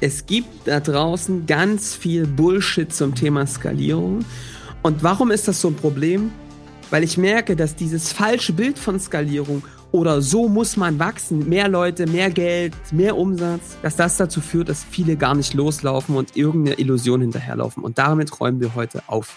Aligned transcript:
es 0.00 0.26
gibt 0.26 0.68
da 0.68 0.80
draußen 0.80 1.46
ganz 1.46 1.94
viel 1.94 2.26
Bullshit 2.26 2.92
zum 2.92 3.14
Thema 3.14 3.46
Skalierung. 3.46 4.24
Und 4.82 5.02
warum 5.02 5.30
ist 5.30 5.48
das 5.48 5.60
so 5.60 5.68
ein 5.68 5.74
Problem? 5.74 6.30
Weil 6.90 7.02
ich 7.02 7.18
merke, 7.18 7.56
dass 7.56 7.74
dieses 7.74 8.12
falsche 8.12 8.52
Bild 8.52 8.78
von 8.78 9.00
Skalierung 9.00 9.64
oder 9.90 10.22
so 10.22 10.48
muss 10.48 10.76
man 10.76 10.98
wachsen, 10.98 11.48
mehr 11.48 11.68
Leute, 11.68 12.06
mehr 12.06 12.30
Geld, 12.30 12.74
mehr 12.92 13.16
Umsatz, 13.16 13.76
dass 13.82 13.96
das 13.96 14.16
dazu 14.16 14.40
führt, 14.40 14.68
dass 14.68 14.84
viele 14.84 15.16
gar 15.16 15.34
nicht 15.34 15.54
loslaufen 15.54 16.14
und 16.14 16.36
irgendeine 16.36 16.78
Illusion 16.78 17.20
hinterherlaufen. 17.20 17.82
Und 17.82 17.98
damit 17.98 18.40
räumen 18.40 18.60
wir 18.60 18.74
heute 18.74 19.02
auf. 19.06 19.34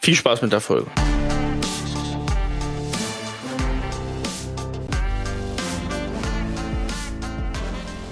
Viel 0.00 0.14
Spaß 0.14 0.42
mit 0.42 0.52
der 0.52 0.60
Folge. 0.60 0.90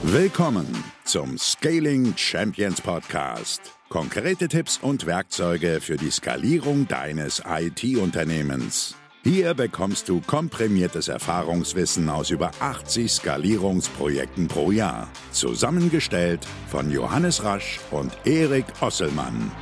Willkommen 0.02 0.83
zum 1.14 1.38
Scaling 1.38 2.12
Champions 2.16 2.80
Podcast. 2.80 3.60
Konkrete 3.88 4.48
Tipps 4.48 4.80
und 4.82 5.06
Werkzeuge 5.06 5.78
für 5.80 5.96
die 5.96 6.10
Skalierung 6.10 6.88
deines 6.88 7.40
IT-Unternehmens. 7.48 8.96
Hier 9.22 9.54
bekommst 9.54 10.08
du 10.08 10.20
komprimiertes 10.20 11.06
Erfahrungswissen 11.06 12.08
aus 12.08 12.30
über 12.30 12.50
80 12.58 13.12
Skalierungsprojekten 13.12 14.48
pro 14.48 14.72
Jahr. 14.72 15.08
Zusammengestellt 15.30 16.40
von 16.68 16.90
Johannes 16.90 17.44
Rasch 17.44 17.78
und 17.92 18.10
Erik 18.24 18.66
Osselmann. 18.80 19.52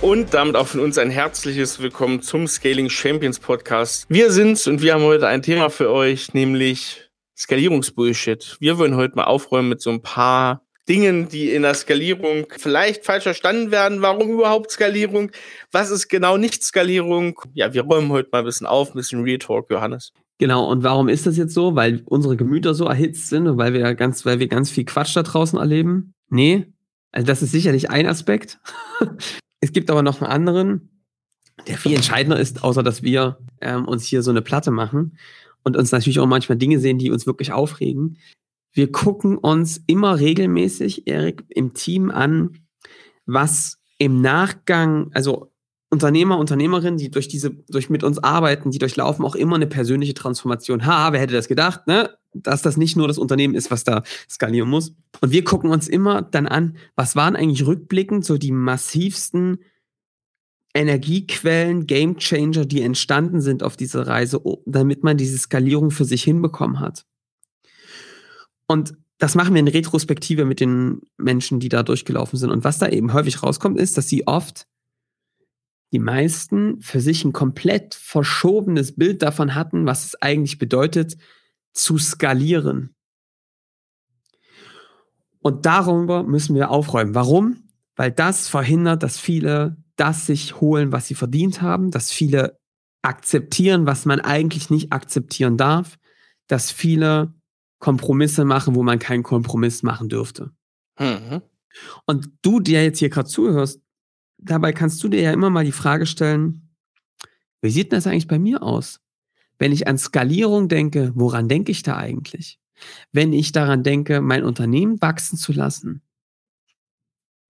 Und 0.00 0.32
damit 0.32 0.56
auch 0.56 0.68
von 0.68 0.80
uns 0.80 0.96
ein 0.96 1.10
herzliches 1.10 1.78
Willkommen 1.78 2.22
zum 2.22 2.46
Scaling 2.46 2.88
Champions 2.88 3.38
Podcast. 3.38 4.06
Wir 4.08 4.32
sind's 4.32 4.66
und 4.66 4.80
wir 4.80 4.94
haben 4.94 5.02
heute 5.02 5.26
ein 5.28 5.42
Thema 5.42 5.68
für 5.68 5.90
euch, 5.90 6.32
nämlich 6.32 7.07
Skalierungsbullshit. 7.38 8.56
Wir 8.58 8.78
wollen 8.78 8.96
heute 8.96 9.14
mal 9.14 9.24
aufräumen 9.24 9.68
mit 9.68 9.80
so 9.80 9.90
ein 9.90 10.02
paar 10.02 10.62
Dingen, 10.88 11.28
die 11.28 11.50
in 11.50 11.62
der 11.62 11.74
Skalierung 11.74 12.46
vielleicht 12.56 13.04
falsch 13.04 13.24
verstanden 13.24 13.70
werden. 13.70 14.02
Warum 14.02 14.30
überhaupt 14.30 14.72
Skalierung? 14.72 15.30
Was 15.70 15.90
ist 15.90 16.08
genau 16.08 16.36
nicht 16.36 16.64
Skalierung? 16.64 17.40
Ja, 17.52 17.72
wir 17.74 17.82
räumen 17.82 18.10
heute 18.10 18.30
mal 18.32 18.40
ein 18.40 18.44
bisschen 18.44 18.66
auf, 18.66 18.90
ein 18.90 18.96
bisschen 18.96 19.22
Real 19.22 19.38
Talk, 19.38 19.70
Johannes. 19.70 20.12
Genau, 20.38 20.68
und 20.68 20.82
warum 20.82 21.08
ist 21.08 21.26
das 21.26 21.36
jetzt 21.36 21.54
so? 21.54 21.76
Weil 21.76 22.02
unsere 22.06 22.36
Gemüter 22.36 22.74
so 22.74 22.86
erhitzt 22.86 23.28
sind 23.28 23.46
und 23.46 23.58
weil 23.58 23.72
wir 23.72 23.94
ganz, 23.94 24.24
weil 24.24 24.40
wir 24.40 24.48
ganz 24.48 24.70
viel 24.70 24.84
Quatsch 24.84 25.14
da 25.14 25.22
draußen 25.22 25.58
erleben? 25.58 26.14
Nee. 26.30 26.66
Also 27.12 27.26
das 27.26 27.42
ist 27.42 27.52
sicherlich 27.52 27.90
ein 27.90 28.06
Aspekt. 28.06 28.58
Es 29.60 29.72
gibt 29.72 29.90
aber 29.90 30.04
noch 30.04 30.22
einen 30.22 30.30
anderen, 30.30 31.02
der 31.66 31.78
viel 31.78 31.96
entscheidender 31.96 32.38
ist, 32.38 32.62
außer 32.62 32.84
dass 32.84 33.02
wir 33.02 33.38
ähm, 33.60 33.88
uns 33.88 34.04
hier 34.04 34.22
so 34.22 34.30
eine 34.30 34.40
Platte 34.40 34.70
machen 34.70 35.18
und 35.62 35.76
uns 35.76 35.92
natürlich 35.92 36.20
auch 36.20 36.26
manchmal 36.26 36.58
Dinge 36.58 36.78
sehen, 36.78 36.98
die 36.98 37.10
uns 37.10 37.26
wirklich 37.26 37.52
aufregen. 37.52 38.18
Wir 38.72 38.92
gucken 38.92 39.38
uns 39.38 39.82
immer 39.86 40.18
regelmäßig, 40.18 41.06
Erik, 41.06 41.44
im 41.48 41.74
Team 41.74 42.10
an, 42.10 42.58
was 43.26 43.78
im 43.98 44.20
Nachgang, 44.20 45.10
also 45.12 45.50
Unternehmer, 45.90 46.38
Unternehmerinnen, 46.38 46.98
die 46.98 47.10
durch 47.10 47.28
diese, 47.28 47.50
durch 47.50 47.88
mit 47.88 48.04
uns 48.04 48.18
arbeiten, 48.18 48.70
die 48.70 48.78
durchlaufen 48.78 49.24
auch 49.24 49.34
immer 49.34 49.56
eine 49.56 49.66
persönliche 49.66 50.14
Transformation. 50.14 50.84
Ha, 50.84 51.12
wer 51.12 51.20
hätte 51.20 51.34
das 51.34 51.48
gedacht, 51.48 51.86
ne? 51.86 52.10
Dass 52.34 52.60
das 52.60 52.76
nicht 52.76 52.94
nur 52.96 53.08
das 53.08 53.16
Unternehmen 53.16 53.54
ist, 53.54 53.70
was 53.70 53.84
da 53.84 54.02
skalieren 54.28 54.68
muss. 54.68 54.94
Und 55.22 55.32
wir 55.32 55.44
gucken 55.44 55.70
uns 55.70 55.88
immer 55.88 56.20
dann 56.20 56.46
an, 56.46 56.76
was 56.94 57.16
waren 57.16 57.36
eigentlich 57.36 57.66
rückblickend 57.66 58.24
so 58.24 58.36
die 58.36 58.52
massivsten 58.52 59.60
Energiequellen, 60.78 61.88
Gamechanger, 61.88 62.64
die 62.64 62.82
entstanden 62.82 63.40
sind 63.40 63.64
auf 63.64 63.76
dieser 63.76 64.06
Reise, 64.06 64.40
damit 64.64 65.02
man 65.02 65.16
diese 65.16 65.36
Skalierung 65.36 65.90
für 65.90 66.04
sich 66.04 66.22
hinbekommen 66.22 66.78
hat. 66.78 67.04
Und 68.68 68.94
das 69.18 69.34
machen 69.34 69.54
wir 69.54 69.60
in 69.60 69.66
Retrospektive 69.66 70.44
mit 70.44 70.60
den 70.60 71.00
Menschen, 71.16 71.58
die 71.58 71.68
da 71.68 71.82
durchgelaufen 71.82 72.38
sind. 72.38 72.50
Und 72.50 72.62
was 72.62 72.78
da 72.78 72.88
eben 72.88 73.12
häufig 73.12 73.42
rauskommt, 73.42 73.76
ist, 73.76 73.98
dass 73.98 74.08
sie 74.08 74.28
oft 74.28 74.68
die 75.92 75.98
meisten 75.98 76.80
für 76.80 77.00
sich 77.00 77.24
ein 77.24 77.32
komplett 77.32 77.96
verschobenes 77.96 78.94
Bild 78.94 79.22
davon 79.22 79.56
hatten, 79.56 79.84
was 79.84 80.06
es 80.06 80.22
eigentlich 80.22 80.58
bedeutet, 80.58 81.16
zu 81.72 81.98
skalieren. 81.98 82.94
Und 85.40 85.66
darüber 85.66 86.22
müssen 86.22 86.54
wir 86.54 86.70
aufräumen. 86.70 87.16
Warum? 87.16 87.64
Weil 87.96 88.12
das 88.12 88.46
verhindert, 88.46 89.02
dass 89.02 89.18
viele 89.18 89.76
das 89.98 90.26
sich 90.26 90.60
holen, 90.60 90.92
was 90.92 91.08
sie 91.08 91.14
verdient 91.14 91.60
haben, 91.60 91.90
dass 91.90 92.10
viele 92.10 92.58
akzeptieren, 93.02 93.86
was 93.86 94.06
man 94.06 94.20
eigentlich 94.20 94.70
nicht 94.70 94.92
akzeptieren 94.92 95.56
darf, 95.56 95.98
dass 96.46 96.70
viele 96.70 97.34
Kompromisse 97.78 98.44
machen, 98.44 98.74
wo 98.74 98.82
man 98.82 98.98
keinen 98.98 99.22
Kompromiss 99.22 99.82
machen 99.82 100.08
dürfte. 100.08 100.50
Mhm. 100.98 101.42
Und 102.06 102.30
du, 102.42 102.60
der 102.60 102.84
jetzt 102.84 102.98
hier 102.98 103.10
gerade 103.10 103.28
zuhörst, 103.28 103.80
dabei 104.38 104.72
kannst 104.72 105.02
du 105.02 105.08
dir 105.08 105.20
ja 105.20 105.32
immer 105.32 105.50
mal 105.50 105.64
die 105.64 105.72
Frage 105.72 106.06
stellen, 106.06 106.74
wie 107.60 107.70
sieht 107.70 107.92
das 107.92 108.06
eigentlich 108.06 108.28
bei 108.28 108.38
mir 108.38 108.62
aus? 108.62 109.00
Wenn 109.58 109.72
ich 109.72 109.88
an 109.88 109.98
Skalierung 109.98 110.68
denke, 110.68 111.12
woran 111.14 111.48
denke 111.48 111.72
ich 111.72 111.82
da 111.82 111.96
eigentlich? 111.96 112.60
Wenn 113.10 113.32
ich 113.32 113.50
daran 113.50 113.82
denke, 113.82 114.20
mein 114.20 114.44
Unternehmen 114.44 115.00
wachsen 115.02 115.36
zu 115.36 115.52
lassen, 115.52 116.02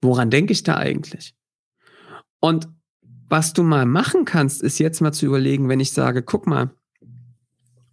woran 0.01 0.31
denke 0.31 0.53
ich 0.53 0.63
da 0.63 0.77
eigentlich? 0.77 1.35
Und 2.41 2.69
was 3.29 3.53
du 3.53 3.63
mal 3.63 3.87
machen 3.87 4.25
kannst, 4.25 4.63
ist 4.63 4.79
jetzt 4.79 5.01
mal 5.01 5.13
zu 5.13 5.27
überlegen, 5.27 5.69
wenn 5.69 5.81
ich 5.81 5.93
sage, 5.93 6.23
guck 6.23 6.47
mal, 6.47 6.71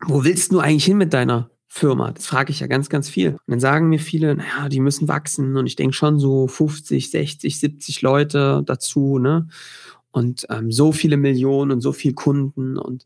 wo 0.05 0.23
willst 0.23 0.51
du 0.51 0.59
eigentlich 0.59 0.85
hin 0.85 0.97
mit 0.97 1.13
deiner 1.13 1.49
Firma? 1.67 2.11
Das 2.11 2.27
frage 2.27 2.51
ich 2.51 2.59
ja 2.59 2.67
ganz, 2.67 2.89
ganz 2.89 3.09
viel. 3.09 3.31
Und 3.31 3.41
dann 3.47 3.59
sagen 3.59 3.89
mir 3.89 3.99
viele, 3.99 4.35
naja, 4.35 4.69
die 4.69 4.79
müssen 4.79 5.07
wachsen. 5.07 5.57
Und 5.57 5.67
ich 5.67 5.75
denke 5.75 5.93
schon 5.93 6.19
so 6.19 6.47
50, 6.47 7.11
60, 7.11 7.59
70 7.59 8.01
Leute 8.01 8.63
dazu, 8.65 9.19
ne? 9.19 9.47
Und 10.11 10.47
ähm, 10.49 10.71
so 10.71 10.93
viele 10.93 11.17
Millionen 11.17 11.71
und 11.71 11.81
so 11.81 11.91
viel 11.91 12.13
Kunden. 12.13 12.77
Und, 12.77 13.05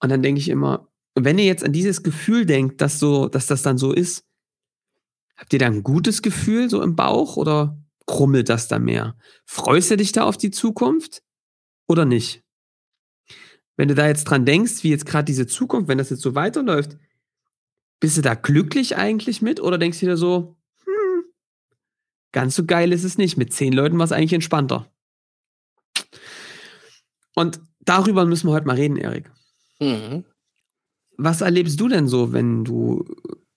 und 0.00 0.08
dann 0.08 0.22
denke 0.22 0.40
ich 0.40 0.48
immer, 0.48 0.88
wenn 1.14 1.38
ihr 1.38 1.44
jetzt 1.44 1.64
an 1.64 1.72
dieses 1.72 2.02
Gefühl 2.02 2.44
denkt, 2.44 2.80
dass 2.80 2.98
so, 2.98 3.28
dass 3.28 3.46
das 3.46 3.62
dann 3.62 3.78
so 3.78 3.92
ist, 3.92 4.24
habt 5.36 5.52
ihr 5.52 5.60
da 5.60 5.66
ein 5.66 5.84
gutes 5.84 6.22
Gefühl 6.22 6.68
so 6.68 6.82
im 6.82 6.96
Bauch 6.96 7.36
oder 7.36 7.78
krummelt 8.06 8.48
das 8.48 8.68
da 8.68 8.78
mehr? 8.78 9.16
Freust 9.46 9.90
du 9.90 9.96
dich 9.96 10.12
da 10.12 10.24
auf 10.24 10.36
die 10.36 10.50
Zukunft 10.50 11.22
oder 11.86 12.04
nicht? 12.04 12.42
Wenn 13.76 13.88
du 13.88 13.94
da 13.94 14.06
jetzt 14.06 14.24
dran 14.24 14.44
denkst, 14.44 14.84
wie 14.84 14.90
jetzt 14.90 15.06
gerade 15.06 15.24
diese 15.24 15.46
Zukunft, 15.46 15.88
wenn 15.88 15.98
das 15.98 16.10
jetzt 16.10 16.22
so 16.22 16.34
weiterläuft, 16.34 16.96
bist 18.00 18.16
du 18.16 18.22
da 18.22 18.34
glücklich 18.34 18.96
eigentlich 18.96 19.42
mit 19.42 19.60
oder 19.60 19.78
denkst 19.78 20.00
du 20.00 20.06
dir 20.06 20.16
so, 20.16 20.56
hm, 20.84 21.24
ganz 22.32 22.54
so 22.54 22.64
geil 22.64 22.92
ist 22.92 23.04
es 23.04 23.18
nicht. 23.18 23.36
Mit 23.36 23.52
zehn 23.52 23.72
Leuten 23.72 23.98
war 23.98 24.04
es 24.04 24.12
eigentlich 24.12 24.32
entspannter. 24.32 24.90
Und 27.34 27.60
darüber 27.80 28.24
müssen 28.24 28.48
wir 28.48 28.52
heute 28.52 28.66
mal 28.66 28.76
reden, 28.76 28.96
Erik. 28.96 29.30
Mhm. 29.80 30.24
Was 31.16 31.40
erlebst 31.40 31.80
du 31.80 31.88
denn 31.88 32.06
so, 32.06 32.32
wenn 32.32 32.64
du, 32.64 33.04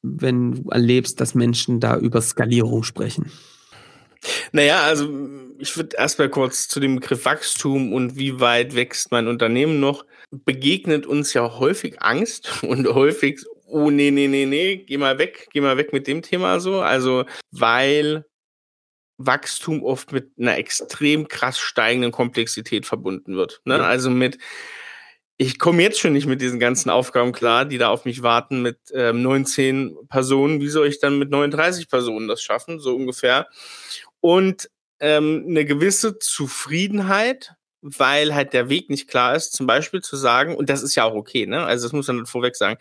wenn 0.01 0.53
du 0.53 0.69
erlebst, 0.69 1.19
dass 1.21 1.35
Menschen 1.35 1.79
da 1.79 1.97
über 1.97 2.21
Skalierung 2.21 2.83
sprechen? 2.83 3.31
Naja, 4.51 4.83
also 4.83 5.09
ich 5.59 5.75
würde 5.75 5.97
erstmal 5.97 6.29
kurz 6.29 6.67
zu 6.67 6.79
dem 6.79 6.95
Begriff 6.95 7.25
Wachstum 7.25 7.93
und 7.93 8.15
wie 8.17 8.39
weit 8.39 8.75
wächst 8.75 9.11
mein 9.11 9.27
Unternehmen 9.27 9.79
noch. 9.79 10.05
Begegnet 10.31 11.05
uns 11.05 11.33
ja 11.33 11.59
häufig 11.59 12.01
Angst 12.01 12.51
und 12.63 12.87
häufig 12.87 13.39
oh 13.67 13.89
nee, 13.89 14.11
nee, 14.11 14.27
nee, 14.27 14.45
nee, 14.45 14.77
geh 14.77 14.97
mal 14.97 15.17
weg, 15.17 15.49
geh 15.51 15.61
mal 15.61 15.77
weg 15.77 15.93
mit 15.93 16.07
dem 16.07 16.21
Thema 16.21 16.59
so. 16.59 16.81
Also, 16.81 17.25
weil 17.51 18.25
Wachstum 19.17 19.83
oft 19.83 20.11
mit 20.11 20.31
einer 20.39 20.57
extrem 20.57 21.27
krass 21.27 21.57
steigenden 21.59 22.11
Komplexität 22.11 22.85
verbunden 22.85 23.35
wird. 23.35 23.61
Ne? 23.65 23.77
Ja. 23.77 23.83
Also 23.83 24.09
mit, 24.09 24.37
ich 25.37 25.59
komme 25.59 25.81
jetzt 25.81 25.99
schon 25.99 26.13
nicht 26.13 26.27
mit 26.27 26.41
diesen 26.41 26.59
ganzen 26.59 26.89
Aufgaben 26.89 27.31
klar, 27.31 27.65
die 27.65 27.77
da 27.77 27.89
auf 27.89 28.05
mich 28.05 28.21
warten 28.21 28.61
mit 28.61 28.77
ähm, 28.93 29.23
19 29.23 29.95
Personen. 30.09 30.61
Wie 30.61 30.69
soll 30.69 30.87
ich 30.87 30.99
dann 30.99 31.17
mit 31.17 31.31
39 31.31 31.89
Personen 31.89 32.27
das 32.27 32.41
schaffen? 32.41 32.79
So 32.79 32.95
ungefähr. 32.95 33.47
Und 34.21 34.69
ähm, 34.99 35.45
eine 35.47 35.65
gewisse 35.65 36.19
Zufriedenheit 36.19 37.55
weil 37.81 38.33
halt 38.33 38.53
der 38.53 38.69
Weg 38.69 38.89
nicht 38.89 39.07
klar 39.07 39.35
ist, 39.35 39.53
zum 39.53 39.67
Beispiel 39.67 40.01
zu 40.01 40.15
sagen, 40.15 40.55
und 40.55 40.69
das 40.69 40.81
ist 40.81 40.95
ja 40.95 41.03
auch 41.03 41.13
okay, 41.13 41.45
ne? 41.45 41.63
Also 41.63 41.85
das 41.85 41.93
muss 41.93 42.07
man 42.07 42.25
vorweg 42.25 42.55
sagen, 42.55 42.77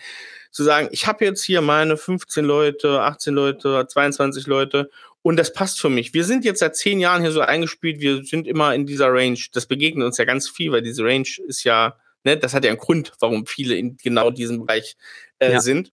zu 0.50 0.64
sagen, 0.64 0.88
ich 0.90 1.06
habe 1.06 1.24
jetzt 1.24 1.42
hier 1.42 1.60
meine 1.60 1.96
15 1.96 2.44
Leute, 2.44 3.02
18 3.02 3.34
Leute, 3.34 3.86
22 3.86 4.46
Leute 4.46 4.90
und 5.22 5.36
das 5.36 5.52
passt 5.52 5.80
für 5.80 5.90
mich. 5.90 6.14
Wir 6.14 6.24
sind 6.24 6.44
jetzt 6.44 6.60
seit 6.60 6.76
zehn 6.76 6.98
Jahren 6.98 7.22
hier 7.22 7.32
so 7.32 7.40
eingespielt, 7.40 8.00
wir 8.00 8.24
sind 8.24 8.46
immer 8.46 8.74
in 8.74 8.86
dieser 8.86 9.12
Range. 9.12 9.38
Das 9.52 9.66
begegnet 9.66 10.06
uns 10.06 10.18
ja 10.18 10.24
ganz 10.24 10.48
viel, 10.48 10.72
weil 10.72 10.82
diese 10.82 11.04
Range 11.04 11.28
ist 11.46 11.64
ja, 11.64 11.96
ne, 12.24 12.36
das 12.36 12.54
hat 12.54 12.64
ja 12.64 12.70
einen 12.70 12.80
Grund, 12.80 13.12
warum 13.20 13.46
viele 13.46 13.76
in 13.76 13.96
genau 13.98 14.30
diesem 14.30 14.64
Bereich 14.64 14.96
äh, 15.38 15.52
ja. 15.52 15.60
sind. 15.60 15.92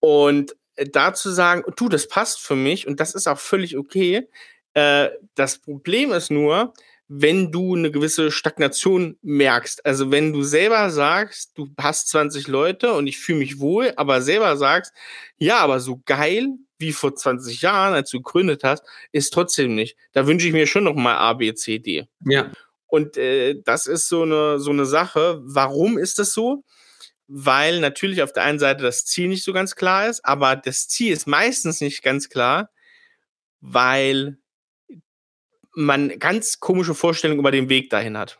Und 0.00 0.56
äh, 0.76 0.88
da 0.88 1.12
zu 1.12 1.30
sagen, 1.30 1.64
du, 1.76 1.88
das 1.90 2.08
passt 2.08 2.40
für 2.40 2.56
mich 2.56 2.86
und 2.86 2.98
das 2.98 3.14
ist 3.14 3.26
auch 3.26 3.38
völlig 3.38 3.76
okay. 3.76 4.28
Äh, 4.74 5.10
das 5.34 5.58
Problem 5.58 6.12
ist 6.12 6.30
nur, 6.30 6.72
wenn 7.08 7.52
du 7.52 7.74
eine 7.74 7.90
gewisse 7.90 8.30
Stagnation 8.30 9.18
merkst. 9.20 9.84
Also 9.84 10.10
wenn 10.10 10.32
du 10.32 10.42
selber 10.42 10.88
sagst, 10.90 11.52
du 11.56 11.68
hast 11.78 12.08
20 12.08 12.48
Leute 12.48 12.94
und 12.94 13.06
ich 13.06 13.18
fühle 13.18 13.40
mich 13.40 13.60
wohl, 13.60 13.92
aber 13.96 14.22
selber 14.22 14.56
sagst, 14.56 14.94
ja, 15.36 15.58
aber 15.58 15.80
so 15.80 16.00
geil 16.06 16.48
wie 16.78 16.92
vor 16.92 17.14
20 17.14 17.60
Jahren, 17.60 17.92
als 17.92 18.10
du 18.10 18.22
gegründet 18.22 18.64
hast, 18.64 18.82
ist 19.12 19.32
trotzdem 19.32 19.74
nicht. 19.74 19.96
Da 20.12 20.26
wünsche 20.26 20.46
ich 20.46 20.54
mir 20.54 20.66
schon 20.66 20.84
noch 20.84 20.94
mal 20.94 21.16
A, 21.16 21.34
B, 21.34 21.52
C, 21.54 21.78
D. 21.78 22.08
Ja. 22.24 22.50
Und 22.86 23.18
äh, 23.18 23.60
das 23.62 23.86
ist 23.86 24.08
so 24.08 24.22
eine, 24.22 24.58
so 24.58 24.70
eine 24.70 24.86
Sache. 24.86 25.40
Warum 25.44 25.98
ist 25.98 26.18
das 26.18 26.32
so? 26.32 26.64
Weil 27.28 27.80
natürlich 27.80 28.22
auf 28.22 28.32
der 28.32 28.44
einen 28.44 28.58
Seite 28.58 28.82
das 28.82 29.04
Ziel 29.04 29.28
nicht 29.28 29.44
so 29.44 29.52
ganz 29.52 29.76
klar 29.76 30.08
ist, 30.08 30.24
aber 30.24 30.56
das 30.56 30.88
Ziel 30.88 31.12
ist 31.12 31.26
meistens 31.26 31.80
nicht 31.80 32.02
ganz 32.02 32.28
klar, 32.28 32.70
weil 33.60 34.38
man 35.74 36.18
ganz 36.18 36.60
komische 36.60 36.94
Vorstellungen 36.94 37.40
über 37.40 37.50
den 37.50 37.68
Weg 37.68 37.90
dahin 37.90 38.16
hat. 38.18 38.38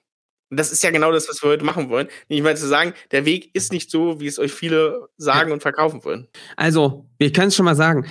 Und 0.50 0.60
das 0.60 0.70
ist 0.70 0.82
ja 0.82 0.90
genau 0.90 1.12
das, 1.12 1.28
was 1.30 1.42
wir 1.42 1.48
heute 1.48 1.64
machen 1.64 1.88
wollen. 1.88 2.08
Nicht 2.28 2.42
mal 2.42 2.56
zu 2.56 2.68
sagen, 2.68 2.92
der 3.10 3.24
Weg 3.24 3.54
ist 3.54 3.72
nicht 3.72 3.90
so, 3.90 4.20
wie 4.20 4.26
es 4.26 4.38
euch 4.38 4.52
viele 4.52 5.08
sagen 5.16 5.50
und 5.50 5.62
verkaufen 5.62 6.04
wollen. 6.04 6.28
Also, 6.56 7.06
wir 7.18 7.32
können 7.32 7.48
es 7.48 7.56
schon 7.56 7.64
mal 7.64 7.74
sagen. 7.74 8.06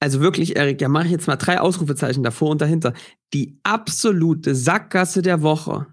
Also 0.00 0.20
wirklich, 0.20 0.56
Erik, 0.56 0.80
ja, 0.80 0.88
mache 0.88 1.06
ich 1.06 1.12
jetzt 1.12 1.26
mal 1.26 1.36
drei 1.36 1.60
Ausrufezeichen 1.60 2.22
davor 2.22 2.50
und 2.50 2.60
dahinter. 2.60 2.94
Die 3.32 3.58
absolute 3.62 4.54
Sackgasse 4.54 5.20
der 5.20 5.42
Woche. 5.42 5.86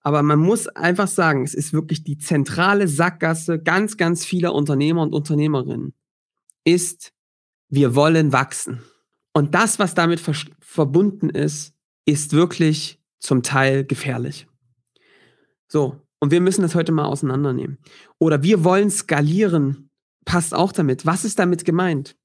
Aber 0.00 0.22
man 0.22 0.38
muss 0.38 0.68
einfach 0.68 1.08
sagen, 1.08 1.44
es 1.44 1.54
ist 1.54 1.72
wirklich 1.72 2.04
die 2.04 2.18
zentrale 2.18 2.86
Sackgasse 2.86 3.58
ganz, 3.58 3.96
ganz 3.96 4.24
vieler 4.24 4.54
Unternehmer 4.54 5.02
und 5.02 5.14
Unternehmerinnen. 5.14 5.94
Ist, 6.64 7.12
wir 7.68 7.94
wollen 7.94 8.32
wachsen. 8.32 8.82
Und 9.32 9.54
das, 9.54 9.78
was 9.78 9.94
damit 9.94 10.20
verbunden 10.60 11.30
ist, 11.30 11.75
ist 12.06 12.32
wirklich 12.32 12.98
zum 13.18 13.42
Teil 13.42 13.84
gefährlich. 13.84 14.46
So, 15.68 16.00
und 16.20 16.30
wir 16.30 16.40
müssen 16.40 16.62
das 16.62 16.74
heute 16.74 16.92
mal 16.92 17.04
auseinandernehmen. 17.04 17.78
Oder 18.18 18.42
wir 18.42 18.64
wollen 18.64 18.90
skalieren, 18.90 19.90
passt 20.24 20.54
auch 20.54 20.72
damit. 20.72 21.04
Was 21.04 21.24
ist 21.24 21.38
damit 21.38 21.64
gemeint? 21.64 22.16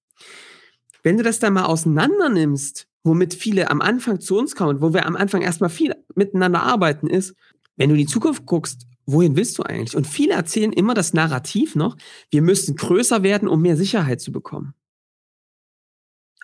Wenn 1.04 1.18
du 1.18 1.24
das 1.24 1.40
dann 1.40 1.54
mal 1.54 1.66
auseinander 1.66 2.30
nimmst, 2.30 2.88
womit 3.04 3.34
viele 3.34 3.70
am 3.70 3.82
Anfang 3.82 4.20
zu 4.20 4.38
uns 4.38 4.56
kommen, 4.56 4.82
wo 4.82 4.94
wir 4.94 5.06
am 5.06 5.16
Anfang 5.16 5.42
erstmal 5.42 5.72
viel 5.72 5.96
miteinander 6.16 6.62
arbeiten, 6.62 7.08
ist, 7.08 7.36
wenn 7.76 7.90
du 7.90 7.96
in 7.96 8.02
die 8.02 8.06
Zukunft 8.06 8.46
guckst, 8.46 8.86
wohin 9.08 9.36
willst 9.36 9.58
du 9.58 9.64
eigentlich? 9.64 9.96
Und 9.96 10.06
viele 10.06 10.36
erzählen 10.36 10.72
immer 10.72 10.94
das 10.94 11.14
Narrativ 11.14 11.76
noch, 11.76 11.98
wir 12.30 12.44
müssen 12.44 12.76
größer 12.76 13.24
werden, 13.24 13.48
um 13.48 13.62
mehr 13.62 13.76
Sicherheit 13.76 14.22
zu 14.22 14.32
bekommen. 14.32 14.76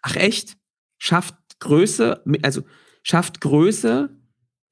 Ach 0.02 0.16
echt? 0.16 0.58
Schafft 0.98 1.36
Größe, 1.60 2.24
also 2.42 2.64
schafft 3.08 3.40
Größe, 3.40 4.10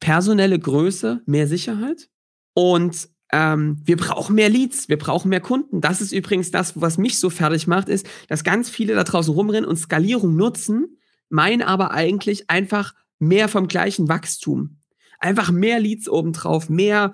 personelle 0.02 0.60
Größe, 0.60 1.22
mehr 1.26 1.48
Sicherheit. 1.48 2.10
Und 2.54 3.08
ähm, 3.32 3.82
wir 3.86 3.96
brauchen 3.96 4.36
mehr 4.36 4.50
Leads, 4.50 4.90
wir 4.90 4.98
brauchen 4.98 5.30
mehr 5.30 5.40
Kunden. 5.40 5.80
Das 5.80 6.02
ist 6.02 6.12
übrigens 6.12 6.52
das, 6.52 6.80
was 6.80 6.98
mich 6.98 7.18
so 7.18 7.30
fertig 7.30 7.66
macht, 7.66 7.88
ist, 7.88 8.06
dass 8.28 8.44
ganz 8.44 8.70
viele 8.70 8.94
da 8.94 9.06
draußen 9.06 9.34
rumrennen 9.34 9.70
und 9.70 9.78
Skalierung 9.78 10.36
nutzen, 10.36 10.98
meinen 11.30 11.62
aber 11.62 11.92
eigentlich 11.92 12.50
einfach 12.50 12.94
mehr 13.20 13.48
vom 13.48 13.70
gleichen 13.70 14.10
Wachstum. 14.10 14.80
Einfach 15.20 15.50
mehr 15.52 15.80
Leads 15.80 16.10
obendrauf, 16.10 16.70
mehr 16.70 17.14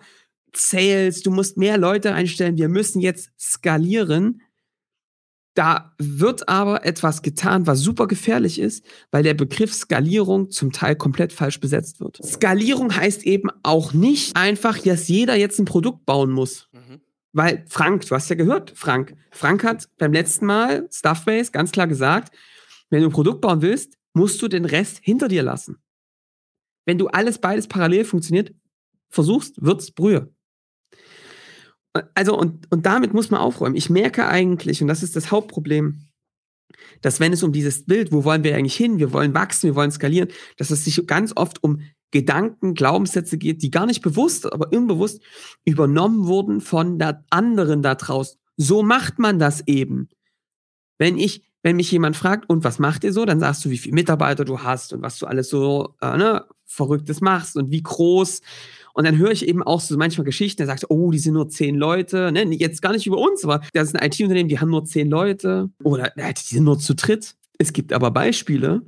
Sales, 0.55 1.21
du 1.21 1.29
musst 1.29 1.55
mehr 1.55 1.77
Leute 1.77 2.13
einstellen, 2.13 2.57
wir 2.57 2.67
müssen 2.67 2.99
jetzt 2.99 3.29
skalieren. 3.39 4.41
Da 5.53 5.93
wird 5.97 6.47
aber 6.47 6.85
etwas 6.85 7.21
getan, 7.21 7.67
was 7.67 7.79
super 7.79 8.07
gefährlich 8.07 8.57
ist, 8.57 8.85
weil 9.11 9.23
der 9.23 9.33
Begriff 9.33 9.73
Skalierung 9.73 10.49
zum 10.49 10.71
Teil 10.71 10.95
komplett 10.95 11.33
falsch 11.33 11.59
besetzt 11.59 11.99
wird. 11.99 12.19
Skalierung 12.23 12.95
heißt 12.95 13.23
eben 13.23 13.49
auch 13.63 13.93
nicht 13.93 14.35
einfach, 14.37 14.77
dass 14.77 15.09
jeder 15.09 15.35
jetzt 15.35 15.59
ein 15.59 15.65
Produkt 15.65 16.05
bauen 16.05 16.31
muss. 16.31 16.69
Mhm. 16.71 17.01
Weil 17.33 17.65
Frank, 17.67 18.05
du 18.07 18.15
hast 18.15 18.29
ja 18.29 18.35
gehört, 18.35 18.71
Frank. 18.75 19.15
Frank 19.31 19.63
hat 19.63 19.89
beim 19.97 20.13
letzten 20.13 20.45
Mal 20.45 20.87
Stuffbase 20.91 21.51
ganz 21.51 21.71
klar 21.71 21.87
gesagt, 21.87 22.33
wenn 22.89 23.01
du 23.01 23.09
ein 23.09 23.13
Produkt 23.13 23.41
bauen 23.41 23.61
willst, 23.61 23.97
musst 24.13 24.41
du 24.41 24.47
den 24.47 24.65
Rest 24.65 24.99
hinter 25.01 25.27
dir 25.27 25.43
lassen. 25.43 25.77
Wenn 26.85 26.97
du 26.97 27.07
alles 27.07 27.39
beides 27.39 27.67
parallel 27.67 28.05
funktioniert, 28.05 28.53
versuchst, 29.09 29.61
wird's 29.61 29.91
Brühe 29.91 30.33
also 32.15 32.37
und, 32.37 32.71
und 32.71 32.85
damit 32.85 33.13
muss 33.13 33.29
man 33.29 33.41
aufräumen. 33.41 33.75
Ich 33.75 33.89
merke 33.89 34.27
eigentlich, 34.27 34.81
und 34.81 34.87
das 34.87 35.03
ist 35.03 35.15
das 35.15 35.31
Hauptproblem, 35.31 36.07
dass 37.01 37.19
wenn 37.19 37.33
es 37.33 37.43
um 37.43 37.51
dieses 37.51 37.85
Bild, 37.85 38.11
wo 38.11 38.23
wollen 38.23 38.43
wir 38.43 38.55
eigentlich 38.55 38.75
hin, 38.75 38.99
wir 38.99 39.13
wollen 39.13 39.33
wachsen, 39.33 39.67
wir 39.67 39.75
wollen 39.75 39.91
skalieren, 39.91 40.29
dass 40.57 40.71
es 40.71 40.85
sich 40.85 41.05
ganz 41.07 41.33
oft 41.35 41.63
um 41.63 41.81
Gedanken, 42.11 42.73
Glaubenssätze 42.73 43.37
geht, 43.37 43.61
die 43.61 43.71
gar 43.71 43.85
nicht 43.85 44.01
bewusst, 44.01 44.51
aber 44.51 44.71
unbewusst 44.71 45.21
übernommen 45.63 46.27
wurden 46.27 46.59
von 46.61 46.99
der 46.99 47.23
anderen 47.29 47.81
da 47.81 47.95
draußen. 47.95 48.37
So 48.57 48.83
macht 48.83 49.17
man 49.17 49.39
das 49.39 49.65
eben. 49.67 50.09
Wenn 50.97 51.17
ich, 51.17 51.43
wenn 51.63 51.77
mich 51.77 51.91
jemand 51.91 52.17
fragt, 52.17 52.49
und 52.49 52.63
was 52.63 52.79
macht 52.79 53.03
ihr 53.05 53.13
so, 53.13 53.25
dann 53.25 53.39
sagst 53.39 53.63
du, 53.63 53.69
wie 53.69 53.77
viele 53.77 53.95
Mitarbeiter 53.95 54.43
du 54.43 54.59
hast 54.59 54.93
und 54.93 55.01
was 55.01 55.19
du 55.19 55.25
alles 55.25 55.49
so 55.49 55.95
äh, 56.01 56.17
ne, 56.17 56.45
Verrücktes 56.65 57.21
machst 57.21 57.55
und 57.55 57.71
wie 57.71 57.81
groß 57.81 58.41
und 58.93 59.05
dann 59.05 59.17
höre 59.17 59.31
ich 59.31 59.47
eben 59.47 59.63
auch 59.63 59.79
so 59.79 59.97
manchmal 59.97 60.25
Geschichten, 60.25 60.57
der 60.57 60.67
sagt, 60.67 60.85
oh, 60.89 61.11
die 61.11 61.19
sind 61.19 61.33
nur 61.33 61.49
zehn 61.49 61.75
Leute. 61.75 62.31
Ne? 62.31 62.43
Jetzt 62.55 62.81
gar 62.81 62.91
nicht 62.91 63.07
über 63.07 63.17
uns, 63.17 63.43
aber 63.43 63.61
das 63.73 63.89
ist 63.89 63.95
ein 63.95 64.05
IT-Unternehmen, 64.05 64.49
die 64.49 64.59
haben 64.59 64.69
nur 64.69 64.85
zehn 64.85 65.09
Leute. 65.09 65.69
Oder 65.83 66.11
die 66.15 66.55
sind 66.55 66.63
nur 66.63 66.79
zu 66.79 66.95
dritt. 66.95 67.35
Es 67.57 67.73
gibt 67.73 67.93
aber 67.93 68.11
Beispiele, 68.11 68.81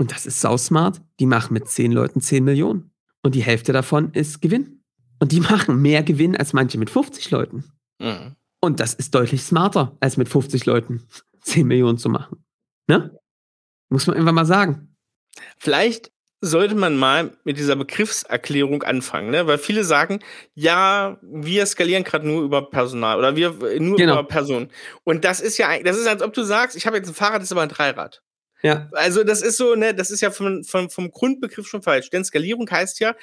und 0.00 0.12
das 0.12 0.24
ist 0.24 0.40
sau 0.40 0.56
smart, 0.56 1.02
die 1.20 1.26
machen 1.26 1.52
mit 1.52 1.68
zehn 1.68 1.92
Leuten 1.92 2.22
zehn 2.22 2.42
Millionen. 2.42 2.90
Und 3.22 3.34
die 3.34 3.42
Hälfte 3.42 3.74
davon 3.74 4.12
ist 4.14 4.40
Gewinn. 4.40 4.82
Und 5.18 5.32
die 5.32 5.40
machen 5.40 5.82
mehr 5.82 6.02
Gewinn 6.02 6.34
als 6.34 6.54
manche 6.54 6.78
mit 6.78 6.88
50 6.88 7.30
Leuten. 7.30 7.64
Mhm. 7.98 8.34
Und 8.60 8.80
das 8.80 8.94
ist 8.94 9.14
deutlich 9.14 9.42
smarter, 9.42 9.94
als 10.00 10.16
mit 10.16 10.30
50 10.30 10.64
Leuten 10.64 11.06
10 11.42 11.66
Millionen 11.66 11.98
zu 11.98 12.08
machen. 12.08 12.42
Ne? 12.86 13.14
Muss 13.90 14.06
man 14.06 14.16
einfach 14.16 14.32
mal 14.32 14.46
sagen. 14.46 14.96
Vielleicht 15.58 16.10
sollte 16.40 16.74
man 16.74 16.96
mal 16.96 17.32
mit 17.44 17.58
dieser 17.58 17.76
Begriffserklärung 17.76 18.82
anfangen, 18.82 19.30
ne? 19.30 19.46
Weil 19.46 19.58
viele 19.58 19.84
sagen, 19.84 20.20
ja, 20.54 21.18
wir 21.22 21.66
skalieren 21.66 22.04
gerade 22.04 22.26
nur 22.26 22.42
über 22.42 22.70
Personal 22.70 23.18
oder 23.18 23.36
wir 23.36 23.50
nur 23.78 23.98
genau. 23.98 24.14
über 24.14 24.24
Personen. 24.24 24.70
Und 25.04 25.24
das 25.24 25.40
ist 25.40 25.58
ja, 25.58 25.78
das 25.82 25.98
ist, 25.98 26.06
als 26.06 26.22
ob 26.22 26.32
du 26.32 26.42
sagst, 26.42 26.76
ich 26.76 26.86
habe 26.86 26.96
jetzt 26.96 27.08
ein 27.08 27.14
Fahrrad, 27.14 27.36
das 27.36 27.44
ist 27.44 27.52
aber 27.52 27.62
ein 27.62 27.68
Dreirad. 27.68 28.22
Ja. 28.62 28.88
Also 28.92 29.24
das 29.24 29.42
ist 29.42 29.56
so, 29.56 29.74
ne, 29.74 29.94
das 29.94 30.10
ist 30.10 30.20
ja 30.20 30.30
vom, 30.30 30.64
vom, 30.64 30.90
vom 30.90 31.10
Grundbegriff 31.10 31.66
schon 31.66 31.82
falsch. 31.82 32.10
Denn 32.10 32.24
Skalierung 32.24 32.70
heißt 32.70 33.00
ja 33.00 33.14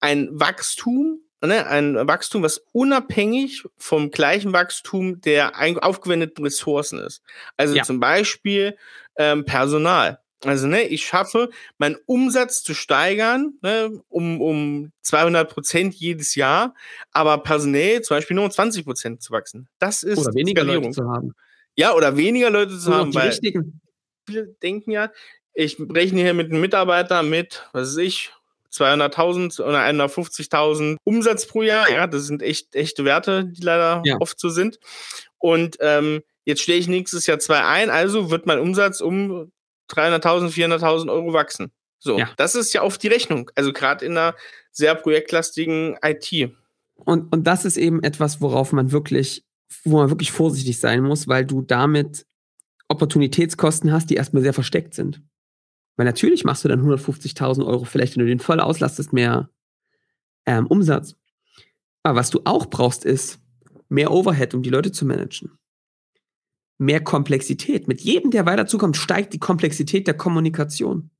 ein 0.00 0.28
Wachstum, 0.32 1.20
ne, 1.42 1.66
ein 1.66 1.96
Wachstum, 2.06 2.42
was 2.42 2.62
unabhängig 2.72 3.64
vom 3.76 4.10
gleichen 4.10 4.52
Wachstum 4.52 5.20
der 5.20 5.52
aufgewendeten 5.82 6.44
Ressourcen 6.44 6.98
ist. 6.98 7.22
Also 7.56 7.74
ja. 7.74 7.82
zum 7.84 8.00
Beispiel 8.00 8.76
ähm, 9.16 9.44
Personal. 9.44 10.20
Also, 10.46 10.66
ne, 10.66 10.82
ich 10.82 11.06
schaffe, 11.06 11.50
meinen 11.78 11.96
Umsatz 12.06 12.62
zu 12.62 12.74
steigern, 12.74 13.54
ne, 13.62 13.90
um, 14.08 14.40
um 14.40 14.92
200 15.02 15.52
Prozent 15.52 15.94
jedes 15.94 16.34
Jahr, 16.34 16.74
aber 17.12 17.38
personell 17.38 18.02
zum 18.02 18.16
Beispiel 18.16 18.34
nur 18.34 18.44
um 18.44 18.50
20 18.50 18.84
Prozent 18.84 19.22
zu 19.22 19.32
wachsen. 19.32 19.68
Das 19.78 20.02
ist 20.02 20.18
oder 20.18 20.34
weniger 20.34 20.62
Skalierung. 20.62 20.84
Leute 20.84 20.94
zu 20.94 21.08
haben. 21.08 21.32
Ja, 21.74 21.94
oder 21.94 22.16
weniger 22.16 22.50
Leute 22.50 22.78
zu 22.78 22.90
nur 22.90 22.98
haben, 22.98 23.14
weil 23.14 23.28
richtigen. 23.28 23.80
viele 24.26 24.46
denken 24.62 24.90
ja, 24.90 25.10
ich 25.52 25.78
rechne 25.80 26.20
hier 26.20 26.34
mit 26.34 26.50
einem 26.50 26.60
Mitarbeiter 26.60 27.22
mit, 27.22 27.68
was 27.72 27.90
weiß 27.90 27.96
ich, 27.98 28.32
200.000 28.72 29.62
oder 29.62 29.78
150.000 29.78 30.96
Umsatz 31.04 31.46
pro 31.46 31.62
Jahr. 31.62 31.90
Ja, 31.90 32.06
das 32.06 32.26
sind 32.26 32.42
echt 32.42 32.74
echte 32.74 33.04
Werte, 33.04 33.46
die 33.46 33.62
leider 33.62 34.02
ja. 34.04 34.16
oft 34.20 34.38
so 34.38 34.48
sind. 34.50 34.78
Und 35.38 35.78
ähm, 35.80 36.22
jetzt 36.44 36.62
stelle 36.62 36.78
ich 36.78 36.88
nächstes 36.88 37.26
Jahr 37.26 37.38
zwei 37.38 37.64
ein, 37.64 37.90
also 37.90 38.30
wird 38.30 38.46
mein 38.46 38.58
Umsatz 38.58 39.00
um 39.00 39.50
300.000, 39.90 40.50
400.000 40.50 41.10
Euro 41.10 41.32
wachsen. 41.32 41.72
So, 41.98 42.18
ja. 42.18 42.30
das 42.36 42.54
ist 42.54 42.72
ja 42.72 42.82
oft 42.82 43.02
die 43.02 43.08
Rechnung. 43.08 43.50
Also 43.54 43.72
gerade 43.72 44.04
in 44.04 44.12
einer 44.12 44.34
sehr 44.70 44.94
projektlastigen 44.94 45.96
IT. 46.02 46.52
Und, 46.94 47.32
und 47.32 47.44
das 47.44 47.64
ist 47.64 47.76
eben 47.76 48.02
etwas, 48.02 48.40
worauf 48.40 48.72
man 48.72 48.92
wirklich, 48.92 49.44
wo 49.84 49.98
man 49.98 50.10
wirklich 50.10 50.32
vorsichtig 50.32 50.78
sein 50.78 51.02
muss, 51.02 51.28
weil 51.28 51.44
du 51.44 51.62
damit 51.62 52.26
Opportunitätskosten 52.88 53.92
hast, 53.92 54.10
die 54.10 54.14
erstmal 54.14 54.42
sehr 54.42 54.52
versteckt 54.52 54.94
sind. 54.94 55.22
Weil 55.96 56.06
natürlich 56.06 56.44
machst 56.44 56.64
du 56.64 56.68
dann 56.68 56.82
150.000 56.82 57.66
Euro, 57.66 57.84
vielleicht 57.84 58.16
wenn 58.16 58.24
du 58.24 58.28
den 58.28 58.38
voll 58.38 58.60
auslastest, 58.60 59.12
mehr 59.12 59.50
ähm, 60.46 60.66
Umsatz. 60.66 61.16
Aber 62.02 62.16
was 62.20 62.30
du 62.30 62.42
auch 62.44 62.66
brauchst, 62.66 63.04
ist 63.04 63.40
mehr 63.88 64.12
Overhead, 64.12 64.54
um 64.54 64.62
die 64.62 64.70
Leute 64.70 64.92
zu 64.92 65.04
managen 65.06 65.58
mehr 66.78 67.02
Komplexität. 67.02 67.88
Mit 67.88 68.00
jedem, 68.00 68.30
der 68.30 68.46
weiter 68.46 68.66
zukommt, 68.66 68.96
steigt 68.96 69.32
die 69.32 69.38
Komplexität 69.38 70.06
der 70.06 70.14
Kommunikation. 70.14 71.10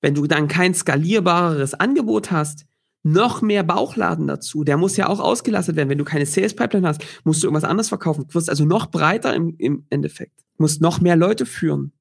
Wenn 0.00 0.14
du 0.14 0.26
dann 0.26 0.48
kein 0.48 0.74
skalierbareres 0.74 1.74
Angebot 1.74 2.30
hast, 2.30 2.66
noch 3.04 3.42
mehr 3.42 3.64
Bauchladen 3.64 4.26
dazu. 4.26 4.64
Der 4.64 4.76
muss 4.76 4.96
ja 4.96 5.08
auch 5.08 5.20
ausgelastet 5.20 5.76
werden. 5.76 5.88
Wenn 5.88 5.98
du 5.98 6.04
keine 6.04 6.26
Sales 6.26 6.54
Pipeline 6.54 6.86
hast, 6.86 7.04
musst 7.24 7.42
du 7.42 7.48
irgendwas 7.48 7.68
anderes 7.68 7.88
verkaufen. 7.88 8.26
Du 8.28 8.34
wirst 8.34 8.48
also 8.48 8.64
noch 8.64 8.86
breiter 8.86 9.34
im, 9.34 9.54
im 9.58 9.86
Endeffekt. 9.90 10.40
Du 10.56 10.64
musst 10.64 10.80
noch 10.80 11.00
mehr 11.00 11.16
Leute 11.16 11.46
führen. 11.46 11.92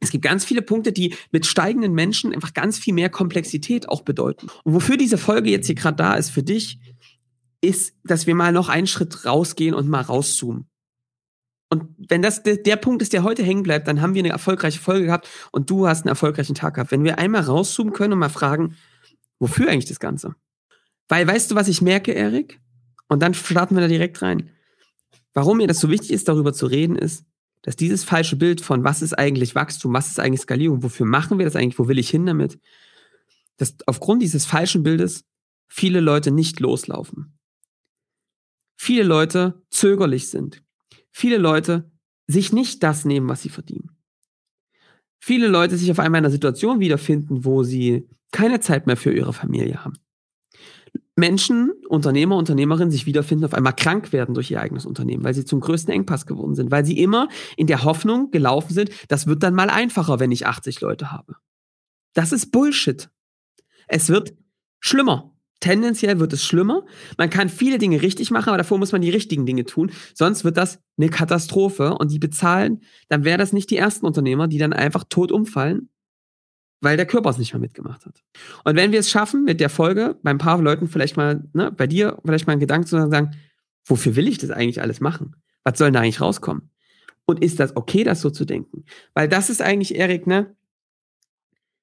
Es 0.00 0.10
gibt 0.10 0.24
ganz 0.24 0.44
viele 0.44 0.62
Punkte, 0.62 0.92
die 0.92 1.14
mit 1.32 1.46
steigenden 1.46 1.92
Menschen 1.92 2.32
einfach 2.32 2.54
ganz 2.54 2.78
viel 2.78 2.94
mehr 2.94 3.10
Komplexität 3.10 3.88
auch 3.88 4.02
bedeuten. 4.02 4.46
Und 4.64 4.74
wofür 4.74 4.96
diese 4.96 5.18
Folge 5.18 5.50
jetzt 5.50 5.66
hier 5.66 5.74
gerade 5.74 5.96
da 5.96 6.14
ist 6.14 6.30
für 6.30 6.42
dich, 6.42 6.78
ist, 7.60 7.94
dass 8.04 8.26
wir 8.26 8.34
mal 8.34 8.52
noch 8.52 8.68
einen 8.68 8.86
Schritt 8.86 9.24
rausgehen 9.24 9.74
und 9.74 9.88
mal 9.88 10.02
rauszoomen. 10.02 10.68
Und 11.70 11.84
wenn 11.98 12.22
das 12.22 12.42
der, 12.42 12.56
der 12.56 12.76
Punkt 12.76 13.02
ist, 13.02 13.12
der 13.12 13.22
heute 13.22 13.42
hängen 13.42 13.62
bleibt, 13.62 13.88
dann 13.88 14.00
haben 14.00 14.14
wir 14.14 14.22
eine 14.22 14.30
erfolgreiche 14.30 14.78
Folge 14.78 15.06
gehabt 15.06 15.28
und 15.52 15.68
du 15.68 15.86
hast 15.86 16.02
einen 16.02 16.08
erfolgreichen 16.08 16.54
Tag 16.54 16.74
gehabt. 16.74 16.90
Wenn 16.90 17.04
wir 17.04 17.18
einmal 17.18 17.42
rauszoomen 17.42 17.92
können 17.92 18.14
und 18.14 18.18
mal 18.18 18.30
fragen, 18.30 18.76
wofür 19.38 19.68
eigentlich 19.68 19.88
das 19.88 20.00
Ganze? 20.00 20.34
Weil 21.08 21.26
weißt 21.26 21.50
du, 21.50 21.54
was 21.54 21.68
ich 21.68 21.82
merke, 21.82 22.12
Erik? 22.12 22.60
Und 23.08 23.20
dann 23.22 23.34
starten 23.34 23.74
wir 23.74 23.82
da 23.82 23.88
direkt 23.88 24.22
rein. 24.22 24.50
Warum 25.34 25.58
mir 25.58 25.66
das 25.66 25.80
so 25.80 25.90
wichtig 25.90 26.10
ist, 26.10 26.28
darüber 26.28 26.52
zu 26.52 26.66
reden, 26.66 26.96
ist, 26.96 27.24
dass 27.62 27.76
dieses 27.76 28.04
falsche 28.04 28.36
Bild 28.36 28.60
von 28.60 28.84
was 28.84 29.02
ist 29.02 29.18
eigentlich 29.18 29.54
Wachstum, 29.54 29.92
was 29.92 30.08
ist 30.08 30.20
eigentlich 30.20 30.42
Skalierung, 30.42 30.82
wofür 30.82 31.06
machen 31.06 31.38
wir 31.38 31.44
das 31.44 31.56
eigentlich, 31.56 31.78
wo 31.78 31.88
will 31.88 31.98
ich 31.98 32.08
hin 32.08 32.24
damit, 32.24 32.58
dass 33.56 33.76
aufgrund 33.86 34.22
dieses 34.22 34.46
falschen 34.46 34.82
Bildes 34.82 35.24
viele 35.66 36.00
Leute 36.00 36.30
nicht 36.30 36.60
loslaufen. 36.60 37.38
Viele 38.76 39.02
Leute 39.02 39.62
zögerlich 39.70 40.28
sind. 40.30 40.62
Viele 41.18 41.38
Leute 41.38 41.90
sich 42.28 42.52
nicht 42.52 42.84
das 42.84 43.04
nehmen, 43.04 43.28
was 43.28 43.42
sie 43.42 43.48
verdienen. 43.48 43.90
Viele 45.18 45.48
Leute 45.48 45.76
sich 45.76 45.90
auf 45.90 45.98
einmal 45.98 46.20
in 46.20 46.26
einer 46.26 46.30
Situation 46.30 46.78
wiederfinden, 46.78 47.44
wo 47.44 47.64
sie 47.64 48.08
keine 48.30 48.60
Zeit 48.60 48.86
mehr 48.86 48.96
für 48.96 49.12
ihre 49.12 49.32
Familie 49.32 49.84
haben. 49.84 49.94
Menschen, 51.16 51.72
Unternehmer, 51.88 52.36
Unternehmerinnen 52.36 52.92
sich 52.92 53.04
wiederfinden, 53.04 53.46
auf 53.46 53.54
einmal 53.54 53.72
krank 53.72 54.12
werden 54.12 54.32
durch 54.32 54.52
ihr 54.52 54.60
eigenes 54.60 54.86
Unternehmen, 54.86 55.24
weil 55.24 55.34
sie 55.34 55.44
zum 55.44 55.58
größten 55.58 55.92
Engpass 55.92 56.24
geworden 56.24 56.54
sind, 56.54 56.70
weil 56.70 56.84
sie 56.84 57.00
immer 57.00 57.28
in 57.56 57.66
der 57.66 57.82
Hoffnung 57.82 58.30
gelaufen 58.30 58.72
sind, 58.72 58.92
das 59.08 59.26
wird 59.26 59.42
dann 59.42 59.56
mal 59.56 59.70
einfacher, 59.70 60.20
wenn 60.20 60.30
ich 60.30 60.46
80 60.46 60.80
Leute 60.80 61.10
habe. 61.10 61.34
Das 62.14 62.30
ist 62.30 62.52
Bullshit. 62.52 63.10
Es 63.88 64.08
wird 64.08 64.36
schlimmer. 64.78 65.36
Tendenziell 65.60 66.20
wird 66.20 66.32
es 66.32 66.44
schlimmer. 66.44 66.84
Man 67.16 67.30
kann 67.30 67.48
viele 67.48 67.78
Dinge 67.78 68.00
richtig 68.00 68.30
machen, 68.30 68.48
aber 68.48 68.58
davor 68.58 68.78
muss 68.78 68.92
man 68.92 69.00
die 69.00 69.10
richtigen 69.10 69.44
Dinge 69.44 69.64
tun. 69.64 69.90
Sonst 70.14 70.44
wird 70.44 70.56
das 70.56 70.80
eine 70.96 71.08
Katastrophe 71.08 71.94
und 71.94 72.12
die 72.12 72.20
bezahlen, 72.20 72.82
dann 73.08 73.24
wäre 73.24 73.38
das 73.38 73.52
nicht 73.52 73.70
die 73.70 73.76
ersten 73.76 74.06
Unternehmer, 74.06 74.46
die 74.46 74.58
dann 74.58 74.72
einfach 74.72 75.04
tot 75.08 75.32
umfallen, 75.32 75.88
weil 76.80 76.96
der 76.96 77.06
Körper 77.06 77.30
es 77.30 77.38
nicht 77.38 77.52
mehr 77.52 77.60
mitgemacht 77.60 78.06
hat. 78.06 78.22
Und 78.64 78.76
wenn 78.76 78.92
wir 78.92 79.00
es 79.00 79.10
schaffen, 79.10 79.44
mit 79.44 79.58
der 79.58 79.68
Folge 79.68 80.16
bei 80.22 80.30
ein 80.30 80.38
paar 80.38 80.62
Leuten 80.62 80.88
vielleicht 80.88 81.16
mal, 81.16 81.44
ne, 81.52 81.72
bei 81.72 81.88
dir 81.88 82.18
vielleicht 82.24 82.46
mal 82.46 82.52
einen 82.52 82.60
Gedanken 82.60 82.86
zu 82.86 82.96
sagen, 83.10 83.32
wofür 83.84 84.14
will 84.14 84.28
ich 84.28 84.38
das 84.38 84.50
eigentlich 84.50 84.80
alles 84.80 85.00
machen? 85.00 85.34
Was 85.64 85.78
soll 85.78 85.90
da 85.90 86.00
eigentlich 86.00 86.20
rauskommen? 86.20 86.70
Und 87.24 87.42
ist 87.42 87.58
das 87.58 87.76
okay, 87.76 88.04
das 88.04 88.20
so 88.20 88.30
zu 88.30 88.44
denken? 88.44 88.84
Weil 89.12 89.28
das 89.28 89.50
ist 89.50 89.60
eigentlich, 89.60 89.96
Erik, 89.96 90.26
ne, 90.28 90.54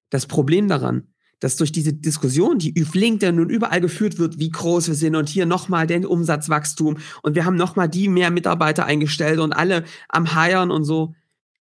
das 0.09 0.27
Problem 0.27 0.69
daran, 0.69 1.13
dass 1.39 1.57
durch 1.57 1.71
diese 1.71 1.93
Diskussion, 1.93 2.59
die 2.59 2.73
auf 2.81 2.95
LinkedIn 2.95 3.39
und 3.39 3.49
überall 3.49 3.81
geführt 3.81 4.17
wird, 4.17 4.39
wie 4.39 4.49
groß 4.49 4.87
wir 4.87 4.95
sind 4.95 5.15
und 5.15 5.29
hier 5.29 5.45
nochmal 5.45 5.87
den 5.87 6.05
Umsatzwachstum 6.05 6.97
und 7.23 7.35
wir 7.35 7.45
haben 7.45 7.55
nochmal 7.55 7.89
die 7.89 8.07
mehr 8.07 8.31
Mitarbeiter 8.31 8.85
eingestellt 8.85 9.39
und 9.39 9.53
alle 9.53 9.83
am 10.09 10.33
Hiren 10.33 10.71
und 10.71 10.83
so, 10.83 11.13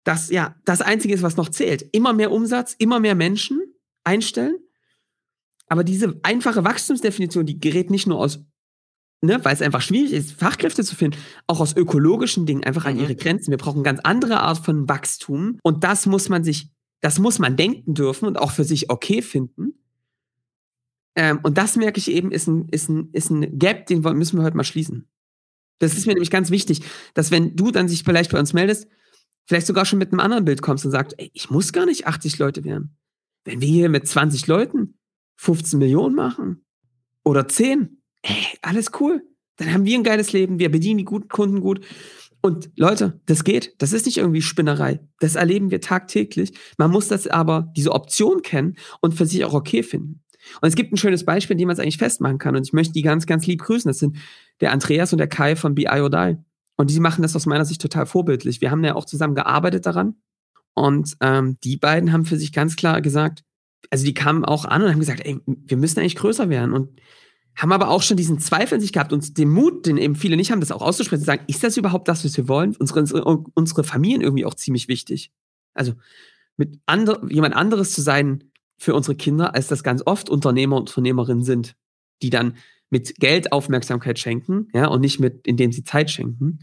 das 0.03 0.29
ja 0.29 0.55
das 0.65 0.81
Einzige 0.81 1.13
ist, 1.13 1.23
was 1.23 1.37
noch 1.37 1.49
zählt. 1.49 1.85
Immer 1.91 2.13
mehr 2.13 2.31
Umsatz, 2.31 2.75
immer 2.77 2.99
mehr 2.99 3.15
Menschen 3.15 3.61
einstellen. 4.03 4.57
Aber 5.67 5.83
diese 5.83 6.19
einfache 6.23 6.63
Wachstumsdefinition, 6.63 7.45
die 7.45 7.59
gerät 7.59 7.89
nicht 7.89 8.05
nur 8.05 8.19
aus, 8.19 8.45
ne, 9.21 9.43
weil 9.43 9.53
es 9.53 9.61
einfach 9.61 9.81
schwierig 9.81 10.11
ist, 10.11 10.33
Fachkräfte 10.33 10.83
zu 10.83 10.95
finden, 10.95 11.17
auch 11.47 11.59
aus 11.61 11.75
ökologischen 11.75 12.45
Dingen 12.45 12.63
einfach 12.63 12.85
an 12.85 12.95
mhm. 12.95 13.01
ihre 13.01 13.15
Grenzen. 13.15 13.51
Wir 13.51 13.57
brauchen 13.57 13.83
ganz 13.83 13.99
andere 14.03 14.41
Art 14.41 14.59
von 14.59 14.87
Wachstum. 14.89 15.57
Und 15.63 15.83
das 15.83 16.05
muss 16.05 16.29
man 16.29 16.43
sich, 16.43 16.69
das 17.03 17.19
muss 17.19 17.37
man 17.37 17.57
denken 17.57 17.93
dürfen 17.95 18.27
und 18.27 18.39
auch 18.39 18.51
für 18.51 18.63
sich 18.63 18.89
okay 18.89 19.21
finden. 19.21 19.73
Ähm, 21.15 21.41
und 21.43 21.57
das 21.57 21.75
merke 21.75 21.99
ich 21.99 22.09
eben, 22.09 22.31
ist 22.31 22.47
ein, 22.47 22.69
ist 22.69 22.87
ein, 22.87 23.09
ist 23.11 23.29
ein 23.29 23.59
Gap, 23.59 23.87
den 23.87 23.99
müssen 23.99 24.39
wir 24.39 24.43
heute 24.43 24.55
mal 24.55 24.63
schließen. 24.63 25.09
Das 25.79 25.97
ist 25.97 26.07
mir 26.07 26.13
nämlich 26.13 26.31
ganz 26.31 26.49
wichtig, 26.49 26.81
dass 27.13 27.29
wenn 27.29 27.57
du 27.57 27.71
dann 27.71 27.89
sich 27.89 28.03
vielleicht 28.03 28.31
bei 28.31 28.39
uns 28.39 28.53
meldest, 28.53 28.87
vielleicht 29.45 29.67
sogar 29.67 29.83
schon 29.83 29.99
mit 29.99 30.13
einem 30.13 30.21
anderen 30.21 30.45
Bild 30.45 30.61
kommst 30.61 30.85
und 30.85 30.91
sagst, 30.91 31.13
ey, 31.19 31.29
ich 31.33 31.49
muss 31.49 31.73
gar 31.73 31.85
nicht 31.85 32.07
80 32.07 32.39
Leute 32.39 32.63
werden. 32.63 32.95
Wenn 33.43 33.59
wir 33.59 33.67
hier 33.67 33.89
mit 33.89 34.07
20 34.07 34.47
Leuten 34.47 34.97
15 35.35 35.79
Millionen 35.79 36.15
machen 36.15 36.65
oder 37.25 37.49
10, 37.49 38.01
ey, 38.21 38.47
alles 38.61 38.91
cool. 39.01 39.27
Dann 39.57 39.73
haben 39.73 39.83
wir 39.83 39.97
ein 39.97 40.05
geiles 40.05 40.31
Leben, 40.31 40.57
wir 40.57 40.71
bedienen 40.71 40.99
die 40.99 41.03
guten 41.03 41.27
Kunden 41.27 41.59
gut. 41.59 41.85
Und 42.45 42.71
Leute, 42.75 43.21
das 43.25 43.45
geht. 43.45 43.73
Das 43.77 43.93
ist 43.93 44.05
nicht 44.05 44.17
irgendwie 44.17 44.41
Spinnerei. 44.41 44.99
Das 45.21 45.35
erleben 45.35 45.71
wir 45.71 45.79
tagtäglich. 45.79 46.51
Man 46.77 46.91
muss 46.91 47.07
das 47.07 47.25
aber, 47.25 47.71
diese 47.77 47.93
Option 47.93 48.41
kennen 48.41 48.75
und 48.99 49.13
für 49.13 49.25
sich 49.25 49.45
auch 49.45 49.53
okay 49.53 49.81
finden. 49.81 50.21
Und 50.59 50.67
es 50.67 50.75
gibt 50.75 50.91
ein 50.91 50.97
schönes 50.97 51.23
Beispiel, 51.23 51.53
in 51.53 51.59
dem 51.59 51.67
man 51.67 51.75
es 51.75 51.79
eigentlich 51.79 51.97
festmachen 51.97 52.39
kann. 52.39 52.57
Und 52.57 52.67
ich 52.67 52.73
möchte 52.73 52.91
die 52.91 53.01
ganz, 53.01 53.25
ganz 53.27 53.47
lieb 53.47 53.61
grüßen. 53.61 53.87
Das 53.87 53.99
sind 53.99 54.17
der 54.59 54.73
Andreas 54.73 55.13
und 55.13 55.19
der 55.19 55.29
Kai 55.29 55.55
von 55.55 55.73
BI 55.73 55.87
or 55.87 56.09
Die. 56.09 56.35
Und 56.75 56.89
die 56.89 56.99
machen 56.99 57.21
das 57.21 57.33
aus 57.33 57.45
meiner 57.45 57.63
Sicht 57.63 57.81
total 57.81 58.05
vorbildlich. 58.07 58.59
Wir 58.59 58.71
haben 58.71 58.83
ja 58.83 58.95
auch 58.95 59.05
zusammen 59.05 59.35
gearbeitet 59.35 59.85
daran. 59.85 60.15
Und 60.73 61.15
ähm, 61.21 61.57
die 61.63 61.77
beiden 61.77 62.11
haben 62.11 62.25
für 62.25 62.35
sich 62.35 62.51
ganz 62.51 62.75
klar 62.75 63.01
gesagt, 63.01 63.45
also 63.89 64.03
die 64.03 64.13
kamen 64.13 64.43
auch 64.43 64.65
an 64.65 64.81
und 64.81 64.91
haben 64.91 64.99
gesagt, 64.99 65.25
ey, 65.25 65.39
wir 65.45 65.77
müssen 65.77 66.01
eigentlich 66.01 66.17
größer 66.17 66.49
werden. 66.49 66.73
Und 66.73 66.99
haben 67.55 67.71
aber 67.71 67.89
auch 67.89 68.01
schon 68.01 68.17
diesen 68.17 68.39
Zweifel 68.39 68.75
in 68.75 68.81
sich 68.81 68.93
gehabt 68.93 69.13
und 69.13 69.37
den 69.37 69.49
Mut, 69.49 69.85
den 69.85 69.97
eben 69.97 70.15
viele 70.15 70.35
nicht 70.35 70.51
haben, 70.51 70.59
das 70.59 70.71
auch 70.71 70.81
auszusprechen, 70.81 71.21
zu 71.21 71.25
sagen, 71.25 71.43
ist 71.47 71.63
das 71.63 71.77
überhaupt 71.77 72.07
das, 72.07 72.25
was 72.25 72.35
wir 72.35 72.47
wollen? 72.47 72.75
Unsere, 72.77 72.99
unsere, 73.01 73.23
unsere 73.53 73.83
Familien 73.83 74.21
irgendwie 74.21 74.45
auch 74.45 74.55
ziemlich 74.55 74.87
wichtig. 74.87 75.31
Also 75.73 75.93
mit 76.57 76.79
andre, 76.85 77.21
jemand 77.29 77.55
anderes 77.55 77.93
zu 77.93 78.01
sein 78.01 78.45
für 78.77 78.95
unsere 78.95 79.15
Kinder, 79.15 79.55
als 79.55 79.67
das 79.67 79.83
ganz 79.83 80.01
oft 80.05 80.29
Unternehmer 80.29 80.77
und 80.77 80.89
Unternehmerinnen 80.89 81.43
sind, 81.43 81.75
die 82.21 82.29
dann 82.29 82.57
mit 82.89 83.15
Geld 83.15 83.51
Aufmerksamkeit 83.51 84.19
schenken, 84.19 84.67
ja, 84.73 84.87
und 84.87 85.01
nicht 85.01 85.19
mit, 85.19 85.47
indem 85.47 85.71
sie 85.71 85.83
Zeit 85.83 86.11
schenken. 86.11 86.59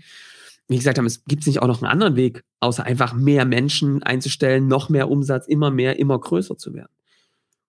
Wie 0.69 0.77
gesagt 0.77 0.99
haben, 0.99 1.07
es 1.07 1.25
gibt 1.25 1.47
nicht 1.47 1.61
auch 1.61 1.67
noch 1.67 1.83
einen 1.83 1.91
anderen 1.91 2.15
Weg, 2.15 2.45
außer 2.61 2.85
einfach 2.85 3.13
mehr 3.13 3.45
Menschen 3.45 4.03
einzustellen, 4.03 4.69
noch 4.69 4.89
mehr 4.89 5.11
Umsatz, 5.11 5.49
immer 5.49 5.71
mehr, 5.71 5.99
immer 5.99 6.19
größer 6.19 6.57
zu 6.57 6.73
werden. 6.75 6.93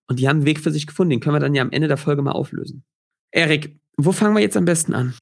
Und 0.06 0.20
die 0.20 0.28
haben 0.28 0.38
einen 0.38 0.46
Weg 0.46 0.60
für 0.60 0.70
sich 0.70 0.86
gefunden, 0.86 1.10
den 1.10 1.20
können 1.20 1.34
wir 1.34 1.40
dann 1.40 1.54
ja 1.54 1.62
am 1.62 1.72
Ende 1.72 1.88
der 1.88 1.96
Folge 1.96 2.22
mal 2.22 2.32
auflösen. 2.32 2.84
Erik, 3.32 3.76
wo 3.96 4.12
fangen 4.12 4.34
wir 4.34 4.42
jetzt 4.42 4.56
am 4.56 4.64
besten 4.64 4.94
an? 4.94 5.14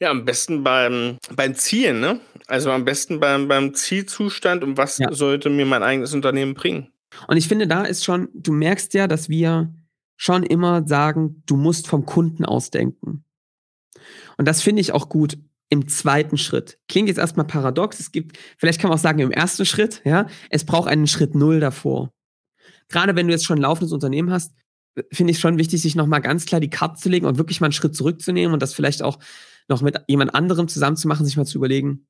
Ja, 0.00 0.10
am 0.10 0.24
besten 0.24 0.64
beim, 0.64 1.18
beim 1.34 1.54
Ziel, 1.54 1.94
ne? 1.94 2.20
Also 2.46 2.70
am 2.70 2.84
besten 2.84 3.20
beim, 3.20 3.48
beim 3.48 3.74
Zielzustand 3.74 4.62
und 4.62 4.76
was 4.76 4.98
ja. 4.98 5.12
sollte 5.12 5.50
mir 5.50 5.66
mein 5.66 5.82
eigenes 5.82 6.14
Unternehmen 6.14 6.54
bringen. 6.54 6.92
Und 7.28 7.36
ich 7.36 7.48
finde, 7.48 7.66
da 7.66 7.84
ist 7.84 8.04
schon, 8.04 8.28
du 8.34 8.52
merkst 8.52 8.94
ja, 8.94 9.06
dass 9.06 9.28
wir 9.28 9.72
schon 10.16 10.42
immer 10.44 10.86
sagen, 10.86 11.42
du 11.46 11.56
musst 11.56 11.88
vom 11.88 12.06
Kunden 12.06 12.44
ausdenken. 12.44 13.24
Und 14.38 14.46
das 14.46 14.62
finde 14.62 14.80
ich 14.80 14.92
auch 14.92 15.08
gut 15.08 15.38
im 15.68 15.88
zweiten 15.88 16.38
Schritt. 16.38 16.78
Klingt 16.88 17.08
jetzt 17.08 17.18
erstmal 17.18 17.46
paradox. 17.46 17.98
Es 17.98 18.12
gibt, 18.12 18.38
vielleicht 18.58 18.80
kann 18.80 18.88
man 18.88 18.98
auch 18.98 19.02
sagen, 19.02 19.18
im 19.18 19.32
ersten 19.32 19.66
Schritt, 19.66 20.02
ja, 20.04 20.26
es 20.50 20.64
braucht 20.64 20.88
einen 20.88 21.06
Schritt 21.06 21.34
Null 21.34 21.58
davor. 21.60 22.12
Gerade 22.88 23.16
wenn 23.16 23.26
du 23.26 23.32
jetzt 23.32 23.44
schon 23.44 23.58
ein 23.58 23.62
laufendes 23.62 23.92
Unternehmen 23.92 24.30
hast, 24.30 24.52
finde 25.12 25.32
ich 25.32 25.38
schon 25.38 25.58
wichtig, 25.58 25.82
sich 25.82 25.94
nochmal 25.94 26.20
ganz 26.20 26.46
klar 26.46 26.60
die 26.60 26.70
Karte 26.70 27.00
zu 27.00 27.08
legen 27.08 27.26
und 27.26 27.38
wirklich 27.38 27.60
mal 27.60 27.66
einen 27.66 27.72
Schritt 27.72 27.94
zurückzunehmen 27.94 28.54
und 28.54 28.62
das 28.62 28.74
vielleicht 28.74 29.02
auch 29.02 29.18
noch 29.68 29.82
mit 29.82 30.00
jemand 30.08 30.34
anderem 30.34 30.68
zusammenzumachen, 30.68 31.26
sich 31.26 31.36
mal 31.36 31.44
zu 31.44 31.58
überlegen, 31.58 32.06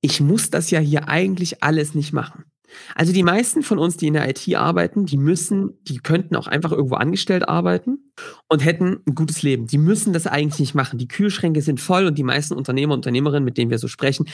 ich 0.00 0.20
muss 0.20 0.50
das 0.50 0.70
ja 0.70 0.80
hier 0.80 1.08
eigentlich 1.08 1.62
alles 1.62 1.94
nicht 1.94 2.12
machen. 2.12 2.44
Also 2.94 3.12
die 3.12 3.22
meisten 3.22 3.62
von 3.62 3.78
uns, 3.78 3.96
die 3.96 4.06
in 4.06 4.14
der 4.14 4.28
IT 4.28 4.54
arbeiten, 4.54 5.06
die 5.06 5.16
müssen, 5.16 5.78
die 5.84 5.98
könnten 5.98 6.36
auch 6.36 6.46
einfach 6.46 6.72
irgendwo 6.72 6.96
angestellt 6.96 7.48
arbeiten 7.48 8.12
und 8.48 8.64
hätten 8.64 9.00
ein 9.06 9.14
gutes 9.14 9.42
Leben. 9.42 9.66
Die 9.66 9.78
müssen 9.78 10.12
das 10.12 10.26
eigentlich 10.26 10.60
nicht 10.60 10.74
machen. 10.74 10.98
Die 10.98 11.08
Kühlschränke 11.08 11.62
sind 11.62 11.80
voll 11.80 12.06
und 12.06 12.18
die 12.18 12.22
meisten 12.22 12.54
Unternehmer 12.54 12.94
und 12.94 12.98
Unternehmerinnen, 12.98 13.44
mit 13.44 13.58
denen 13.58 13.70
wir 13.70 13.78
so 13.78 13.88
sprechen, 13.88 14.26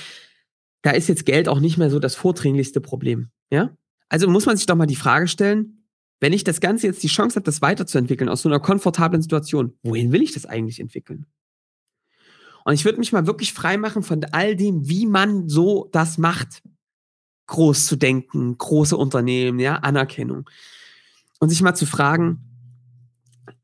da 0.82 0.90
ist 0.90 1.09
jetzt 1.09 1.26
Geld 1.26 1.49
auch 1.49 1.61
nicht 1.61 1.76
mehr 1.76 1.90
so 1.90 1.99
das 1.99 2.14
vordringlichste 2.14 2.80
Problem. 2.80 3.28
Ja? 3.50 3.76
Also 4.09 4.28
muss 4.28 4.47
man 4.47 4.56
sich 4.56 4.66
doch 4.66 4.76
mal 4.76 4.87
die 4.87 4.97
Frage 4.97 5.28
stellen, 5.28 5.79
wenn 6.20 6.32
ich 6.32 6.44
das 6.44 6.60
Ganze 6.60 6.86
jetzt 6.86 7.02
die 7.02 7.08
Chance 7.08 7.36
habe, 7.36 7.44
das 7.44 7.62
weiterzuentwickeln 7.62 8.28
aus 8.28 8.42
so 8.42 8.48
einer 8.48 8.60
komfortablen 8.60 9.22
Situation, 9.22 9.74
wohin 9.82 10.12
will 10.12 10.22
ich 10.22 10.32
das 10.32 10.46
eigentlich 10.46 10.78
entwickeln? 10.78 11.26
Und 12.64 12.74
ich 12.74 12.84
würde 12.84 12.98
mich 12.98 13.12
mal 13.12 13.26
wirklich 13.26 13.54
frei 13.54 13.78
machen 13.78 14.02
von 14.02 14.22
all 14.32 14.54
dem, 14.54 14.88
wie 14.88 15.06
man 15.06 15.48
so 15.48 15.88
das 15.92 16.18
macht 16.18 16.62
groß 17.46 17.86
zu 17.86 17.96
denken, 17.96 18.56
große 18.56 18.96
Unternehmen, 18.96 19.58
ja, 19.58 19.76
Anerkennung. 19.76 20.48
Und 21.40 21.48
sich 21.48 21.62
mal 21.62 21.74
zu 21.74 21.86
fragen, 21.86 22.38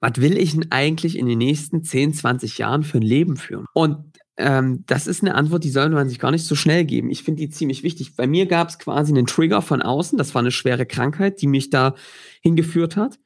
was 0.01 0.17
will 0.17 0.37
ich 0.37 0.53
denn 0.53 0.73
eigentlich 0.73 1.17
in 1.17 1.27
den 1.27 1.39
nächsten 1.39 1.85
10, 1.85 2.15
20 2.15 2.59
Jahren 2.59 2.83
für 2.83 2.99
ein 2.99 3.03
Leben 3.03 3.37
führen? 3.37 3.67
Und 3.75 4.16
ähm, 4.39 4.85
das 4.87 5.07
ist 5.07 5.23
eine 5.23 5.35
Antwort, 5.35 5.65
die 5.65 5.71
sollte 5.71 5.95
man 5.95 6.09
sich 6.09 6.19
gar 6.19 6.31
nicht 6.31 6.45
so 6.45 6.55
schnell 6.55 6.85
geben. 6.85 7.11
Ich 7.11 7.23
finde 7.23 7.41
die 7.41 7.51
ziemlich 7.51 7.83
wichtig. 7.83 8.17
Bei 8.17 8.27
mir 8.27 8.47
gab 8.47 8.69
es 8.69 8.79
quasi 8.79 9.13
einen 9.13 9.27
Trigger 9.27 9.63
von 9.63 9.81
außen. 9.81 10.19
Das 10.19 10.35
war 10.35 10.41
eine 10.41 10.51
schwere 10.51 10.85
Krankheit, 10.85 11.41
die 11.41 11.47
mich 11.47 11.71
da 11.71 11.95
hingeführt 12.43 12.97
hat. 12.97 13.19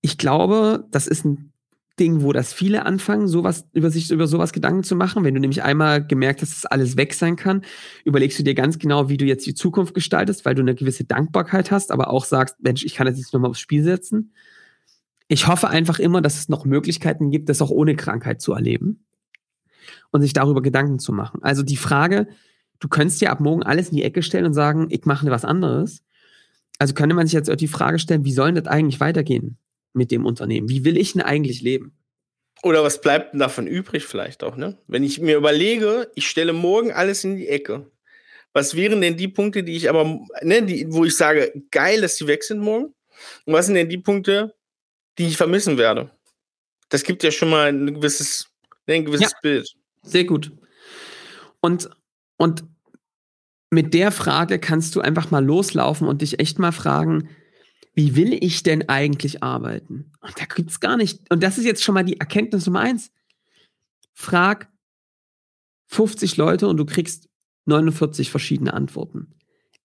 Ich 0.00 0.18
glaube, 0.18 0.86
das 0.90 1.06
ist 1.06 1.24
ein 1.24 1.52
Ding, 2.00 2.22
wo 2.22 2.32
das 2.32 2.52
viele 2.52 2.84
anfangen, 2.84 3.28
sowas, 3.28 3.68
über 3.72 3.90
sich 3.90 4.10
über 4.10 4.26
sowas 4.26 4.52
Gedanken 4.52 4.82
zu 4.82 4.96
machen. 4.96 5.22
Wenn 5.22 5.34
du 5.34 5.40
nämlich 5.40 5.62
einmal 5.62 6.04
gemerkt 6.04 6.42
hast, 6.42 6.52
dass 6.52 6.66
alles 6.66 6.96
weg 6.96 7.14
sein 7.14 7.36
kann, 7.36 7.62
überlegst 8.04 8.38
du 8.38 8.42
dir 8.42 8.54
ganz 8.54 8.78
genau, 8.78 9.08
wie 9.08 9.18
du 9.18 9.24
jetzt 9.24 9.46
die 9.46 9.54
Zukunft 9.54 9.94
gestaltest, 9.94 10.44
weil 10.44 10.54
du 10.54 10.62
eine 10.62 10.74
gewisse 10.74 11.04
Dankbarkeit 11.04 11.70
hast, 11.70 11.92
aber 11.92 12.10
auch 12.10 12.24
sagst, 12.24 12.56
Mensch, 12.60 12.84
ich 12.84 12.94
kann 12.94 13.06
das 13.06 13.18
jetzt 13.18 13.32
nochmal 13.32 13.50
aufs 13.50 13.60
Spiel 13.60 13.84
setzen. 13.84 14.32
Ich 15.28 15.46
hoffe 15.46 15.68
einfach 15.68 16.00
immer, 16.00 16.22
dass 16.22 16.38
es 16.38 16.48
noch 16.48 16.64
Möglichkeiten 16.64 17.30
gibt, 17.30 17.48
das 17.48 17.62
auch 17.62 17.70
ohne 17.70 17.94
Krankheit 17.94 18.40
zu 18.40 18.52
erleben 18.52 19.04
und 20.10 20.22
sich 20.22 20.32
darüber 20.32 20.62
Gedanken 20.62 20.98
zu 20.98 21.12
machen. 21.12 21.42
Also 21.42 21.62
die 21.62 21.76
Frage, 21.76 22.28
du 22.80 22.88
könntest 22.88 23.20
ja 23.20 23.30
ab 23.30 23.40
morgen 23.40 23.62
alles 23.62 23.90
in 23.90 23.96
die 23.96 24.02
Ecke 24.02 24.22
stellen 24.22 24.46
und 24.46 24.54
sagen, 24.54 24.88
ich 24.90 25.04
mache 25.04 25.30
was 25.30 25.44
anderes. 25.44 26.02
Also 26.78 26.94
könnte 26.94 27.14
man 27.14 27.26
sich 27.26 27.34
jetzt 27.34 27.50
auch 27.50 27.56
die 27.56 27.68
Frage 27.68 27.98
stellen, 27.98 28.24
wie 28.24 28.32
soll 28.32 28.52
das 28.52 28.66
eigentlich 28.66 29.00
weitergehen 29.00 29.58
mit 29.92 30.10
dem 30.10 30.26
Unternehmen? 30.26 30.68
Wie 30.68 30.84
will 30.84 30.96
ich 30.96 31.12
denn 31.12 31.22
eigentlich 31.22 31.60
leben? 31.60 31.92
Oder 32.62 32.82
was 32.82 33.00
bleibt 33.00 33.32
denn 33.32 33.40
davon 33.40 33.66
übrig 33.66 34.04
vielleicht 34.04 34.42
auch, 34.44 34.56
ne? 34.56 34.78
Wenn 34.86 35.02
ich 35.02 35.20
mir 35.20 35.36
überlege, 35.36 36.10
ich 36.14 36.28
stelle 36.28 36.52
morgen 36.52 36.92
alles 36.92 37.24
in 37.24 37.36
die 37.36 37.48
Ecke. 37.48 37.90
Was 38.52 38.74
wären 38.74 39.00
denn 39.00 39.16
die 39.16 39.28
Punkte, 39.28 39.62
die 39.62 39.76
ich 39.76 39.88
aber, 39.88 40.20
ne, 40.42 40.62
die, 40.62 40.92
wo 40.92 41.04
ich 41.04 41.16
sage, 41.16 41.52
geil, 41.70 42.00
dass 42.00 42.16
die 42.16 42.26
weg 42.26 42.42
sind 42.42 42.60
morgen? 42.60 42.94
Und 43.44 43.52
was 43.52 43.66
sind 43.66 43.76
denn 43.76 43.88
die 43.88 43.98
Punkte, 43.98 44.54
die 45.18 45.28
ich 45.28 45.36
vermissen 45.36 45.78
werde? 45.78 46.10
Das 46.88 47.04
gibt 47.04 47.22
ja 47.22 47.30
schon 47.30 47.50
mal 47.50 47.68
ein 47.68 47.94
gewisses, 47.94 48.50
ne, 48.86 48.94
ein 48.94 49.04
gewisses 49.04 49.30
ja. 49.30 49.38
Bild. 49.40 49.74
Sehr 50.02 50.24
gut. 50.24 50.52
Und, 51.60 51.90
und 52.36 52.64
mit 53.70 53.94
der 53.94 54.12
Frage 54.12 54.58
kannst 54.58 54.96
du 54.96 55.00
einfach 55.00 55.30
mal 55.30 55.44
loslaufen 55.44 56.08
und 56.08 56.22
dich 56.22 56.40
echt 56.40 56.58
mal 56.58 56.72
fragen, 56.72 57.28
wie 57.94 58.16
will 58.16 58.32
ich 58.32 58.62
denn 58.62 58.88
eigentlich 58.88 59.42
arbeiten? 59.42 60.12
Und 60.20 60.40
da 60.40 60.44
gibt 60.44 60.70
es 60.70 60.80
gar 60.80 60.96
nicht. 60.96 61.30
Und 61.30 61.42
das 61.42 61.58
ist 61.58 61.64
jetzt 61.64 61.82
schon 61.82 61.94
mal 61.94 62.04
die 62.04 62.18
Erkenntnis 62.18 62.66
Nummer 62.66 62.80
eins. 62.80 63.12
Frag 64.12 64.70
50 65.88 66.36
Leute 66.36 66.68
und 66.68 66.76
du 66.76 66.84
kriegst 66.84 67.28
49 67.66 68.30
verschiedene 68.30 68.74
Antworten. 68.74 69.34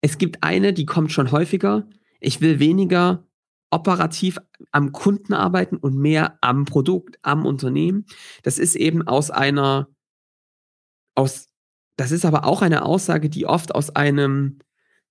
Es 0.01 0.17
gibt 0.17 0.43
eine, 0.43 0.71
die 0.71 0.85
kommt 0.85 1.11
schon 1.11 1.31
häufiger. 1.31 1.87
Ich 2.19 2.41
will 2.41 2.59
weniger 2.59 3.27
operativ 3.71 4.39
am 4.71 4.91
Kunden 4.91 5.33
arbeiten 5.33 5.77
und 5.77 5.97
mehr 5.97 6.37
am 6.41 6.65
Produkt, 6.65 7.17
am 7.23 7.45
Unternehmen. 7.45 8.05
Das 8.43 8.59
ist 8.59 8.75
eben 8.75 9.07
aus 9.07 9.31
einer 9.31 9.89
aus, 11.15 11.47
das 11.97 12.11
ist 12.11 12.25
aber 12.25 12.45
auch 12.45 12.61
eine 12.61 12.83
Aussage, 12.85 13.29
die 13.29 13.45
oft 13.45 13.73
aus 13.73 13.95
einem, 13.95 14.59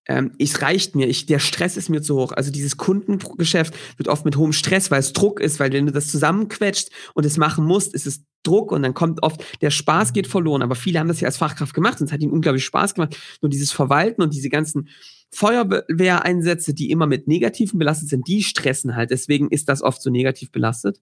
ähm, 0.07 0.33
es 0.39 0.61
reicht 0.61 0.95
mir, 0.95 1.09
ich, 1.09 1.27
der 1.27 1.39
Stress 1.39 1.77
ist 1.77 1.89
mir 1.89 2.03
zu 2.03 2.17
hoch. 2.17 2.33
Also 2.33 2.51
dieses 2.51 2.77
Kundengeschäft 2.77 3.75
wird 3.97 4.09
oft 4.09 4.25
mit 4.25 4.37
hohem 4.37 4.53
Stress, 4.53 4.91
weil 4.91 5.01
es 5.01 5.13
Druck 5.15 5.41
ist, 5.41 5.59
weil 5.59 5.73
wenn 5.73 5.87
du 5.87 5.93
das 5.93 6.09
zusammenquetscht 6.09 6.91
und 7.15 7.25
es 7.25 7.39
machen 7.39 7.65
musst, 7.65 7.95
ist 7.95 8.07
es 8.07 8.25
Druck 8.43 8.71
und 8.73 8.83
dann 8.83 8.93
kommt 8.93 9.23
oft, 9.23 9.43
der 9.63 9.71
Spaß 9.71 10.13
geht 10.13 10.27
verloren. 10.27 10.63
Aber 10.63 10.75
viele 10.75 10.99
haben 10.99 11.09
das 11.09 11.21
ja 11.21 11.27
als 11.27 11.39
Fachkraft 11.39 11.75
gemacht 11.75 12.01
und 12.01 12.07
es 12.07 12.13
hat 12.13 12.21
ihnen 12.21 12.33
unglaublich 12.33 12.65
Spaß 12.65 12.95
gemacht. 12.95 13.17
Nur 13.41 13.49
dieses 13.49 13.73
Verwalten 13.73 14.23
und 14.23 14.35
diese 14.35 14.51
ganzen 14.51 14.89
Feuerwehreinsätze, 15.31 16.75
die 16.75 16.91
immer 16.91 17.07
mit 17.07 17.27
Negativen 17.27 17.79
belastet 17.79 18.09
sind, 18.11 18.29
die 18.29 18.43
stressen 18.43 18.95
halt. 18.95 19.11
Deswegen 19.11 19.49
ist 19.49 19.69
das 19.69 19.83
oft 19.83 20.01
so 20.01 20.11
negativ 20.11 20.53
belastet. 20.53 21.01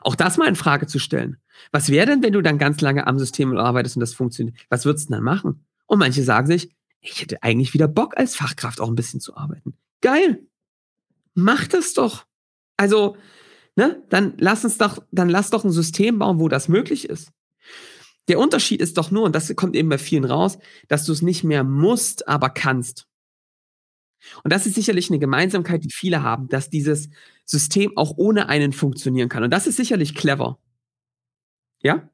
Auch 0.00 0.14
das 0.14 0.36
mal 0.36 0.48
in 0.48 0.56
Frage 0.56 0.86
zu 0.86 0.98
stellen. 0.98 1.36
Was 1.72 1.90
wäre 1.90 2.06
denn, 2.06 2.22
wenn 2.22 2.32
du 2.32 2.42
dann 2.42 2.58
ganz 2.58 2.80
lange 2.80 3.06
am 3.06 3.18
System 3.18 3.56
arbeitest 3.56 3.96
und 3.96 4.00
das 4.00 4.14
funktioniert? 4.14 4.56
Was 4.70 4.84
würdest 4.84 5.08
du 5.08 5.14
dann 5.14 5.24
machen? 5.24 5.64
Und 5.86 5.98
manche 5.98 6.22
sagen 6.22 6.46
sich, 6.46 6.74
ich 7.00 7.20
hätte 7.20 7.42
eigentlich 7.42 7.74
wieder 7.74 7.88
Bock 7.88 8.16
als 8.16 8.34
Fachkraft 8.36 8.80
auch 8.80 8.88
ein 8.88 8.94
bisschen 8.94 9.20
zu 9.20 9.36
arbeiten. 9.36 9.74
Geil. 10.00 10.40
Mach 11.34 11.66
das 11.66 11.94
doch. 11.94 12.26
Also, 12.76 13.16
ne, 13.76 14.02
dann 14.08 14.34
lass 14.38 14.64
uns 14.64 14.78
doch, 14.78 15.02
dann 15.10 15.28
lass 15.28 15.50
doch 15.50 15.64
ein 15.64 15.70
System 15.70 16.18
bauen, 16.18 16.40
wo 16.40 16.48
das 16.48 16.68
möglich 16.68 17.08
ist. 17.08 17.30
Der 18.28 18.38
Unterschied 18.38 18.80
ist 18.80 18.98
doch 18.98 19.10
nur, 19.10 19.24
und 19.24 19.34
das 19.34 19.54
kommt 19.56 19.74
eben 19.74 19.88
bei 19.88 19.98
vielen 19.98 20.24
raus, 20.24 20.58
dass 20.88 21.04
du 21.04 21.12
es 21.12 21.22
nicht 21.22 21.44
mehr 21.44 21.64
musst, 21.64 22.28
aber 22.28 22.50
kannst. 22.50 23.06
Und 24.42 24.52
das 24.52 24.66
ist 24.66 24.74
sicherlich 24.74 25.10
eine 25.10 25.18
Gemeinsamkeit, 25.18 25.84
die 25.84 25.92
viele 25.92 26.22
haben, 26.22 26.48
dass 26.48 26.70
dieses 26.70 27.08
System 27.44 27.96
auch 27.96 28.14
ohne 28.16 28.48
einen 28.48 28.72
funktionieren 28.72 29.28
kann. 29.28 29.42
Und 29.42 29.50
das 29.50 29.66
ist 29.66 29.76
sicherlich 29.76 30.14
clever. 30.14 30.58
Ja? 31.82 32.08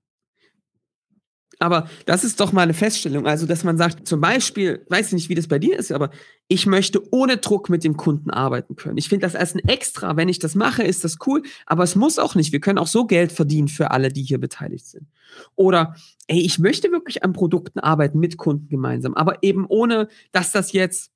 Aber 1.58 1.88
das 2.06 2.24
ist 2.24 2.40
doch 2.40 2.52
mal 2.52 2.62
eine 2.62 2.74
Feststellung. 2.74 3.26
Also, 3.26 3.46
dass 3.46 3.64
man 3.64 3.78
sagt, 3.78 4.06
zum 4.06 4.20
Beispiel, 4.20 4.84
weiß 4.88 5.08
ich 5.08 5.12
nicht, 5.12 5.28
wie 5.28 5.34
das 5.34 5.48
bei 5.48 5.58
dir 5.58 5.78
ist, 5.78 5.92
aber 5.92 6.10
ich 6.48 6.66
möchte 6.66 7.00
ohne 7.12 7.38
Druck 7.38 7.70
mit 7.70 7.84
dem 7.84 7.96
Kunden 7.96 8.30
arbeiten 8.30 8.76
können. 8.76 8.98
Ich 8.98 9.08
finde 9.08 9.26
das 9.26 9.36
als 9.36 9.54
ein 9.54 9.60
Extra. 9.60 10.16
Wenn 10.16 10.28
ich 10.28 10.38
das 10.38 10.54
mache, 10.54 10.82
ist 10.82 11.04
das 11.04 11.16
cool. 11.26 11.42
Aber 11.64 11.84
es 11.84 11.96
muss 11.96 12.18
auch 12.18 12.34
nicht. 12.34 12.52
Wir 12.52 12.60
können 12.60 12.78
auch 12.78 12.86
so 12.86 13.06
Geld 13.06 13.32
verdienen 13.32 13.68
für 13.68 13.92
alle, 13.92 14.10
die 14.10 14.22
hier 14.22 14.38
beteiligt 14.38 14.86
sind. 14.86 15.06
Oder, 15.54 15.94
ey, 16.26 16.40
ich 16.40 16.58
möchte 16.58 16.90
wirklich 16.90 17.22
an 17.22 17.32
Produkten 17.32 17.78
arbeiten 17.78 18.18
mit 18.18 18.36
Kunden 18.36 18.68
gemeinsam. 18.68 19.14
Aber 19.14 19.42
eben 19.42 19.64
ohne, 19.66 20.08
dass 20.32 20.52
das 20.52 20.72
jetzt 20.72 21.13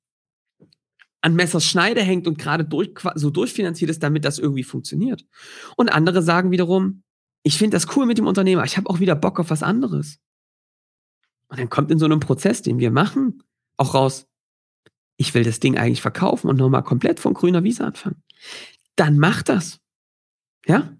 an 1.21 1.35
Messers 1.35 1.65
Schneide 1.65 2.01
hängt 2.01 2.27
und 2.27 2.37
gerade 2.37 2.63
durch, 2.63 2.91
so 3.15 3.29
durchfinanziert 3.29 3.91
ist, 3.91 4.03
damit 4.03 4.25
das 4.25 4.39
irgendwie 4.39 4.63
funktioniert. 4.63 5.25
Und 5.75 5.89
andere 5.89 6.21
sagen 6.21 6.51
wiederum, 6.51 7.03
ich 7.43 7.57
finde 7.57 7.75
das 7.75 7.95
cool 7.95 8.05
mit 8.05 8.17
dem 8.17 8.27
Unternehmer, 8.27 8.63
ich 8.63 8.77
habe 8.77 8.89
auch 8.89 8.99
wieder 8.99 9.15
Bock 9.15 9.39
auf 9.39 9.49
was 9.49 9.63
anderes. 9.63 10.19
Und 11.49 11.59
dann 11.59 11.69
kommt 11.69 11.91
in 11.91 11.99
so 11.99 12.05
einem 12.05 12.19
Prozess, 12.19 12.61
den 12.61 12.79
wir 12.79 12.91
machen, 12.91 13.43
auch 13.77 13.93
raus, 13.93 14.27
ich 15.17 15.33
will 15.33 15.43
das 15.43 15.59
Ding 15.59 15.77
eigentlich 15.77 16.01
verkaufen 16.01 16.47
und 16.49 16.57
nochmal 16.57 16.83
komplett 16.83 17.19
von 17.19 17.33
grüner 17.33 17.63
Wiese 17.63 17.83
anfangen. 17.83 18.23
Dann 18.95 19.17
mach 19.17 19.41
das. 19.41 19.79
Ja? 20.65 20.95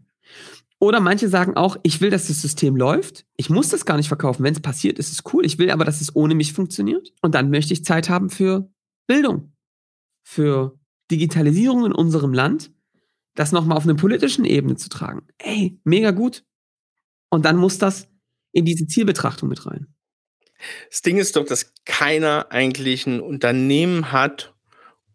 Oder 0.80 1.00
manche 1.00 1.30
sagen 1.30 1.56
auch, 1.56 1.78
ich 1.84 2.02
will, 2.02 2.10
dass 2.10 2.28
das 2.28 2.42
System 2.42 2.76
läuft. 2.76 3.26
Ich 3.38 3.50
muss 3.50 3.70
das 3.70 3.86
gar 3.86 3.98
nicht 3.98 4.08
verkaufen. 4.08 4.44
Wenn 4.44 4.54
es 4.54 4.62
passiert, 4.62 4.98
ist 4.98 5.12
es 5.12 5.24
cool. 5.34 5.46
Ich 5.46 5.58
will 5.58 5.72
aber, 5.72 5.86
dass 5.86 6.02
es 6.02 6.16
ohne 6.16 6.36
mich 6.36 6.54
funktioniert. 6.54 7.14
Und 7.22 7.36
dann 7.36 7.50
möchte 7.50 7.74
ich 7.74 7.86
Zeit 7.86 8.10
haben 8.10 8.30
für 8.30 8.70
Bildung 9.08 9.54
für 10.30 10.78
Digitalisierung 11.10 11.88
in 11.88 11.92
unserem 11.92 12.34
Land, 12.34 12.72
das 13.34 13.52
nochmal 13.52 13.78
auf 13.78 13.86
eine 13.86 13.96
politischen 13.96 14.46
Ebene 14.46 14.76
zu 14.76 14.88
tragen. 14.88 15.26
Ey, 15.40 15.80
mega 15.84 16.12
gut. 16.12 16.44
Und 17.30 17.46
dann 17.46 17.58
muss 17.58 17.80
das 17.80 18.08
in 18.52 18.64
diese 18.64 18.86
Zielbetrachtung 18.86 19.50
mit 19.50 19.66
rein. 19.66 19.88
Das 20.92 21.02
Ding 21.02 21.18
ist 21.18 21.36
doch, 21.36 21.46
dass 21.46 21.74
keiner 21.84 22.52
eigentlich 22.52 23.08
ein 23.08 23.22
Unternehmen 23.22 24.12
hat, 24.12 24.54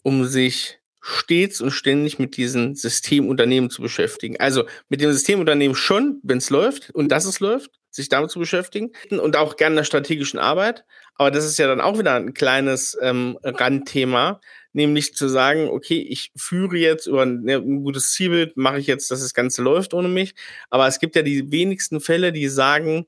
um 0.02 0.24
sich 0.24 0.80
stets 1.00 1.60
und 1.60 1.70
ständig 1.70 2.18
mit 2.18 2.36
diesen 2.36 2.74
Systemunternehmen 2.74 3.70
zu 3.70 3.82
beschäftigen. 3.82 4.40
Also 4.40 4.64
mit 4.88 5.00
dem 5.00 5.12
Systemunternehmen 5.12 5.76
schon, 5.76 6.18
wenn 6.24 6.38
es 6.38 6.50
läuft 6.50 6.90
und 6.90 7.12
dass 7.12 7.24
es 7.24 7.38
läuft, 7.38 7.70
sich 7.90 8.08
damit 8.08 8.32
zu 8.32 8.40
beschäftigen 8.40 8.90
und 9.10 9.36
auch 9.36 9.54
gerne 9.56 9.76
der 9.76 9.84
strategischen 9.84 10.40
Arbeit. 10.40 10.84
Aber 11.14 11.30
das 11.30 11.44
ist 11.44 11.58
ja 11.58 11.68
dann 11.68 11.80
auch 11.80 11.98
wieder 12.00 12.14
ein 12.14 12.34
kleines 12.34 12.98
ähm, 13.00 13.38
Randthema, 13.44 14.40
nämlich 14.74 15.14
zu 15.14 15.28
sagen, 15.28 15.68
okay, 15.68 16.00
ich 16.08 16.32
führe 16.36 16.76
jetzt 16.76 17.06
über 17.06 17.22
ein, 17.22 17.42
ne, 17.42 17.54
ein 17.56 17.82
gutes 17.82 18.12
Zielbild, 18.12 18.56
mache 18.56 18.78
ich 18.78 18.86
jetzt, 18.86 19.10
dass 19.10 19.20
das 19.20 19.32
Ganze 19.32 19.62
läuft 19.62 19.94
ohne 19.94 20.08
mich. 20.08 20.34
Aber 20.68 20.86
es 20.86 20.98
gibt 20.98 21.16
ja 21.16 21.22
die 21.22 21.50
wenigsten 21.50 22.00
Fälle, 22.00 22.32
die 22.32 22.48
sagen, 22.48 23.06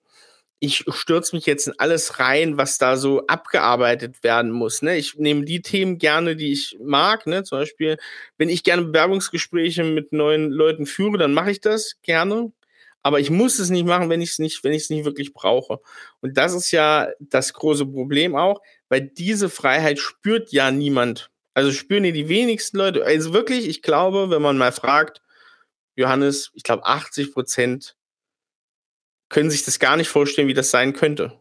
ich 0.59 0.85
stürze 0.89 1.37
mich 1.37 1.45
jetzt 1.45 1.67
in 1.67 1.75
alles 1.79 2.19
rein, 2.19 2.57
was 2.57 2.79
da 2.79 2.97
so 2.97 3.27
abgearbeitet 3.27 4.23
werden 4.23 4.51
muss. 4.51 4.81
Ne? 4.81 4.97
Ich 4.97 5.17
nehme 5.17 5.45
die 5.45 5.61
Themen 5.61 5.99
gerne, 5.99 6.35
die 6.35 6.53
ich 6.53 6.79
mag. 6.81 7.27
Ne? 7.27 7.45
Zum 7.45 7.59
Beispiel, 7.59 7.99
wenn 8.39 8.49
ich 8.49 8.65
gerne 8.65 8.83
Bewerbungsgespräche 8.83 9.85
mit 9.85 10.13
neuen 10.13 10.51
Leuten 10.51 10.87
führe, 10.87 11.19
dann 11.19 11.35
mache 11.35 11.51
ich 11.51 11.61
das 11.61 11.97
gerne. 12.03 12.53
Aber 13.03 13.21
ich 13.21 13.31
muss 13.31 13.59
es 13.59 13.71
nicht 13.71 13.87
machen, 13.87 14.09
wenn 14.09 14.21
ich 14.21 14.31
es 14.31 14.39
nicht, 14.39 14.65
wenn 14.65 14.73
ich 14.73 14.85
es 14.85 14.91
nicht 14.91 15.05
wirklich 15.05 15.33
brauche. 15.35 15.79
Und 16.21 16.37
das 16.39 16.55
ist 16.55 16.71
ja 16.73 17.09
das 17.21 17.53
große 17.53 17.87
Problem 17.87 18.35
auch, 18.35 18.61
weil 18.89 19.03
diese 19.03 19.49
Freiheit 19.49 19.99
spürt 19.99 20.53
ja 20.53 20.71
niemand. 20.71 21.31
Also 21.57 21.73
spüren 21.73 22.03
die 22.03 22.13
die 22.13 22.29
wenigsten 22.29 22.77
Leute. 22.77 23.03
Also 23.07 23.33
wirklich, 23.33 23.67
ich 23.67 23.81
glaube, 23.81 24.29
wenn 24.29 24.43
man 24.43 24.59
mal 24.59 24.73
fragt, 24.73 25.23
Johannes, 25.95 26.51
ich 26.53 26.63
glaube 26.63 26.85
80 26.85 27.33
Prozent 27.33 27.97
können 29.31 29.51
sich 29.51 29.65
das 29.65 29.79
gar 29.79 29.97
nicht 29.97 30.09
vorstellen, 30.09 30.49
wie 30.49 30.55
das 30.55 30.71
sein 30.71 30.93
könnte. 30.93 31.41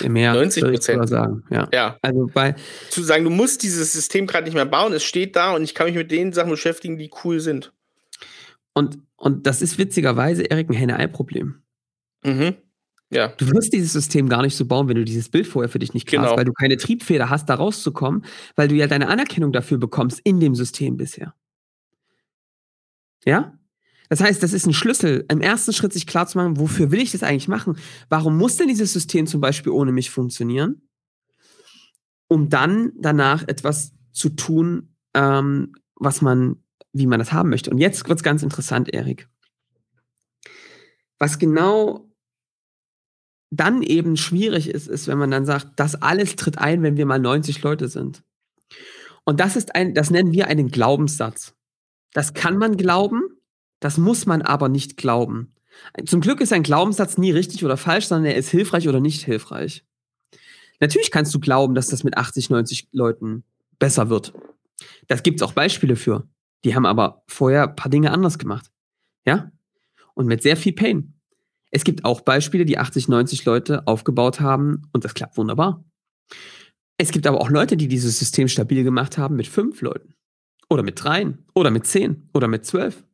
Mehr 0.00 0.34
90 0.34 0.64
Prozent. 0.64 1.08
sagen, 1.08 1.44
ja. 1.48 1.68
ja. 1.72 1.98
Also 2.02 2.26
bei 2.34 2.56
zu 2.90 3.04
sagen, 3.04 3.22
du 3.22 3.30
musst 3.30 3.62
dieses 3.62 3.92
System 3.92 4.26
gerade 4.26 4.46
nicht 4.46 4.54
mehr 4.54 4.66
bauen, 4.66 4.92
es 4.92 5.04
steht 5.04 5.36
da 5.36 5.54
und 5.54 5.62
ich 5.62 5.76
kann 5.76 5.86
mich 5.86 5.94
mit 5.94 6.10
den 6.10 6.32
Sachen 6.32 6.50
beschäftigen, 6.50 6.98
die 6.98 7.10
cool 7.22 7.38
sind. 7.38 7.72
Und, 8.74 8.98
und 9.14 9.46
das 9.46 9.62
ist 9.62 9.78
witzigerweise, 9.78 10.42
Erik, 10.42 10.68
ein 10.68 10.74
Henne-Ei-Problem. 10.74 11.62
Mhm. 12.24 12.56
Ja. 13.12 13.28
Du 13.28 13.46
wirst 13.48 13.74
dieses 13.74 13.92
System 13.92 14.30
gar 14.30 14.40
nicht 14.40 14.56
so 14.56 14.64
bauen, 14.64 14.88
wenn 14.88 14.96
du 14.96 15.04
dieses 15.04 15.28
Bild 15.28 15.46
vorher 15.46 15.68
für 15.68 15.78
dich 15.78 15.92
nicht 15.92 16.06
klar 16.06 16.24
genau. 16.24 16.36
weil 16.36 16.46
du 16.46 16.52
keine 16.52 16.78
Triebfeder 16.78 17.28
hast, 17.28 17.46
da 17.46 17.54
rauszukommen, 17.54 18.24
weil 18.56 18.68
du 18.68 18.74
ja 18.74 18.86
deine 18.86 19.08
Anerkennung 19.08 19.52
dafür 19.52 19.76
bekommst 19.76 20.20
in 20.24 20.40
dem 20.40 20.54
System 20.54 20.96
bisher. 20.96 21.34
Ja? 23.26 23.58
Das 24.08 24.20
heißt, 24.20 24.42
das 24.42 24.54
ist 24.54 24.66
ein 24.66 24.72
Schlüssel, 24.72 25.26
im 25.28 25.42
ersten 25.42 25.74
Schritt 25.74 25.92
sich 25.92 26.06
klar 26.06 26.26
zu 26.26 26.38
machen, 26.38 26.58
wofür 26.58 26.90
will 26.90 27.00
ich 27.00 27.12
das 27.12 27.22
eigentlich 27.22 27.48
machen? 27.48 27.76
Warum 28.08 28.38
muss 28.38 28.56
denn 28.56 28.68
dieses 28.68 28.94
System 28.94 29.26
zum 29.26 29.42
Beispiel 29.42 29.72
ohne 29.72 29.92
mich 29.92 30.10
funktionieren? 30.10 30.88
Um 32.28 32.48
dann 32.48 32.92
danach 32.96 33.46
etwas 33.46 33.92
zu 34.12 34.30
tun, 34.30 34.94
ähm, 35.12 35.74
was 35.96 36.22
man, 36.22 36.56
wie 36.94 37.06
man 37.06 37.18
das 37.18 37.34
haben 37.34 37.50
möchte. 37.50 37.70
Und 37.70 37.76
jetzt 37.76 38.08
wird's 38.08 38.22
ganz 38.22 38.42
interessant, 38.42 38.92
Erik. 38.92 39.28
Was 41.18 41.38
genau 41.38 42.11
dann 43.52 43.82
eben 43.82 44.16
schwierig 44.16 44.68
ist, 44.68 44.88
ist, 44.88 45.06
wenn 45.08 45.18
man 45.18 45.30
dann 45.30 45.44
sagt, 45.44 45.72
das 45.76 46.00
alles 46.00 46.36
tritt 46.36 46.58
ein, 46.58 46.82
wenn 46.82 46.96
wir 46.96 47.04
mal 47.04 47.18
90 47.18 47.62
Leute 47.62 47.88
sind. 47.88 48.22
Und 49.24 49.40
das 49.40 49.56
ist 49.56 49.74
ein, 49.74 49.94
das 49.94 50.10
nennen 50.10 50.32
wir 50.32 50.48
einen 50.48 50.70
Glaubenssatz. 50.70 51.54
Das 52.14 52.32
kann 52.32 52.56
man 52.56 52.78
glauben, 52.78 53.22
das 53.78 53.98
muss 53.98 54.24
man 54.24 54.40
aber 54.40 54.70
nicht 54.70 54.96
glauben. 54.96 55.54
Zum 56.06 56.22
Glück 56.22 56.40
ist 56.40 56.52
ein 56.52 56.62
Glaubenssatz 56.62 57.18
nie 57.18 57.30
richtig 57.30 57.62
oder 57.64 57.76
falsch, 57.76 58.06
sondern 58.06 58.32
er 58.32 58.36
ist 58.36 58.48
hilfreich 58.48 58.88
oder 58.88 59.00
nicht 59.00 59.22
hilfreich. 59.24 59.84
Natürlich 60.80 61.10
kannst 61.10 61.34
du 61.34 61.38
glauben, 61.38 61.74
dass 61.74 61.88
das 61.88 62.04
mit 62.04 62.16
80, 62.16 62.48
90 62.48 62.88
Leuten 62.92 63.44
besser 63.78 64.08
wird. 64.08 64.32
Das 65.08 65.22
gibt's 65.22 65.42
auch 65.42 65.52
Beispiele 65.52 65.96
für. 65.96 66.26
Die 66.64 66.74
haben 66.74 66.86
aber 66.86 67.22
vorher 67.26 67.64
ein 67.68 67.76
paar 67.76 67.90
Dinge 67.90 68.12
anders 68.12 68.38
gemacht. 68.38 68.70
Ja? 69.26 69.52
Und 70.14 70.26
mit 70.26 70.42
sehr 70.42 70.56
viel 70.56 70.72
Pain. 70.72 71.14
Es 71.72 71.84
gibt 71.84 72.04
auch 72.04 72.20
Beispiele, 72.20 72.64
die 72.64 72.78
80, 72.78 73.08
90 73.08 73.44
Leute 73.44 73.86
aufgebaut 73.86 74.40
haben 74.40 74.82
und 74.92 75.04
das 75.04 75.14
klappt 75.14 75.36
wunderbar. 75.38 75.84
Es 76.98 77.10
gibt 77.10 77.26
aber 77.26 77.40
auch 77.40 77.50
Leute, 77.50 77.76
die 77.76 77.88
dieses 77.88 78.18
System 78.18 78.46
stabil 78.46 78.84
gemacht 78.84 79.18
haben 79.18 79.36
mit 79.36 79.48
fünf 79.48 79.80
Leuten. 79.80 80.14
Oder 80.68 80.82
mit 80.82 81.02
dreien. 81.02 81.46
Oder 81.54 81.70
mit 81.70 81.86
zehn. 81.86 82.28
Oder 82.34 82.46
mit 82.46 82.64
zwölf. 82.66 83.04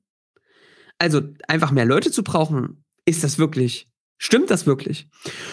Also 0.98 1.22
einfach 1.46 1.70
mehr 1.70 1.84
Leute 1.84 2.10
zu 2.10 2.22
brauchen, 2.24 2.84
ist 3.06 3.22
das 3.22 3.38
wirklich, 3.38 3.88
stimmt 4.18 4.50
das 4.50 4.66
wirklich? 4.66 5.08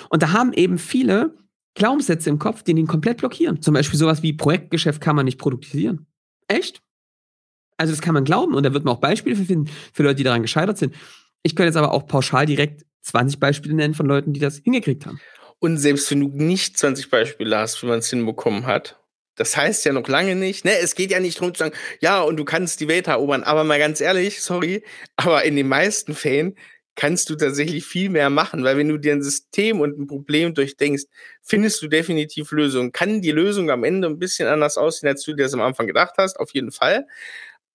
Und 0.10 0.24
da 0.24 0.32
haben 0.32 0.52
eben 0.54 0.80
viele 0.80 1.38
Glaubenssätze 1.76 2.30
im 2.30 2.40
Kopf, 2.40 2.64
die 2.64 2.72
ihn 2.72 2.88
komplett 2.88 3.18
blockieren. 3.18 3.62
Zum 3.62 3.74
Beispiel 3.74 4.00
sowas 4.00 4.24
wie 4.24 4.34
Projektgeschäft 4.34 5.00
kann 5.00 5.16
man 5.16 5.26
nicht 5.26 5.38
produktisieren. 5.38 6.08
Echt? 6.48 6.82
Also 7.78 7.94
das 7.94 8.02
kann 8.02 8.14
man 8.14 8.24
glauben 8.24 8.56
und 8.56 8.64
da 8.64 8.74
wird 8.74 8.86
man 8.86 8.96
auch 8.96 9.02
Beispiele 9.02 9.36
finden, 9.36 9.70
für 9.94 10.04
Leute, 10.04 10.16
die 10.16 10.24
daran 10.24 10.42
gescheitert 10.42 10.78
sind. 10.78 10.96
Ich 11.44 11.56
könnte 11.56 11.68
jetzt 11.68 11.78
aber 11.78 11.92
auch 11.92 12.08
pauschal 12.08 12.46
direkt 12.46 12.86
20 13.06 13.40
Beispiele 13.40 13.76
nennen 13.76 13.94
von 13.94 14.06
Leuten, 14.06 14.34
die 14.34 14.40
das 14.40 14.58
hingekriegt 14.58 15.06
haben. 15.06 15.20
Und 15.60 15.78
selbst 15.78 16.10
wenn 16.12 16.20
du 16.20 16.28
nicht 16.28 16.78
20 16.78 17.10
Beispiele 17.10 17.58
hast, 17.58 17.82
wie 17.82 17.88
man 17.88 18.00
es 18.00 18.10
hinbekommen 18.10 18.66
hat, 18.66 19.00
das 19.36 19.56
heißt 19.56 19.86
ja 19.86 19.94
noch 19.94 20.08
lange 20.08 20.36
nicht, 20.36 20.66
ne, 20.66 20.78
es 20.80 20.96
geht 20.96 21.12
ja 21.12 21.20
nicht 21.20 21.40
darum 21.40 21.54
zu 21.54 21.60
sagen, 21.60 21.76
ja, 22.00 22.22
und 22.22 22.38
du 22.38 22.46
kannst 22.46 22.80
die 22.80 22.88
Welt 22.88 23.08
erobern, 23.08 23.44
aber 23.44 23.64
mal 23.64 23.80
ganz 23.80 24.02
ehrlich, 24.02 24.42
sorry, 24.42 24.84
aber 25.18 25.44
in 25.44 25.56
den 25.56 25.68
meisten 25.68 26.14
Fällen 26.16 26.56
kannst 26.96 27.30
du 27.30 27.36
tatsächlich 27.36 27.86
viel 27.86 28.10
mehr 28.10 28.30
machen, 28.30 28.64
weil 28.64 28.78
wenn 28.78 28.88
du 28.88 28.98
dir 28.98 29.14
ein 29.14 29.22
System 29.22 29.82
und 29.82 30.00
ein 30.00 30.08
Problem 30.08 30.54
durchdenkst, 30.54 31.04
findest 31.42 31.82
du 31.82 31.88
definitiv 31.88 32.52
Lösungen. 32.52 32.94
Kann 32.94 33.22
die 33.22 33.32
Lösung 33.32 33.70
am 33.70 33.84
Ende 33.84 34.08
ein 34.08 34.18
bisschen 34.18 34.48
anders 34.48 34.78
aussehen, 34.78 35.10
als 35.10 35.24
du 35.24 35.34
dir 35.34 35.44
das 35.44 35.54
am 35.54 35.62
Anfang 35.62 35.88
gedacht 35.88 36.14
hast, 36.18 36.40
auf 36.40 36.52
jeden 36.54 36.72
Fall. 36.72 37.06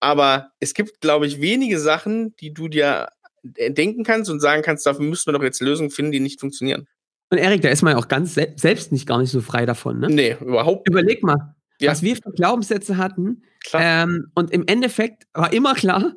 Aber 0.01 0.53
es 0.61 0.73
gibt, 0.73 1.03
glaube 1.03 1.27
ich, 1.27 1.43
wenige 1.43 1.79
Sachen, 1.79 2.35
die 2.37 2.55
du 2.55 2.69
dir 2.69 3.09
denken 3.43 4.05
kannst 4.05 4.31
und 4.31 4.41
sagen 4.41 4.63
kannst, 4.63 4.87
dafür 4.87 5.05
müssen 5.05 5.27
wir 5.27 5.33
doch 5.33 5.43
jetzt 5.43 5.61
Lösungen 5.61 5.91
finden, 5.91 6.13
die 6.13 6.21
nicht 6.21 6.41
funktionieren. 6.41 6.87
Und 7.31 7.39
Erik, 7.39 7.63
da 7.63 7.69
ist 7.69 7.83
man 7.83 7.93
ja 7.93 7.99
auch 7.99 8.09
ganz 8.09 8.35
se 8.35 8.53
selbst 8.57 8.93
nicht 8.93 9.07
gar 9.07 9.19
nicht 9.19 9.31
so 9.31 9.41
frei 9.41 9.65
davon, 9.65 10.01
ne? 10.01 10.09
Nee, 10.09 10.37
überhaupt 10.41 10.89
nicht. 10.89 10.99
Überleg 10.99 11.23
mal, 11.23 11.55
ja. 11.81 11.91
was 11.91 12.03
wir 12.03 12.17
für 12.17 12.33
Glaubenssätze 12.33 12.97
hatten. 12.97 13.43
Ähm, 13.73 14.31
und 14.35 14.51
im 14.51 14.67
Endeffekt 14.67 15.27
war 15.33 15.53
immer 15.53 15.75
klar, 15.75 16.15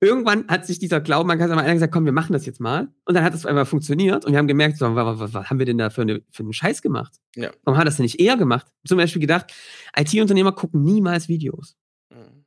irgendwann 0.00 0.48
hat 0.48 0.66
sich 0.66 0.78
dieser 0.78 1.00
Glauben, 1.00 1.28
man 1.28 1.38
kann 1.38 1.48
sagen, 1.48 1.60
einer 1.60 1.74
gesagt, 1.74 1.92
komm, 1.92 2.04
wir 2.04 2.12
machen 2.12 2.32
das 2.32 2.46
jetzt 2.46 2.60
mal. 2.60 2.88
Und 3.04 3.14
dann 3.14 3.24
hat 3.24 3.34
es 3.34 3.46
einmal 3.46 3.66
funktioniert 3.66 4.24
und 4.24 4.32
wir 4.32 4.38
haben 4.38 4.48
gemerkt, 4.48 4.78
so, 4.78 4.94
was, 4.94 5.20
was, 5.20 5.34
was, 5.34 5.50
haben 5.50 5.58
wir 5.58 5.66
denn 5.66 5.78
da 5.78 5.90
für, 5.90 6.02
eine, 6.02 6.22
für 6.30 6.42
einen 6.42 6.52
Scheiß 6.52 6.82
gemacht? 6.82 7.14
Ja. 7.36 7.50
Warum 7.64 7.78
hat 7.78 7.86
das 7.86 7.96
denn 7.96 8.04
nicht 8.04 8.20
eher 8.20 8.36
gemacht? 8.36 8.66
Zum 8.86 8.98
Beispiel 8.98 9.20
gedacht, 9.20 9.52
IT-Unternehmer 9.96 10.52
gucken 10.52 10.82
niemals 10.82 11.28
Videos. 11.28 11.76
Mhm. 12.10 12.39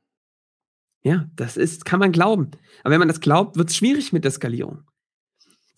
Ja, 1.04 1.28
das 1.36 1.56
ist, 1.56 1.84
kann 1.84 2.00
man 2.00 2.12
glauben. 2.12 2.50
Aber 2.82 2.92
wenn 2.92 2.98
man 2.98 3.08
das 3.08 3.20
glaubt, 3.20 3.56
wird 3.56 3.70
es 3.70 3.76
schwierig 3.76 4.12
mit 4.12 4.24
der 4.24 4.30
Skalierung 4.30 4.84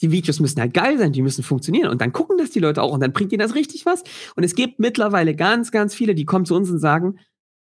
die 0.03 0.11
Videos 0.11 0.41
müssen 0.41 0.61
halt 0.61 0.75
geil 0.75 0.99
sein, 0.99 1.13
die 1.13 1.23
müssen 1.23 1.43
funktionieren. 1.43 1.91
Und 1.91 2.01
dann 2.01 2.13
gucken 2.13 2.39
das 2.39 2.51
die 2.51 2.61
Leute 2.61 2.83
auch 2.83 2.93
und 2.93 3.01
dann 3.01 3.13
bringt 3.13 3.33
ihnen 3.33 3.41
das 3.41 3.55
richtig 3.55 3.87
was. 3.87 4.03
Und 4.35 4.45
es 4.45 4.55
gibt 4.55 4.79
mittlerweile 4.79 5.35
ganz, 5.35 5.71
ganz 5.71 5.95
viele, 5.95 6.15
die 6.15 6.25
kommen 6.25 6.45
zu 6.45 6.55
uns 6.55 6.71
und 6.71 6.79
sagen, 6.79 7.19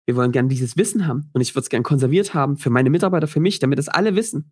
wir 0.05 0.15
wollen 0.15 0.31
gern 0.31 0.49
dieses 0.49 0.75
Wissen 0.75 1.07
haben 1.07 1.29
und 1.33 1.41
ich 1.41 1.55
würde 1.55 1.63
es 1.63 1.69
gern 1.69 1.83
konserviert 1.83 2.33
haben 2.33 2.57
für 2.57 2.69
meine 2.69 2.89
Mitarbeiter, 2.89 3.27
für 3.27 3.39
mich, 3.39 3.59
damit 3.59 3.79
das 3.79 3.87
alle 3.87 4.15
wissen. 4.15 4.51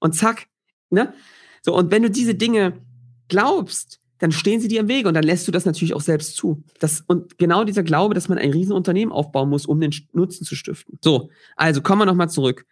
Und 0.00 0.14
zack, 0.14 0.48
ne? 0.90 1.12
So, 1.60 1.76
und 1.76 1.92
wenn 1.92 2.02
du 2.02 2.10
diese 2.10 2.34
Dinge 2.34 2.80
glaubst, 3.28 4.00
dann 4.22 4.30
stehen 4.30 4.60
sie 4.60 4.68
dir 4.68 4.78
im 4.78 4.86
Wege 4.86 5.08
und 5.08 5.14
dann 5.14 5.24
lässt 5.24 5.48
du 5.48 5.52
das 5.52 5.64
natürlich 5.64 5.94
auch 5.94 6.00
selbst 6.00 6.36
zu. 6.36 6.62
Das, 6.78 7.02
und 7.08 7.38
genau 7.38 7.64
dieser 7.64 7.82
Glaube, 7.82 8.14
dass 8.14 8.28
man 8.28 8.38
ein 8.38 8.52
Riesenunternehmen 8.52 9.12
aufbauen 9.12 9.50
muss, 9.50 9.66
um 9.66 9.80
den 9.80 9.92
Nutzen 10.12 10.46
zu 10.46 10.54
stiften. 10.54 10.96
So, 11.02 11.30
also 11.56 11.82
kommen 11.82 12.02
wir 12.02 12.06
nochmal 12.06 12.30
zurück. 12.30 12.64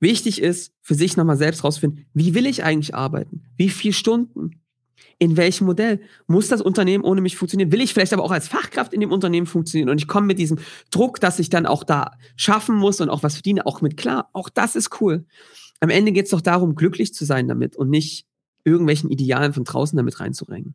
Wichtig 0.00 0.40
ist, 0.40 0.72
für 0.80 0.94
sich 0.94 1.18
nochmal 1.18 1.36
selbst 1.36 1.62
rausfinden, 1.62 2.06
wie 2.14 2.34
will 2.34 2.46
ich 2.46 2.64
eigentlich 2.64 2.94
arbeiten? 2.94 3.42
Wie 3.58 3.68
viele 3.68 3.92
Stunden? 3.92 4.62
In 5.18 5.36
welchem 5.36 5.66
Modell? 5.66 6.00
Muss 6.26 6.48
das 6.48 6.62
Unternehmen 6.62 7.04
ohne 7.04 7.20
mich 7.20 7.36
funktionieren? 7.36 7.70
Will 7.70 7.82
ich 7.82 7.92
vielleicht 7.92 8.14
aber 8.14 8.24
auch 8.24 8.30
als 8.30 8.48
Fachkraft 8.48 8.94
in 8.94 9.02
dem 9.02 9.12
Unternehmen 9.12 9.46
funktionieren? 9.46 9.90
Und 9.90 10.00
ich 10.00 10.08
komme 10.08 10.26
mit 10.26 10.38
diesem 10.38 10.58
Druck, 10.90 11.20
dass 11.20 11.38
ich 11.38 11.50
dann 11.50 11.66
auch 11.66 11.84
da 11.84 12.12
schaffen 12.34 12.76
muss 12.76 13.02
und 13.02 13.10
auch 13.10 13.22
was 13.22 13.34
verdiene, 13.34 13.66
auch 13.66 13.82
mit 13.82 13.98
klar. 13.98 14.30
Auch 14.32 14.48
das 14.48 14.74
ist 14.74 15.02
cool. 15.02 15.26
Am 15.80 15.90
Ende 15.90 16.12
geht 16.12 16.24
es 16.24 16.30
doch 16.30 16.40
darum, 16.40 16.76
glücklich 16.76 17.12
zu 17.12 17.26
sein 17.26 17.46
damit 17.46 17.76
und 17.76 17.90
nicht 17.90 18.27
irgendwelchen 18.68 19.10
Idealen 19.10 19.52
von 19.52 19.64
draußen 19.64 19.96
damit 19.96 20.20
reinzurengen. 20.20 20.74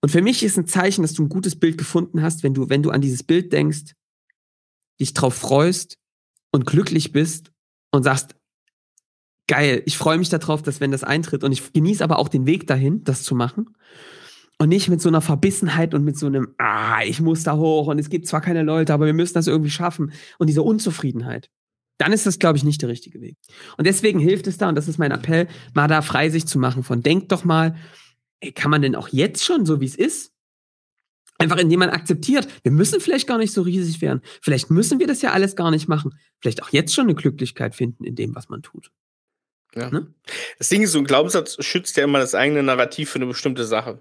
Und 0.00 0.10
für 0.10 0.22
mich 0.22 0.42
ist 0.42 0.56
ein 0.56 0.66
Zeichen, 0.66 1.02
dass 1.02 1.14
du 1.14 1.24
ein 1.24 1.28
gutes 1.28 1.56
Bild 1.58 1.78
gefunden 1.78 2.22
hast, 2.22 2.42
wenn 2.42 2.54
du, 2.54 2.68
wenn 2.68 2.82
du 2.82 2.90
an 2.90 3.00
dieses 3.00 3.22
Bild 3.22 3.52
denkst, 3.52 3.94
dich 5.00 5.14
drauf 5.14 5.34
freust 5.34 5.98
und 6.52 6.66
glücklich 6.66 7.12
bist 7.12 7.52
und 7.90 8.04
sagst, 8.04 8.36
geil, 9.48 9.82
ich 9.86 9.98
freue 9.98 10.18
mich 10.18 10.28
darauf, 10.28 10.62
dass 10.62 10.80
wenn 10.80 10.92
das 10.92 11.04
eintritt 11.04 11.42
und 11.42 11.52
ich 11.52 11.72
genieße 11.72 12.04
aber 12.04 12.18
auch 12.18 12.28
den 12.28 12.46
Weg 12.46 12.66
dahin, 12.66 13.02
das 13.04 13.22
zu 13.22 13.34
machen. 13.34 13.74
Und 14.60 14.70
nicht 14.70 14.88
mit 14.88 15.00
so 15.00 15.08
einer 15.08 15.20
Verbissenheit 15.20 15.94
und 15.94 16.04
mit 16.04 16.18
so 16.18 16.26
einem, 16.26 16.54
ah, 16.58 17.02
ich 17.04 17.20
muss 17.20 17.44
da 17.44 17.56
hoch 17.56 17.86
und 17.86 17.98
es 17.98 18.10
gibt 18.10 18.26
zwar 18.26 18.40
keine 18.40 18.64
Leute, 18.64 18.92
aber 18.92 19.06
wir 19.06 19.14
müssen 19.14 19.34
das 19.34 19.46
irgendwie 19.46 19.70
schaffen. 19.70 20.12
Und 20.38 20.48
diese 20.48 20.62
Unzufriedenheit. 20.62 21.48
Dann 21.98 22.12
ist 22.12 22.26
das, 22.26 22.38
glaube 22.38 22.56
ich, 22.56 22.64
nicht 22.64 22.80
der 22.80 22.88
richtige 22.88 23.20
Weg. 23.20 23.36
Und 23.76 23.86
deswegen 23.86 24.18
hilft 24.18 24.46
es 24.46 24.56
da, 24.56 24.68
und 24.68 24.74
das 24.76 24.88
ist 24.88 24.98
mein 24.98 25.10
Appell, 25.10 25.48
mal 25.74 25.88
da 25.88 26.00
frei 26.02 26.30
sich 26.30 26.46
zu 26.46 26.58
machen 26.58 26.82
von, 26.82 27.02
denkt 27.02 27.32
doch 27.32 27.44
mal, 27.44 27.76
ey, 28.40 28.52
kann 28.52 28.70
man 28.70 28.82
denn 28.82 28.94
auch 28.94 29.08
jetzt 29.08 29.44
schon, 29.44 29.66
so 29.66 29.80
wie 29.80 29.86
es 29.86 29.96
ist, 29.96 30.32
Einfach 31.40 31.58
indem 31.58 31.78
man 31.78 31.90
akzeptiert, 31.90 32.48
wir 32.64 32.72
müssen 32.72 33.00
vielleicht 33.00 33.28
gar 33.28 33.38
nicht 33.38 33.52
so 33.52 33.62
riesig 33.62 34.02
werden. 34.02 34.22
Vielleicht 34.42 34.70
müssen 34.70 34.98
wir 34.98 35.06
das 35.06 35.22
ja 35.22 35.30
alles 35.30 35.54
gar 35.54 35.70
nicht 35.70 35.88
machen. 35.88 36.18
Vielleicht 36.40 36.64
auch 36.64 36.70
jetzt 36.70 36.92
schon 36.92 37.04
eine 37.04 37.14
Glücklichkeit 37.14 37.76
finden 37.76 38.02
in 38.02 38.16
dem, 38.16 38.34
was 38.34 38.48
man 38.48 38.60
tut. 38.60 38.90
Ja. 39.74 39.88
Ne? 39.88 40.12
Das 40.58 40.68
Ding 40.68 40.82
ist, 40.82 40.92
so 40.92 40.98
ein 40.98 41.04
Glaubenssatz 41.04 41.56
schützt 41.64 41.96
ja 41.96 42.02
immer 42.02 42.18
das 42.18 42.34
eigene 42.34 42.64
Narrativ 42.64 43.10
für 43.10 43.18
eine 43.18 43.26
bestimmte 43.26 43.64
Sache. 43.64 44.00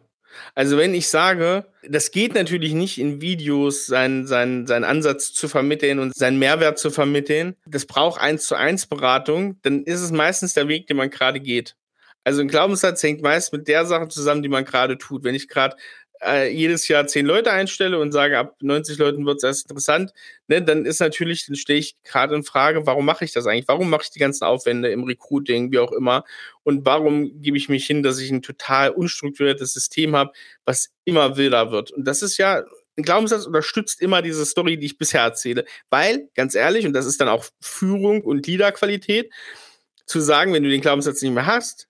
Also 0.56 0.78
wenn 0.78 0.94
ich 0.94 1.10
sage, 1.10 1.66
das 1.88 2.12
geht 2.12 2.34
natürlich 2.34 2.74
nicht 2.74 2.98
in 2.98 3.22
Videos, 3.22 3.86
seinen, 3.86 4.28
seinen, 4.28 4.68
seinen 4.68 4.84
Ansatz 4.84 5.34
zu 5.34 5.48
vermitteln 5.48 6.00
und 6.00 6.16
seinen 6.16 6.40
Mehrwert 6.40 6.80
zu 6.80 6.92
vermitteln, 6.92 7.56
das 7.66 7.86
braucht 7.86 8.20
eins 8.20 8.46
zu 8.46 8.56
eins 8.56 8.88
Beratung, 8.88 9.60
dann 9.62 9.84
ist 9.84 10.02
es 10.02 10.12
meistens 10.12 10.54
der 10.54 10.68
Weg, 10.68 10.88
den 10.88 10.98
man 10.98 11.10
gerade 11.10 11.40
geht. 11.40 11.76
Also 12.24 12.42
ein 12.42 12.50
Glaubenssatz 12.50 13.02
hängt 13.04 13.22
meist 13.22 13.54
mit 13.54 13.70
der 13.70 13.86
Sache 13.86 14.10
zusammen, 14.10 14.44
die 14.44 14.50
man 14.50 14.66
gerade 14.66 14.98
tut. 14.98 15.24
Wenn 15.24 15.34
ich 15.34 15.48
gerade 15.48 15.78
äh, 16.22 16.52
jedes 16.52 16.88
Jahr 16.88 17.08
zehn 17.08 17.26
Leute 17.26 17.52
einstelle 17.52 18.00
und 18.00 18.12
sage, 18.12 18.38
ab 18.38 18.56
90 18.62 18.98
Leuten 18.98 19.26
wird 19.26 19.38
es 19.38 19.44
erst 19.44 19.66
interessant, 19.66 20.14
ne, 20.48 20.62
dann 20.62 20.86
ist 20.86 21.00
natürlich, 21.00 21.46
dann 21.46 21.56
stehe 21.56 21.80
ich 21.80 21.96
gerade 22.04 22.36
in 22.36 22.44
Frage, 22.44 22.86
warum 22.86 23.06
mache 23.06 23.26
ich 23.26 23.32
das 23.32 23.48
eigentlich? 23.48 23.68
Warum 23.68 23.90
mache 23.90 24.04
ich 24.04 24.12
die 24.12 24.20
ganzen 24.20 24.44
Aufwände 24.44 24.90
im 24.90 25.04
Recruiting, 25.04 25.72
wie 25.72 25.80
auch 25.80 25.92
immer? 25.92 26.24
Und 26.64 26.86
warum 26.86 27.42
gebe 27.42 27.58
ich 27.58 27.70
mich 27.70 27.86
hin, 27.86 28.04
dass 28.04 28.20
ich 28.20 28.32
ein 28.32 28.42
total 28.42 28.92
unstrukturiertes 28.92 29.74
System 29.74 30.16
habe, 30.16 30.32
was 30.66 30.90
immer 31.06 31.38
wilder 31.38 31.72
wird? 31.72 31.92
Und 31.92 32.06
das 32.06 32.22
ist 32.22 32.38
ja 32.38 32.64
ein 32.98 33.04
Glaubenssatz 33.04 33.46
unterstützt 33.46 34.02
immer 34.02 34.22
diese 34.22 34.46
Story, 34.46 34.78
die 34.78 34.88
ich 34.88 34.98
bisher 34.98 35.22
erzähle. 35.22 35.66
Weil, 35.90 36.30
ganz 36.36 36.56
ehrlich, 36.56 36.86
und 36.86 36.94
das 36.94 37.06
ist 37.06 37.22
dann 37.22 37.28
auch 37.28 37.46
Führung 37.62 38.22
und 38.22 38.48
Leaderqualität, 38.48 39.32
zu 40.08 40.20
sagen, 40.22 40.54
wenn 40.54 40.64
du 40.64 40.70
den 40.70 40.82
Glaubenssatz 40.82 41.22
nicht 41.22 41.34
mehr 41.34 41.46
hast, 41.46 41.88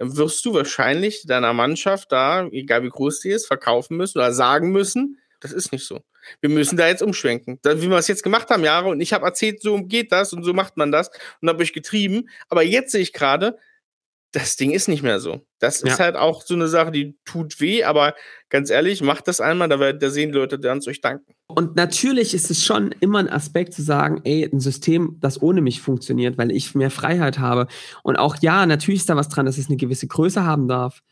dann 0.00 0.16
wirst 0.16 0.46
du 0.46 0.54
wahrscheinlich 0.54 1.26
deiner 1.26 1.52
Mannschaft 1.52 2.10
da, 2.10 2.46
egal 2.52 2.82
wie 2.82 2.88
groß 2.88 3.20
die 3.20 3.28
ist, 3.28 3.46
verkaufen 3.46 3.98
müssen 3.98 4.16
oder 4.16 4.32
sagen 4.32 4.72
müssen, 4.72 5.18
das 5.40 5.52
ist 5.52 5.72
nicht 5.72 5.84
so. 5.86 6.00
Wir 6.40 6.48
müssen 6.48 6.78
da 6.78 6.88
jetzt 6.88 7.02
umschwenken. 7.02 7.58
Wie 7.62 7.90
wir 7.90 7.98
es 7.98 8.08
jetzt 8.08 8.22
gemacht 8.22 8.48
haben, 8.48 8.64
Jahre, 8.64 8.88
und 8.88 9.02
ich 9.02 9.12
habe 9.12 9.26
erzählt, 9.26 9.60
so 9.60 9.82
geht 9.82 10.10
das 10.10 10.32
und 10.32 10.42
so 10.42 10.54
macht 10.54 10.78
man 10.78 10.90
das 10.90 11.10
und 11.42 11.50
habe 11.50 11.62
euch 11.62 11.74
getrieben. 11.74 12.30
Aber 12.48 12.62
jetzt 12.62 12.92
sehe 12.92 13.02
ich 13.02 13.12
gerade, 13.12 13.58
das 14.32 14.56
Ding 14.56 14.70
ist 14.70 14.88
nicht 14.88 15.02
mehr 15.02 15.18
so. 15.18 15.40
Das 15.58 15.82
ja. 15.82 15.88
ist 15.88 16.00
halt 16.00 16.16
auch 16.16 16.42
so 16.42 16.54
eine 16.54 16.68
Sache, 16.68 16.92
die 16.92 17.18
tut 17.24 17.60
weh, 17.60 17.84
aber 17.84 18.14
ganz 18.48 18.70
ehrlich, 18.70 19.02
macht 19.02 19.26
das 19.26 19.40
einmal, 19.40 19.68
da, 19.68 19.92
da 19.92 20.10
sehen 20.10 20.30
die 20.30 20.38
Leute 20.38 20.58
dann 20.58 20.80
euch 20.86 21.00
danken. 21.00 21.34
Und 21.48 21.76
natürlich 21.76 22.32
ist 22.32 22.50
es 22.50 22.64
schon 22.64 22.94
immer 23.00 23.18
ein 23.18 23.28
Aspekt 23.28 23.74
zu 23.74 23.82
sagen, 23.82 24.20
ey, 24.24 24.44
ein 24.44 24.60
System, 24.60 25.16
das 25.20 25.42
ohne 25.42 25.60
mich 25.60 25.80
funktioniert, 25.80 26.38
weil 26.38 26.52
ich 26.52 26.74
mehr 26.74 26.90
Freiheit 26.90 27.38
habe. 27.38 27.66
Und 28.02 28.16
auch 28.16 28.36
ja, 28.40 28.66
natürlich 28.66 29.00
ist 29.00 29.10
da 29.10 29.16
was 29.16 29.28
dran, 29.28 29.46
dass 29.46 29.58
es 29.58 29.68
eine 29.68 29.76
gewisse 29.76 30.06
Größe 30.06 30.44
haben 30.44 30.68
darf. 30.68 31.02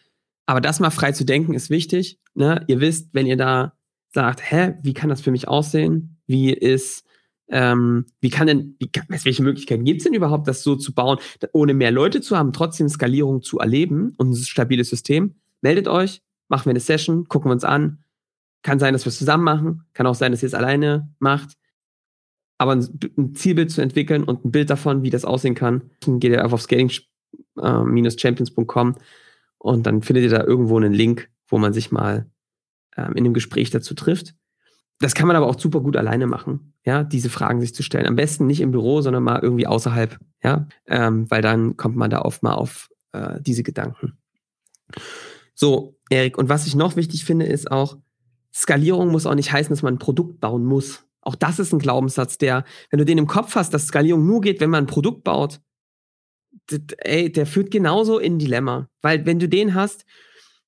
Aber 0.46 0.60
das 0.60 0.80
mal 0.80 0.90
frei 0.90 1.12
zu 1.12 1.24
denken 1.24 1.54
ist 1.54 1.70
wichtig. 1.70 2.18
Ne? 2.34 2.64
Ihr 2.68 2.80
wisst, 2.80 3.10
wenn 3.12 3.26
ihr 3.26 3.36
da 3.36 3.74
sagt, 4.10 4.40
hä, 4.50 4.74
wie 4.82 4.94
kann 4.94 5.10
das 5.10 5.20
für 5.20 5.30
mich 5.30 5.48
aussehen? 5.48 6.20
Wie 6.26 6.52
ist 6.52 7.04
Ähm, 7.50 8.06
wie 8.20 8.30
kann 8.30 8.46
denn, 8.46 8.76
wie 8.78 8.88
kann, 8.88 9.06
welche 9.08 9.42
Möglichkeiten 9.42 9.84
gibt 9.84 9.98
es 9.98 10.04
denn 10.04 10.14
überhaupt, 10.14 10.48
das 10.48 10.62
so 10.62 10.76
zu 10.76 10.94
bauen, 10.94 11.18
ohne 11.52 11.74
mehr 11.74 11.90
Leute 11.90 12.20
zu 12.20 12.36
haben, 12.36 12.52
trotzdem 12.52 12.88
Skalierung 12.88 13.42
zu 13.42 13.58
erleben 13.58 14.14
und 14.18 14.30
ein 14.30 14.36
stabiles 14.36 14.90
System? 14.90 15.34
Meldet 15.62 15.88
euch, 15.88 16.22
machen 16.48 16.66
wir 16.66 16.70
eine 16.70 16.80
Session, 16.80 17.26
gucken 17.28 17.50
wir 17.50 17.54
uns 17.54 17.64
an. 17.64 18.04
Kann 18.62 18.78
sein, 18.78 18.92
dass 18.92 19.06
wir 19.06 19.10
es 19.10 19.18
zusammen 19.18 19.44
machen, 19.44 19.84
kann 19.94 20.06
auch 20.06 20.14
sein, 20.14 20.30
dass 20.32 20.42
ihr 20.42 20.48
es 20.48 20.54
alleine 20.54 21.10
macht. 21.20 21.56
Aber 22.58 22.72
ein, 22.72 22.86
ein, 23.16 23.34
Zielbild 23.34 23.70
zu 23.70 23.80
entwickeln 23.80 24.24
und 24.24 24.44
ein 24.44 24.50
Bild 24.50 24.68
davon, 24.68 25.02
wie 25.04 25.10
das 25.10 25.24
aussehen 25.24 25.54
kann, 25.54 25.90
geht 26.00 26.32
ihr 26.32 26.42
einfach 26.42 26.54
auf 26.54 26.62
scaling-champions.com 26.62 28.96
und 29.58 29.86
dann 29.86 30.02
findet 30.02 30.24
ihr 30.24 30.30
da 30.30 30.42
irgendwo 30.44 30.76
einen 30.76 30.92
Link, 30.92 31.30
wo 31.46 31.58
man 31.58 31.72
sich 31.72 31.92
mal 31.92 32.26
ähm, 32.96 33.12
in 33.12 33.24
einem 33.24 33.34
Gespräch 33.34 33.70
dazu 33.70 33.94
trifft. 33.94 34.34
Das 35.00 35.14
kann 35.14 35.28
man 35.28 35.36
aber 35.36 35.46
auch 35.46 35.58
super 35.58 35.80
gut 35.80 35.96
alleine 35.96 36.26
machen, 36.26 36.74
ja, 36.84 37.04
diese 37.04 37.30
Fragen 37.30 37.60
sich 37.60 37.74
zu 37.74 37.82
stellen. 37.82 38.06
Am 38.06 38.16
besten 38.16 38.46
nicht 38.46 38.60
im 38.60 38.72
Büro, 38.72 39.00
sondern 39.00 39.22
mal 39.22 39.40
irgendwie 39.40 39.66
außerhalb, 39.66 40.18
ja, 40.42 40.66
ähm, 40.86 41.30
weil 41.30 41.40
dann 41.40 41.76
kommt 41.76 41.96
man 41.96 42.10
da 42.10 42.22
oft 42.22 42.42
mal 42.42 42.54
auf 42.54 42.90
äh, 43.12 43.40
diese 43.40 43.62
Gedanken. 43.62 44.18
So, 45.54 45.96
Erik, 46.10 46.36
und 46.38 46.48
was 46.48 46.66
ich 46.66 46.74
noch 46.74 46.96
wichtig 46.96 47.24
finde, 47.24 47.46
ist 47.46 47.70
auch, 47.70 47.96
Skalierung 48.52 49.08
muss 49.08 49.26
auch 49.26 49.34
nicht 49.34 49.52
heißen, 49.52 49.70
dass 49.70 49.82
man 49.82 49.94
ein 49.94 49.98
Produkt 49.98 50.40
bauen 50.40 50.64
muss. 50.64 51.04
Auch 51.20 51.34
das 51.34 51.58
ist 51.58 51.72
ein 51.72 51.78
Glaubenssatz, 51.78 52.38
der, 52.38 52.64
wenn 52.90 52.98
du 52.98 53.04
den 53.04 53.18
im 53.18 53.26
Kopf 53.26 53.54
hast, 53.54 53.74
dass 53.74 53.86
Skalierung 53.86 54.26
nur 54.26 54.40
geht, 54.40 54.60
wenn 54.60 54.70
man 54.70 54.84
ein 54.84 54.88
Produkt 54.88 55.24
baut, 55.24 55.60
ey, 56.98 57.30
der 57.30 57.46
führt 57.46 57.70
genauso 57.70 58.18
in 58.18 58.34
ein 58.34 58.38
Dilemma. 58.38 58.88
Weil 59.02 59.26
wenn 59.26 59.38
du 59.38 59.48
den 59.48 59.74
hast, 59.74 60.04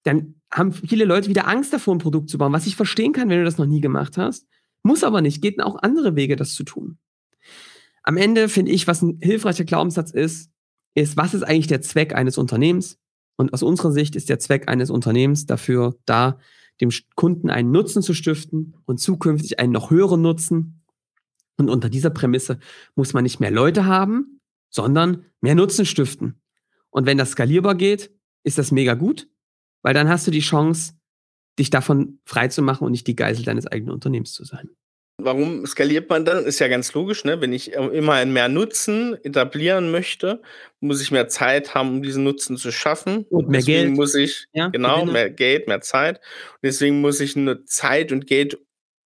dann 0.03 0.35
haben 0.53 0.73
viele 0.73 1.05
Leute 1.05 1.29
wieder 1.29 1.47
Angst 1.47 1.73
davor, 1.73 1.95
ein 1.95 1.99
Produkt 1.99 2.31
zu 2.31 2.39
bauen, 2.39 2.53
was 2.53 2.67
ich 2.67 2.77
verstehen 2.77 3.13
kann, 3.13 3.29
wenn 3.29 3.39
du 3.39 3.45
das 3.45 3.59
noch 3.59 3.67
nie 3.67 3.81
gemacht 3.81 4.17
hast. 4.17 4.47
Muss 4.83 5.05
aber 5.05 5.21
nicht, 5.21 5.43
geht 5.43 5.61
auch 5.63 5.83
andere 5.83 6.17
Wege, 6.17 6.37
das 6.37 6.55
zu 6.55 6.65
tun. 6.65 6.99
Am 8.03 8.17
Ende 8.17 8.49
finde 8.49 8.73
ich, 8.73 8.87
was 8.87 9.03
ein 9.03 9.19
hilfreicher 9.21 9.65
Glaubenssatz 9.65 10.11
ist, 10.11 10.51
ist, 10.95 11.17
was 11.17 11.35
ist 11.35 11.43
eigentlich 11.43 11.67
der 11.67 11.83
Zweck 11.83 12.15
eines 12.15 12.39
Unternehmens? 12.39 12.99
Und 13.37 13.53
aus 13.53 13.63
unserer 13.63 13.93
Sicht 13.93 14.17
ist 14.17 14.29
der 14.29 14.39
Zweck 14.39 14.69
eines 14.69 14.91
Unternehmens 14.91 15.47
dafür 15.47 15.97
da, 16.05 16.39
dem 16.81 16.91
Kunden 17.15 17.51
einen 17.51 17.71
Nutzen 17.71 18.03
zu 18.03 18.15
stiften 18.15 18.75
und 18.87 19.01
zukünftig 19.01 19.59
einen 19.59 19.73
noch 19.73 19.91
höheren 19.91 20.23
Nutzen. 20.23 20.83
Und 21.57 21.69
unter 21.69 21.91
dieser 21.91 22.11
Prämisse 22.11 22.59
muss 22.95 23.13
man 23.13 23.23
nicht 23.23 23.39
mehr 23.39 23.51
Leute 23.51 23.85
haben, 23.85 24.41
sondern 24.71 25.27
mehr 25.41 25.55
Nutzen 25.55 25.85
stiften. 25.85 26.41
Und 26.91 27.07
wenn 27.07 27.19
das 27.19 27.33
skalierbar 27.33 27.75
geht, 27.75 28.11
ist 28.43 28.59
das 28.59 28.73
mega 28.73 28.95
gut. 28.95 29.29
Weil 29.83 29.95
dann 29.95 30.09
hast 30.09 30.27
du 30.27 30.31
die 30.31 30.41
Chance, 30.41 30.95
dich 31.59 31.71
davon 31.71 32.21
frei 32.25 32.49
zu 32.49 32.63
machen 32.63 32.85
und 32.85 32.93
nicht 32.93 33.07
die 33.07 33.17
Geisel 33.17 33.45
deines 33.45 33.67
eigenen 33.67 33.93
Unternehmens 33.93 34.33
zu 34.33 34.45
sein. 34.45 34.71
Warum 35.23 35.67
skaliert 35.67 36.09
man 36.09 36.25
dann? 36.25 36.45
Ist 36.45 36.61
ja 36.61 36.69
ganz 36.69 36.95
logisch, 36.95 37.25
ne? 37.25 37.41
Wenn 37.41 37.53
ich 37.53 37.73
immer 37.75 38.25
mehr 38.25 38.49
Nutzen 38.49 39.23
etablieren 39.23 39.91
möchte, 39.91 40.41
muss 40.81 41.03
ich 41.03 41.11
mehr 41.11 41.29
Zeit 41.29 41.75
haben, 41.75 41.91
um 41.91 42.03
diesen 42.03 42.25
Nutzen 42.25 42.57
zu 42.57 42.73
schaffen. 42.73 43.27
Und 43.29 43.49
mehr 43.49 43.61
deswegen 43.61 43.89
Geld. 43.89 43.97
muss 43.97 44.15
ich, 44.15 44.47
ja, 44.55 44.69
genau, 44.69 45.01
Gewinne. 45.01 45.13
mehr 45.13 45.31
Geld, 45.31 45.69
mehr 45.69 45.83
Zeit. 45.83 46.17
Und 46.19 46.61
deswegen 46.63 47.03
muss 47.03 47.21
ich 47.21 47.37
eine 47.37 47.65
Zeit 47.67 48.13
und 48.13 48.27
Geld 48.27 48.59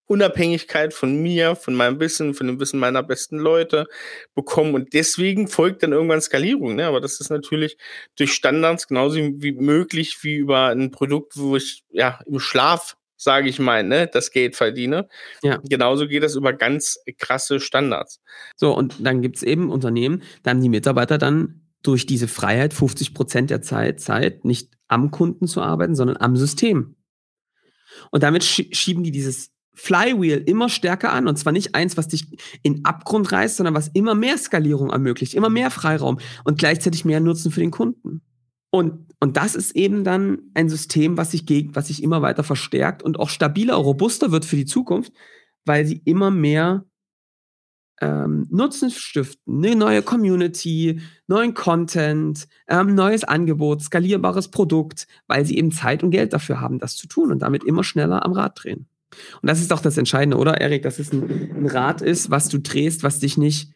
Unabhängigkeit 0.07 0.93
von 0.93 1.21
mir, 1.21 1.55
von 1.55 1.73
meinem 1.73 1.99
Wissen, 1.99 2.33
von 2.33 2.47
dem 2.47 2.59
Wissen 2.59 2.79
meiner 2.79 3.01
besten 3.01 3.37
Leute 3.37 3.87
bekommen. 4.35 4.75
Und 4.75 4.93
deswegen 4.93 5.47
folgt 5.47 5.83
dann 5.83 5.93
irgendwann 5.93 6.21
Skalierung. 6.21 6.75
Ne? 6.75 6.85
Aber 6.85 7.01
das 7.01 7.19
ist 7.19 7.29
natürlich 7.29 7.77
durch 8.15 8.33
Standards 8.33 8.87
genauso 8.87 9.17
wie 9.17 9.53
möglich 9.53 10.17
wie 10.21 10.35
über 10.35 10.67
ein 10.67 10.91
Produkt, 10.91 11.37
wo 11.37 11.55
ich 11.55 11.83
ja 11.89 12.19
im 12.27 12.39
Schlaf, 12.39 12.97
sage 13.17 13.49
ich 13.49 13.59
mal, 13.59 13.83
ne, 13.83 14.07
das 14.07 14.31
Geld 14.31 14.55
verdiene. 14.55 15.07
Ja. 15.41 15.59
Genauso 15.63 16.07
geht 16.07 16.21
das 16.21 16.35
über 16.35 16.53
ganz 16.53 16.99
krasse 17.17 17.59
Standards. 17.59 18.19
So, 18.55 18.75
und 18.75 18.95
dann 18.99 19.21
gibt 19.21 19.37
es 19.37 19.43
eben 19.43 19.71
Unternehmen, 19.71 20.21
da 20.43 20.51
haben 20.51 20.61
die 20.61 20.69
Mitarbeiter 20.69 21.17
dann 21.17 21.61
durch 21.81 22.05
diese 22.05 22.27
Freiheit 22.27 22.73
50 22.73 23.13
Prozent 23.13 23.49
der 23.49 23.61
Zeit, 23.61 24.01
Zeit 24.01 24.43
nicht 24.43 24.71
am 24.87 25.11
Kunden 25.11 25.47
zu 25.47 25.61
arbeiten, 25.61 25.95
sondern 25.95 26.17
am 26.17 26.35
System. 26.35 26.95
Und 28.11 28.23
damit 28.23 28.43
schieben 28.43 29.03
die 29.03 29.11
dieses 29.11 29.54
Flywheel 29.75 30.41
immer 30.45 30.69
stärker 30.69 31.11
an 31.11 31.27
und 31.27 31.37
zwar 31.37 31.53
nicht 31.53 31.75
eins, 31.75 31.97
was 31.97 32.07
dich 32.07 32.25
in 32.63 32.85
Abgrund 32.85 33.31
reißt, 33.31 33.57
sondern 33.57 33.75
was 33.75 33.89
immer 33.89 34.15
mehr 34.15 34.37
Skalierung 34.37 34.89
ermöglicht, 34.89 35.33
immer 35.33 35.49
mehr 35.49 35.69
Freiraum 35.69 36.19
und 36.43 36.57
gleichzeitig 36.57 37.05
mehr 37.05 37.19
Nutzen 37.19 37.51
für 37.51 37.59
den 37.59 37.71
Kunden. 37.71 38.21
Und, 38.71 39.13
und 39.19 39.37
das 39.37 39.55
ist 39.55 39.75
eben 39.75 40.03
dann 40.03 40.39
ein 40.53 40.69
System, 40.69 41.17
was 41.17 41.31
sich, 41.31 41.45
gegen, 41.45 41.75
was 41.75 41.87
sich 41.87 42.03
immer 42.03 42.21
weiter 42.21 42.43
verstärkt 42.43 43.03
und 43.03 43.19
auch 43.19 43.29
stabiler, 43.29 43.75
robuster 43.75 44.31
wird 44.31 44.45
für 44.45 44.57
die 44.57 44.65
Zukunft, 44.65 45.13
weil 45.65 45.85
sie 45.85 46.01
immer 46.03 46.31
mehr 46.31 46.85
ähm, 48.01 48.47
Nutzen 48.49 48.91
stiften, 48.91 49.63
eine 49.63 49.75
neue 49.75 50.01
Community, 50.01 51.01
neuen 51.27 51.53
Content, 51.53 52.47
ähm, 52.67 52.95
neues 52.95 53.23
Angebot, 53.23 53.81
skalierbares 53.81 54.49
Produkt, 54.49 55.07
weil 55.27 55.45
sie 55.45 55.57
eben 55.57 55.71
Zeit 55.71 56.03
und 56.03 56.11
Geld 56.11 56.33
dafür 56.33 56.59
haben, 56.59 56.79
das 56.79 56.95
zu 56.95 57.07
tun 57.07 57.31
und 57.31 57.39
damit 57.41 57.63
immer 57.63 57.83
schneller 57.83 58.25
am 58.25 58.33
Rad 58.33 58.61
drehen. 58.61 58.87
Und 59.41 59.49
das 59.49 59.61
ist 59.61 59.71
doch 59.71 59.81
das 59.81 59.97
Entscheidende, 59.97 60.37
oder, 60.37 60.59
Erik, 60.59 60.83
dass 60.83 60.99
es 60.99 61.11
ein, 61.11 61.51
ein 61.55 61.67
Rad 61.67 62.01
ist, 62.01 62.31
was 62.31 62.49
du 62.49 62.59
drehst, 62.59 63.03
was 63.03 63.19
dich 63.19 63.37
nicht, 63.37 63.71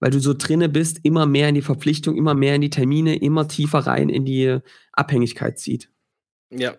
weil 0.00 0.10
du 0.10 0.20
so 0.20 0.34
drinne 0.34 0.68
bist, 0.68 1.00
immer 1.02 1.26
mehr 1.26 1.48
in 1.48 1.54
die 1.54 1.62
Verpflichtung, 1.62 2.16
immer 2.16 2.34
mehr 2.34 2.54
in 2.54 2.62
die 2.62 2.70
Termine, 2.70 3.16
immer 3.16 3.46
tiefer 3.48 3.80
rein 3.80 4.08
in 4.08 4.24
die 4.24 4.58
Abhängigkeit 4.92 5.58
zieht. 5.58 5.90
Ja, 6.50 6.76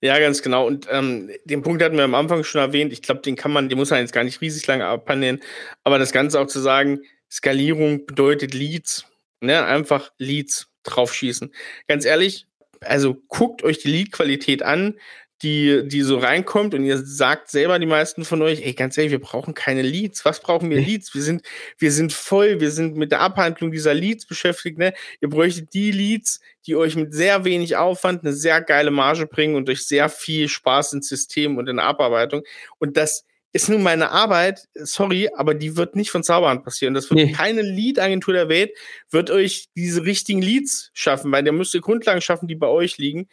ja, 0.00 0.18
ganz 0.18 0.42
genau. 0.42 0.66
Und 0.66 0.86
ähm, 0.90 1.30
den 1.44 1.62
Punkt 1.62 1.82
hatten 1.82 1.96
wir 1.96 2.04
am 2.04 2.14
Anfang 2.14 2.44
schon 2.44 2.60
erwähnt. 2.60 2.92
Ich 2.92 3.02
glaube, 3.02 3.20
den 3.20 3.36
kann 3.36 3.52
man, 3.52 3.68
den 3.68 3.78
muss 3.78 3.90
man 3.90 4.00
jetzt 4.00 4.12
gar 4.12 4.24
nicht 4.24 4.40
riesig 4.40 4.66
lange 4.66 4.86
abhandeln. 4.86 5.40
Aber 5.84 5.98
das 5.98 6.12
Ganze 6.12 6.40
auch 6.40 6.46
zu 6.46 6.60
sagen, 6.60 7.00
Skalierung 7.30 8.06
bedeutet 8.06 8.54
Leads. 8.54 9.06
Ne? 9.40 9.64
Einfach 9.64 10.12
Leads 10.18 10.68
draufschießen. 10.84 11.52
Ganz 11.86 12.04
ehrlich, 12.04 12.46
also 12.80 13.14
guckt 13.28 13.62
euch 13.62 13.78
die 13.78 13.88
Lead-Qualität 13.88 14.62
an 14.62 14.94
die, 15.42 15.86
die 15.86 16.02
so 16.02 16.18
reinkommt 16.18 16.74
und 16.74 16.84
ihr 16.84 16.98
sagt 16.98 17.50
selber 17.50 17.78
die 17.78 17.86
meisten 17.86 18.24
von 18.24 18.42
euch, 18.42 18.62
ey, 18.64 18.72
ganz 18.72 18.98
ehrlich, 18.98 19.12
wir 19.12 19.20
brauchen 19.20 19.54
keine 19.54 19.82
Leads. 19.82 20.24
Was 20.24 20.40
brauchen 20.40 20.68
wir 20.70 20.80
Leads? 20.80 21.14
Wir 21.14 21.22
sind, 21.22 21.42
wir 21.78 21.92
sind 21.92 22.12
voll, 22.12 22.60
wir 22.60 22.72
sind 22.72 22.96
mit 22.96 23.12
der 23.12 23.20
Abhandlung 23.20 23.70
dieser 23.70 23.94
Leads 23.94 24.26
beschäftigt, 24.26 24.78
ne? 24.78 24.94
Ihr 25.20 25.28
bräuchtet 25.28 25.72
die 25.74 25.92
Leads, 25.92 26.40
die 26.66 26.74
euch 26.74 26.96
mit 26.96 27.14
sehr 27.14 27.44
wenig 27.44 27.76
Aufwand 27.76 28.24
eine 28.24 28.32
sehr 28.32 28.60
geile 28.60 28.90
Marge 28.90 29.26
bringen 29.26 29.54
und 29.54 29.70
euch 29.70 29.86
sehr 29.86 30.08
viel 30.08 30.48
Spaß 30.48 30.94
ins 30.94 31.08
System 31.08 31.56
und 31.56 31.68
in 31.68 31.76
der 31.76 31.86
Abarbeitung. 31.86 32.42
Und 32.78 32.96
das 32.96 33.24
ist 33.52 33.68
nun 33.68 33.82
meine 33.82 34.10
Arbeit, 34.10 34.66
sorry, 34.74 35.30
aber 35.34 35.54
die 35.54 35.76
wird 35.76 35.96
nicht 35.96 36.10
von 36.10 36.22
Zauberhand 36.22 36.64
passieren. 36.64 36.94
Das 36.94 37.10
wird 37.10 37.20
nee. 37.20 37.32
keine 37.32 37.62
Lead-Agentur 37.62 38.34
der 38.34 38.48
Welt, 38.48 38.72
wird 39.10 39.30
euch 39.30 39.68
diese 39.74 40.04
richtigen 40.04 40.42
Leads 40.42 40.90
schaffen, 40.92 41.32
weil 41.32 41.44
der 41.44 41.52
müsst 41.52 41.74
ihr 41.74 41.80
Grundlagen 41.80 42.20
schaffen, 42.20 42.48
die 42.48 42.56
bei 42.56 42.66
euch 42.66 42.98
liegen 42.98 43.28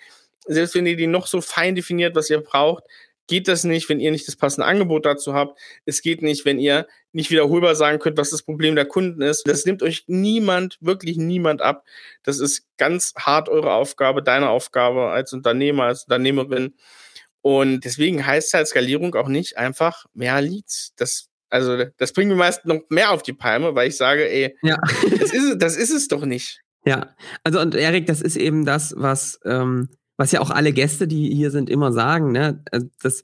selbst 0.45 0.75
wenn 0.75 0.85
ihr 0.85 0.95
die 0.95 1.07
noch 1.07 1.27
so 1.27 1.41
fein 1.41 1.75
definiert, 1.75 2.15
was 2.15 2.29
ihr 2.29 2.41
braucht, 2.41 2.83
geht 3.27 3.47
das 3.47 3.63
nicht, 3.63 3.89
wenn 3.89 3.99
ihr 3.99 4.11
nicht 4.11 4.27
das 4.27 4.35
passende 4.35 4.67
Angebot 4.67 5.05
dazu 5.05 5.33
habt. 5.33 5.59
Es 5.85 6.01
geht 6.01 6.21
nicht, 6.21 6.45
wenn 6.45 6.59
ihr 6.59 6.87
nicht 7.11 7.31
wiederholbar 7.31 7.75
sagen 7.75 7.99
könnt, 7.99 8.17
was 8.17 8.29
das 8.29 8.43
Problem 8.43 8.75
der 8.75 8.85
Kunden 8.85 9.21
ist. 9.21 9.47
Das 9.47 9.65
nimmt 9.65 9.81
euch 9.81 10.03
niemand, 10.07 10.77
wirklich 10.81 11.17
niemand 11.17 11.61
ab. 11.61 11.83
Das 12.23 12.39
ist 12.39 12.67
ganz 12.77 13.13
hart 13.17 13.49
eure 13.49 13.73
Aufgabe, 13.73 14.21
deine 14.21 14.49
Aufgabe 14.49 15.09
als 15.09 15.33
Unternehmer, 15.33 15.85
als 15.85 16.03
Unternehmerin. 16.03 16.75
Und 17.41 17.85
deswegen 17.85 18.25
heißt 18.25 18.53
halt 18.53 18.67
Skalierung 18.67 19.15
auch 19.15 19.27
nicht 19.27 19.57
einfach 19.57 20.05
mehr 20.13 20.41
Leads. 20.41 20.93
Das, 20.97 21.29
also, 21.49 21.85
das 21.97 22.13
bringt 22.13 22.29
mir 22.29 22.35
meist 22.35 22.65
noch 22.65 22.81
mehr 22.89 23.11
auf 23.11 23.23
die 23.23 23.33
Palme, 23.33 23.75
weil 23.75 23.87
ich 23.87 23.97
sage, 23.97 24.29
ey, 24.29 24.55
ja. 24.61 24.77
das, 25.19 25.31
ist, 25.31 25.57
das 25.59 25.77
ist 25.77 25.91
es 25.91 26.07
doch 26.07 26.25
nicht. 26.25 26.61
Ja, 26.85 27.15
also 27.43 27.59
und 27.59 27.73
Erik, 27.73 28.05
das 28.05 28.21
ist 28.21 28.35
eben 28.35 28.65
das, 28.65 28.93
was 28.97 29.39
ähm, 29.43 29.89
was 30.17 30.31
ja 30.31 30.41
auch 30.41 30.49
alle 30.49 30.73
Gäste, 30.73 31.07
die 31.07 31.33
hier 31.33 31.51
sind, 31.51 31.69
immer 31.69 31.91
sagen, 31.91 32.31
ne, 32.31 32.63
also 32.71 32.87
das, 33.01 33.23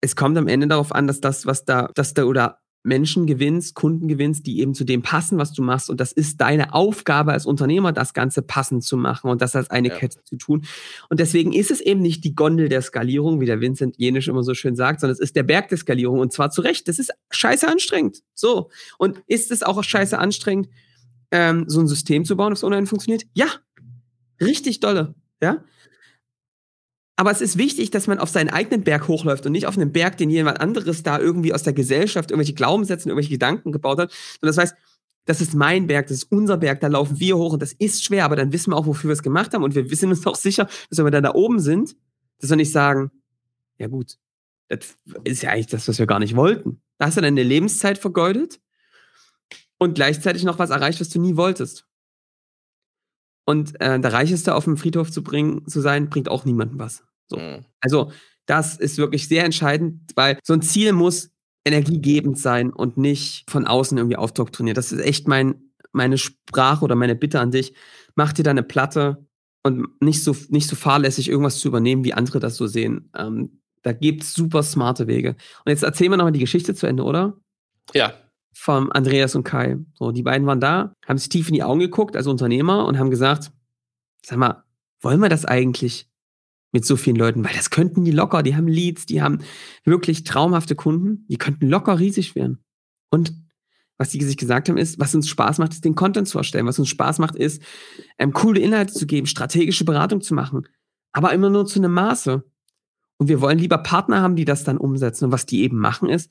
es 0.00 0.16
kommt 0.16 0.36
am 0.36 0.48
Ende 0.48 0.66
darauf 0.66 0.94
an, 0.94 1.06
dass 1.06 1.20
das, 1.20 1.46
was 1.46 1.64
da, 1.64 1.90
dass 1.94 2.14
da 2.14 2.24
oder 2.24 2.60
Menschen 2.84 3.26
gewinnst, 3.26 3.74
Kunden 3.74 4.08
gewinnst, 4.08 4.46
die 4.46 4.60
eben 4.60 4.74
zu 4.74 4.84
dem 4.84 5.00
passen, 5.00 5.38
was 5.38 5.52
du 5.54 5.62
machst. 5.62 5.88
Und 5.88 6.00
das 6.00 6.12
ist 6.12 6.42
deine 6.42 6.74
Aufgabe 6.74 7.32
als 7.32 7.46
Unternehmer, 7.46 7.92
das 7.92 8.12
Ganze 8.12 8.42
passend 8.42 8.84
zu 8.84 8.98
machen 8.98 9.30
und 9.30 9.40
das 9.40 9.56
als 9.56 9.70
eine 9.70 9.88
ja. 9.88 9.96
Kette 9.96 10.22
zu 10.22 10.36
tun. 10.36 10.66
Und 11.08 11.18
deswegen 11.18 11.54
ist 11.54 11.70
es 11.70 11.80
eben 11.80 12.02
nicht 12.02 12.24
die 12.24 12.34
Gondel 12.34 12.68
der 12.68 12.82
Skalierung, 12.82 13.40
wie 13.40 13.46
der 13.46 13.60
Vincent 13.60 13.96
Jenisch 13.96 14.28
immer 14.28 14.42
so 14.42 14.52
schön 14.52 14.76
sagt, 14.76 15.00
sondern 15.00 15.14
es 15.14 15.20
ist 15.20 15.34
der 15.34 15.44
Berg 15.44 15.70
der 15.70 15.78
Skalierung. 15.78 16.20
Und 16.20 16.34
zwar 16.34 16.50
zu 16.50 16.60
Recht. 16.60 16.86
Das 16.86 16.98
ist 16.98 17.10
scheiße 17.30 17.66
anstrengend. 17.66 18.18
So. 18.34 18.70
Und 18.98 19.22
ist 19.26 19.50
es 19.50 19.62
auch 19.62 19.82
scheiße 19.82 20.18
anstrengend, 20.18 20.68
ähm, 21.30 21.64
so 21.66 21.80
ein 21.80 21.88
System 21.88 22.26
zu 22.26 22.36
bauen, 22.36 22.50
das 22.50 22.64
online 22.64 22.86
funktioniert? 22.86 23.24
Ja. 23.32 23.46
Richtig 24.42 24.80
dolle. 24.80 25.14
Ja. 25.40 25.64
Aber 27.16 27.30
es 27.30 27.40
ist 27.40 27.58
wichtig, 27.58 27.90
dass 27.90 28.06
man 28.06 28.18
auf 28.18 28.28
seinen 28.28 28.50
eigenen 28.50 28.82
Berg 28.82 29.06
hochläuft 29.06 29.46
und 29.46 29.52
nicht 29.52 29.66
auf 29.66 29.76
einen 29.76 29.92
Berg, 29.92 30.16
den 30.16 30.30
jemand 30.30 30.60
anderes 30.60 31.02
da 31.04 31.18
irgendwie 31.18 31.52
aus 31.52 31.62
der 31.62 31.72
Gesellschaft 31.72 32.30
irgendwelche 32.30 32.54
Glaubenssätze, 32.54 33.08
irgendwelche 33.08 33.30
Gedanken 33.30 33.70
gebaut 33.70 33.98
hat. 33.98 34.12
Und 34.40 34.46
das 34.46 34.58
heißt, 34.58 34.74
das 35.26 35.40
ist 35.40 35.54
mein 35.54 35.86
Berg, 35.86 36.08
das 36.08 36.18
ist 36.18 36.32
unser 36.32 36.56
Berg, 36.56 36.80
da 36.80 36.88
laufen 36.88 37.18
wir 37.18 37.36
hoch 37.36 37.52
und 37.52 37.62
das 37.62 37.72
ist 37.72 38.04
schwer, 38.04 38.24
aber 38.24 38.36
dann 38.36 38.52
wissen 38.52 38.72
wir 38.72 38.76
auch, 38.76 38.86
wofür 38.86 39.08
wir 39.08 39.14
es 39.14 39.22
gemacht 39.22 39.54
haben 39.54 39.62
und 39.62 39.74
wir 39.74 39.90
wissen 39.90 40.10
uns 40.10 40.26
auch 40.26 40.36
sicher, 40.36 40.68
dass 40.90 40.98
wenn 40.98 41.06
wir 41.06 41.10
dann 41.10 41.22
da 41.22 41.34
oben 41.34 41.60
sind, 41.60 41.96
dass 42.40 42.50
wir 42.50 42.56
nicht 42.56 42.72
sagen, 42.72 43.10
ja 43.78 43.86
gut, 43.86 44.18
das 44.68 44.96
ist 45.24 45.42
ja 45.42 45.50
eigentlich 45.50 45.68
das, 45.68 45.88
was 45.88 45.98
wir 45.98 46.06
gar 46.06 46.18
nicht 46.18 46.36
wollten. 46.36 46.80
Da 46.98 47.06
hast 47.06 47.16
du 47.16 47.20
deine 47.20 47.42
Lebenszeit 47.42 47.98
vergeudet 47.98 48.60
und 49.78 49.94
gleichzeitig 49.94 50.44
noch 50.44 50.58
was 50.58 50.70
erreicht, 50.70 51.00
was 51.00 51.10
du 51.10 51.20
nie 51.20 51.36
wolltest. 51.36 51.86
Und 53.46 53.80
äh, 53.80 54.00
der 54.00 54.12
Reicheste 54.12 54.54
auf 54.54 54.64
dem 54.64 54.76
Friedhof 54.76 55.10
zu 55.10 55.22
bringen, 55.22 55.66
zu 55.66 55.80
sein, 55.80 56.08
bringt 56.08 56.28
auch 56.28 56.44
niemandem 56.44 56.78
was. 56.78 57.04
So. 57.26 57.36
Mhm. 57.36 57.64
Also, 57.80 58.10
das 58.46 58.76
ist 58.76 58.98
wirklich 58.98 59.28
sehr 59.28 59.44
entscheidend, 59.44 60.12
weil 60.14 60.38
so 60.42 60.52
ein 60.52 60.62
Ziel 60.62 60.92
muss 60.92 61.30
energiegebend 61.64 62.38
sein 62.38 62.70
und 62.70 62.96
nicht 62.96 63.50
von 63.50 63.66
außen 63.66 63.96
irgendwie 63.96 64.16
aufdoktriniert. 64.16 64.76
Das 64.76 64.92
ist 64.92 65.00
echt 65.00 65.28
mein, 65.28 65.70
meine 65.92 66.18
Sprache 66.18 66.84
oder 66.84 66.94
meine 66.94 67.14
Bitte 67.14 67.40
an 67.40 67.50
dich. 67.50 67.74
Mach 68.14 68.32
dir 68.32 68.42
deine 68.42 68.62
Platte 68.62 69.26
und 69.62 70.00
nicht 70.02 70.22
so, 70.22 70.36
nicht 70.48 70.68
so 70.68 70.76
fahrlässig 70.76 71.28
irgendwas 71.28 71.58
zu 71.58 71.68
übernehmen, 71.68 72.04
wie 72.04 72.12
andere 72.12 72.38
das 72.38 72.56
so 72.56 72.66
sehen. 72.66 73.10
Ähm, 73.16 73.60
da 73.82 73.92
gibt's 73.92 74.34
super 74.34 74.62
smarte 74.62 75.06
Wege. 75.06 75.30
Und 75.64 75.70
jetzt 75.70 75.82
erzählen 75.82 76.12
wir 76.12 76.16
nochmal 76.16 76.32
die 76.32 76.40
Geschichte 76.40 76.74
zu 76.74 76.86
Ende, 76.86 77.02
oder? 77.02 77.38
Ja. 77.92 78.14
Vom 78.54 78.90
Andreas 78.92 79.34
und 79.34 79.44
Kai. 79.44 79.78
So, 79.94 80.12
die 80.12 80.22
beiden 80.22 80.46
waren 80.46 80.60
da, 80.60 80.94
haben 81.06 81.18
sich 81.18 81.28
tief 81.28 81.48
in 81.48 81.54
die 81.54 81.62
Augen 81.62 81.80
geguckt 81.80 82.16
als 82.16 82.26
Unternehmer 82.26 82.86
und 82.86 82.98
haben 82.98 83.10
gesagt, 83.10 83.52
sag 84.22 84.38
mal, 84.38 84.64
wollen 85.00 85.20
wir 85.20 85.28
das 85.28 85.44
eigentlich? 85.44 86.08
mit 86.74 86.84
so 86.84 86.96
vielen 86.96 87.16
Leuten, 87.16 87.44
weil 87.44 87.54
das 87.54 87.70
könnten 87.70 88.04
die 88.04 88.10
locker, 88.10 88.42
die 88.42 88.56
haben 88.56 88.66
Leads, 88.66 89.06
die 89.06 89.22
haben 89.22 89.38
wirklich 89.84 90.24
traumhafte 90.24 90.74
Kunden, 90.74 91.24
die 91.28 91.38
könnten 91.38 91.68
locker 91.68 92.00
riesig 92.00 92.34
werden. 92.34 92.58
Und 93.10 93.32
was 93.96 94.08
die 94.08 94.20
sich 94.24 94.36
gesagt 94.36 94.68
haben, 94.68 94.76
ist, 94.76 94.98
was 94.98 95.14
uns 95.14 95.28
Spaß 95.28 95.58
macht, 95.58 95.72
ist 95.72 95.84
den 95.84 95.94
Content 95.94 96.26
zu 96.26 96.36
erstellen. 96.36 96.66
Was 96.66 96.80
uns 96.80 96.88
Spaß 96.88 97.20
macht, 97.20 97.36
ist, 97.36 97.62
ähm, 98.18 98.32
coole 98.32 98.60
Inhalte 98.60 98.92
zu 98.92 99.06
geben, 99.06 99.28
strategische 99.28 99.84
Beratung 99.84 100.20
zu 100.20 100.34
machen, 100.34 100.66
aber 101.12 101.32
immer 101.32 101.48
nur 101.48 101.64
zu 101.64 101.78
einem 101.78 101.94
Maße. 101.94 102.42
Und 103.18 103.28
wir 103.28 103.40
wollen 103.40 103.60
lieber 103.60 103.78
Partner 103.78 104.20
haben, 104.20 104.34
die 104.34 104.44
das 104.44 104.64
dann 104.64 104.76
umsetzen. 104.76 105.26
Und 105.26 105.32
was 105.32 105.46
die 105.46 105.62
eben 105.62 105.78
machen, 105.78 106.08
ist, 106.08 106.28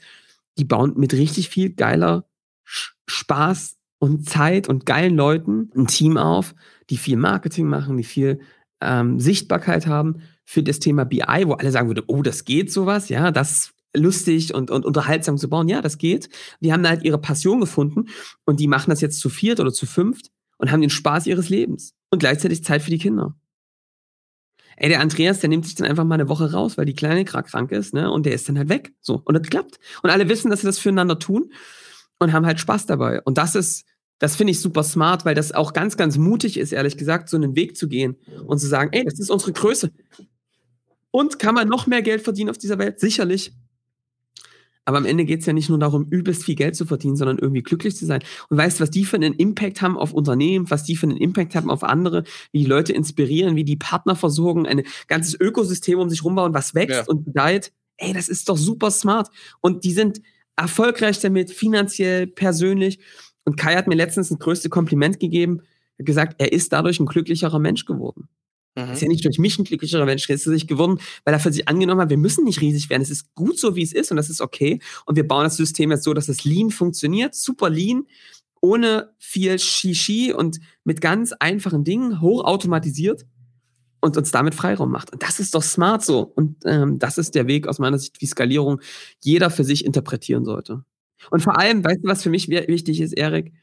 die 0.58 0.66
bauen 0.66 0.94
mit 0.96 1.13
richtig 1.13 1.50
viel 1.50 1.74
geiler 1.74 2.28
Spaß 2.66 3.78
und 4.00 4.30
Zeit 4.30 4.68
und 4.68 4.86
geilen 4.86 5.16
Leuten 5.16 5.72
ein 5.76 5.88
Team 5.88 6.18
auf, 6.18 6.56
die 6.89 6.98
viel 6.98 7.18
Marketing 7.18 7.68
machen, 7.68 7.98
die 7.98 8.04
viel 8.04 8.39
ähm, 8.82 9.20
Sichtbarkeit 9.20 9.88
haben 9.88 10.22
für 10.46 10.63
das 10.63 10.80
Thema 10.80 11.06
BI, 11.06 11.44
wo 11.46 11.54
alle 11.54 11.72
sagen 11.72 11.88
würden, 11.88 12.06
oh, 12.08 12.22
das 12.22 12.46
geht 12.46 12.72
sowas, 12.72 13.10
ja, 13.10 13.32
das 13.32 13.74
lustig 13.96 14.54
und, 14.54 14.72
und 14.72 14.86
unterhaltsam 14.86 15.38
zu 15.38 15.50
bauen. 15.50 15.70
Ja, 15.70 15.82
das 15.82 15.98
geht. 15.98 16.30
Die 16.60 16.74
haben 16.74 16.88
halt 16.88 17.04
ihre 17.04 17.20
Passion 17.20 17.60
gefunden 17.60 18.10
und 18.46 18.60
die 18.60 18.68
machen 18.68 18.89
das 18.89 19.02
jetzt 19.02 19.20
zu 19.20 19.30
viert 19.30 19.60
oder 19.60 19.72
zu 19.72 19.86
fünft 19.86 20.32
und 20.58 20.72
haben 20.72 20.82
den 20.82 20.89
Spaß 20.89 21.28
ihres 21.28 21.50
Lebens 21.50 21.94
und 22.10 22.20
gleichzeitig 22.20 22.63
Zeit 22.63 22.82
für 22.82 22.92
die 22.92 22.98
Kinder. 22.98 23.36
Ey, 24.84 24.89
der 24.89 25.00
Andreas, 25.00 25.39
der 25.39 25.48
nimmt 25.48 25.63
sich 25.65 25.76
dann 25.76 25.88
einfach 25.88 26.04
mal 26.04 26.15
eine 26.15 26.28
Woche 26.28 26.52
raus, 26.52 26.78
weil 26.78 26.84
die 26.84 26.93
Kleine 26.93 27.24
gerade 27.24 27.50
krank 27.50 27.72
ist, 27.72 27.93
ne? 27.93 28.12
Und 28.12 28.26
der 28.26 28.34
ist 28.34 28.50
dann 28.50 28.58
halt 28.58 28.67
weg. 28.67 28.91
So. 29.00 29.22
Und 29.24 29.34
das 29.34 29.48
klappt. 29.48 29.80
Und 30.02 30.10
alle 30.10 30.28
wissen, 30.28 30.52
dass 30.52 30.60
sie 30.60 30.67
das 30.67 30.78
füreinander 30.78 31.19
tun 31.19 31.54
und 32.19 32.34
haben 32.34 32.46
halt 32.46 32.60
Spaß 32.60 32.86
dabei. 32.86 33.22
Und 33.22 33.38
das 33.38 33.56
ist, 33.56 33.86
das 34.19 34.36
finde 34.36 34.52
ich 34.52 34.60
super 34.60 34.84
smart, 34.84 35.24
weil 35.24 35.36
das 35.36 35.54
auch 35.54 35.72
ganz, 35.72 35.96
ganz 35.96 36.17
mutig 36.17 36.58
ist, 36.58 36.74
ehrlich 36.74 36.98
gesagt, 36.98 37.30
so 37.30 37.38
einen 37.38 37.56
Weg 37.56 37.78
zu 37.78 37.88
gehen 37.88 38.17
und 38.46 38.60
zu 38.60 38.67
sagen, 38.67 38.89
ey, 38.91 39.06
das 39.06 39.22
ist 39.22 39.32
unsere 39.32 39.54
Größe. 39.54 39.89
Und 41.12 41.39
kann 41.39 41.56
man 41.56 41.69
noch 41.69 41.88
mehr 41.88 42.02
Geld 42.02 42.22
verdienen 42.22 42.50
auf 42.50 42.58
dieser 42.58 42.78
Welt? 42.78 43.00
Sicherlich. 43.00 43.54
Aber 44.86 44.98
am 44.98 45.06
Ende 45.06 45.26
geht 45.26 45.39
es 45.39 45.46
ja 45.46 45.54
nicht 45.54 45.69
nur 45.69 45.80
darum, 45.80 46.08
übelst 46.10 46.43
viel 46.43 46.56
Geld 46.56 46.76
zu 46.76 46.86
verdienen, 46.86 47.15
sondern 47.15 47.38
irgendwie 47.38 47.63
glücklich 47.63 47.96
zu 47.96 48.06
sein. 48.06 48.22
Und 48.50 48.58
weißt 48.58 48.80
du, 48.80 48.84
was 48.84 48.91
die 48.91 49.06
für 49.06 49.15
einen 49.15 49.34
Impact 49.34 49.82
haben 49.82 49.98
auf 49.98 50.13
Unternehmen, 50.13 50.69
was 50.69 50.84
die 50.84 50.96
für 50.96 51.08
einen 51.08 51.17
Impact 51.17 51.56
haben 51.56 51.69
auf 51.69 51.84
andere, 51.84 52.24
wie 52.52 52.60
die 52.60 52.65
Leute 52.65 52.91
inspirieren, 52.91 53.56
wie 53.56 53.63
die 53.63 53.78
Partner 53.78 54.15
versorgen, 54.15 54.67
ein 54.67 54.84
ganzes 55.08 55.39
Ökosystem 55.39 56.00
um 56.00 56.10
sich 56.10 56.24
rumbauen, 56.24 56.54
was 56.54 56.76
wächst 56.76 56.98
ja. 56.98 57.06
und 57.08 57.26
gedeiht. 57.26 57.72
Ey, 57.98 58.12
das 58.13 58.28
ist 58.28 58.50
doch 58.50 58.58
super 58.58 58.91
smart. 58.91 59.30
Und 59.62 59.86
die 59.86 59.93
sind 59.93 60.22
erfolgreich 60.56 61.19
damit, 61.19 61.52
finanziell, 61.52 62.28
persönlich. 62.28 63.00
Und 63.46 63.58
Kai 63.58 63.76
hat 63.76 63.88
mir 63.88 63.96
letztens 63.96 64.32
ein 64.32 64.39
größte 64.39 64.69
Kompliment 64.69 65.19
gegeben, 65.19 65.62
gesagt, 65.98 66.36
er 66.39 66.52
ist 66.52 66.74
dadurch 66.74 67.00
ein 67.00 67.06
glücklicherer 67.06 67.60
Mensch 67.60 67.86
geworden. 67.86 68.28
Mhm. 68.76 68.92
Ist 68.92 69.02
ja 69.02 69.08
nicht 69.08 69.24
durch 69.24 69.38
mich 69.38 69.60
ein 69.60 69.66
glücklicherer 69.66 70.06
Mensch, 70.06 70.26
sich 70.26 70.68
geworden, 70.68 71.00
weil 71.26 71.34
er 71.34 71.40
für 71.40 71.52
sich 71.52 71.68
angenommen 71.68 72.02
hat, 72.02 72.10
wir 72.10 72.18
müssen 72.18 72.44
nicht 72.44 72.62
riesig 72.62 72.90
werden. 72.90 73.04
Es 73.04 73.12
ist 73.12 73.34
gut 73.36 73.60
so, 73.60 73.76
wie 73.76 73.84
es 73.84 73.94
ist 73.94 74.12
und 74.12 74.18
das 74.18 74.30
ist 74.30 74.42
okay. 74.42 74.80
Und 75.06 75.16
wir 75.16 75.28
bauen 75.28 75.44
das 75.44 75.58
System 75.58 75.92
jetzt 75.92 76.04
so, 76.04 76.14
dass 76.14 76.30
es 76.30 76.44
lean 76.44 76.72
funktioniert, 76.72 77.36
super 77.36 77.70
lean, 77.70 78.08
ohne 78.62 79.14
viel 79.20 79.60
Shishi 79.60 80.34
und 80.34 80.60
mit 80.84 81.02
ganz 81.02 81.34
einfachen 81.34 81.84
Dingen, 81.84 82.22
hochautomatisiert 82.22 83.26
und 84.02 84.18
uns 84.18 84.32
damit 84.32 84.56
Freiraum 84.56 84.92
macht. 84.92 85.12
Und 85.12 85.22
das 85.22 85.40
ist 85.40 85.54
doch 85.54 85.64
smart 85.64 86.04
so. 86.04 86.22
Und 86.22 86.58
ähm, 86.66 86.98
das 86.98 87.18
ist 87.18 87.36
der 87.36 87.48
Weg 87.48 87.68
aus 87.68 87.80
meiner 87.80 88.00
Sicht, 88.00 88.22
wie 88.22 88.26
Skalierung 88.26 88.82
jeder 89.22 89.50
für 89.50 89.64
sich 89.64 89.86
interpretieren 89.86 90.46
sollte. 90.46 90.84
Und 91.30 91.42
vor 91.42 91.58
allem, 91.58 91.84
weißt 91.84 92.04
du, 92.04 92.08
was 92.08 92.24
für 92.24 92.30
mich 92.30 92.50
wichtig 92.50 93.02
ist, 93.02 93.14
Erik? 93.14 93.54